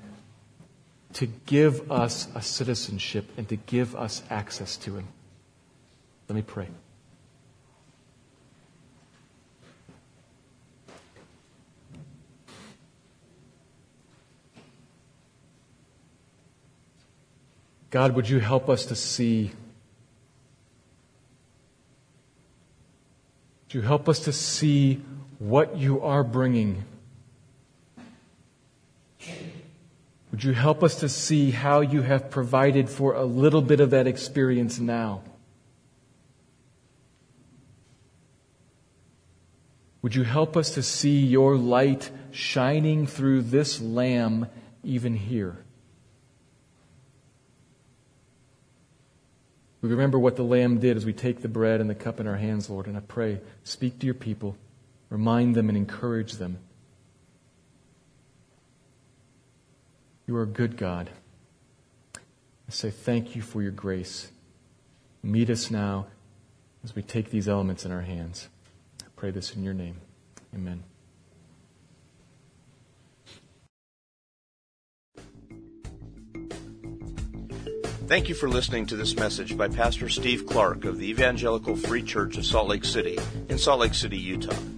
to 1.15 1.27
give 1.27 1.91
us 1.91 2.27
a 2.35 2.43
citizenship 2.43 3.31
and 3.37 3.49
to 3.49 3.57
give 3.57 3.95
us 3.95 4.23
access 4.29 4.77
to 4.79 4.97
Him. 4.97 5.07
Let 6.29 6.35
me 6.35 6.43
pray. 6.43 6.69
God, 17.91 18.15
would 18.15 18.29
you 18.29 18.41
help 18.41 18.69
us 18.69 18.85
to 18.87 18.97
see? 18.97 19.53
Would 23.65 23.75
you 23.75 23.81
help 23.81 24.09
us 24.09 24.19
to 24.21 24.33
see 24.33 25.01
what 25.39 25.77
you 25.79 26.03
are 26.03 26.25
bringing? 26.25 26.85
Would 30.39 30.45
you 30.45 30.53
help 30.53 30.85
us 30.85 31.01
to 31.01 31.09
see 31.09 31.51
how 31.51 31.81
you 31.81 32.03
have 32.03 32.31
provided 32.31 32.89
for 32.89 33.15
a 33.15 33.25
little 33.25 33.61
bit 33.61 33.81
of 33.81 33.91
that 33.91 34.07
experience 34.07 34.79
now? 34.79 35.25
Would 40.01 40.15
you 40.15 40.23
help 40.23 40.57
us 40.57 40.71
to 40.75 40.83
see 40.85 41.27
your 41.27 41.57
light 41.57 42.13
shining 42.31 43.05
through 43.09 43.43
this 43.43 43.81
lamb 43.81 44.47
even 44.85 45.15
here? 45.17 45.57
We 49.83 49.89
remember 49.89 50.21
what 50.21 50.37
the 50.37 50.45
lamb 50.45 50.79
did 50.79 50.97
as 50.97 51.05
we 51.05 51.13
take 51.13 51.43
the 51.43 51.49
bread 51.49 51.81
and 51.81 51.91
the 51.91 51.97
cup 51.97 52.21
in 52.21 52.29
our 52.29 52.37
hands, 52.37 52.71
Lord, 52.71 52.87
and 52.87 52.97
I 52.97 53.01
pray, 53.01 53.41
speak 53.65 53.99
to 53.99 54.07
your 54.07 54.15
people, 54.15 54.57
remind 55.11 55.57
them 55.57 55.69
and 55.69 55.77
encourage 55.77 56.35
them. 56.35 56.59
You 60.29 60.37
are 60.37 60.43
a 60.43 60.47
good 60.47 60.77
God. 60.77 61.09
I 62.15 62.71
say 62.71 62.91
thank 62.91 63.35
you 63.35 63.41
for 63.41 63.63
your 63.63 63.73
grace. 63.73 64.31
Meet 65.23 65.49
us 65.49 65.71
now 65.71 66.09
as 66.85 66.95
we 66.95 67.01
take 67.01 67.31
these 67.31 67.49
elements 67.49 67.87
in 67.87 67.93
our 67.93 68.03
hands. 68.03 68.51
I 69.03 69.07
pray 69.17 69.31
this 69.31 69.57
in 69.57 69.65
your 69.65 69.73
name. 69.73 69.97
Amen. 70.55 70.85
Thank 78.07 78.29
you 78.29 78.35
for 78.35 78.51
listening 78.51 78.85
to 78.87 78.97
this 78.97 79.17
message 79.17 79.57
by 79.57 79.69
Pastor 79.69 80.11
Steve 80.11 80.45
Clark 80.47 80.85
of 80.85 80.99
the 80.99 81.09
Evangelical 81.09 81.75
Free 81.75 82.03
Church 82.03 82.37
of 82.37 82.45
Salt 82.45 82.69
Lake 82.69 82.85
City 82.85 83.19
in 83.49 83.57
Salt 83.57 83.81
Lake 83.81 83.95
City, 83.95 84.19
Utah. 84.19 84.78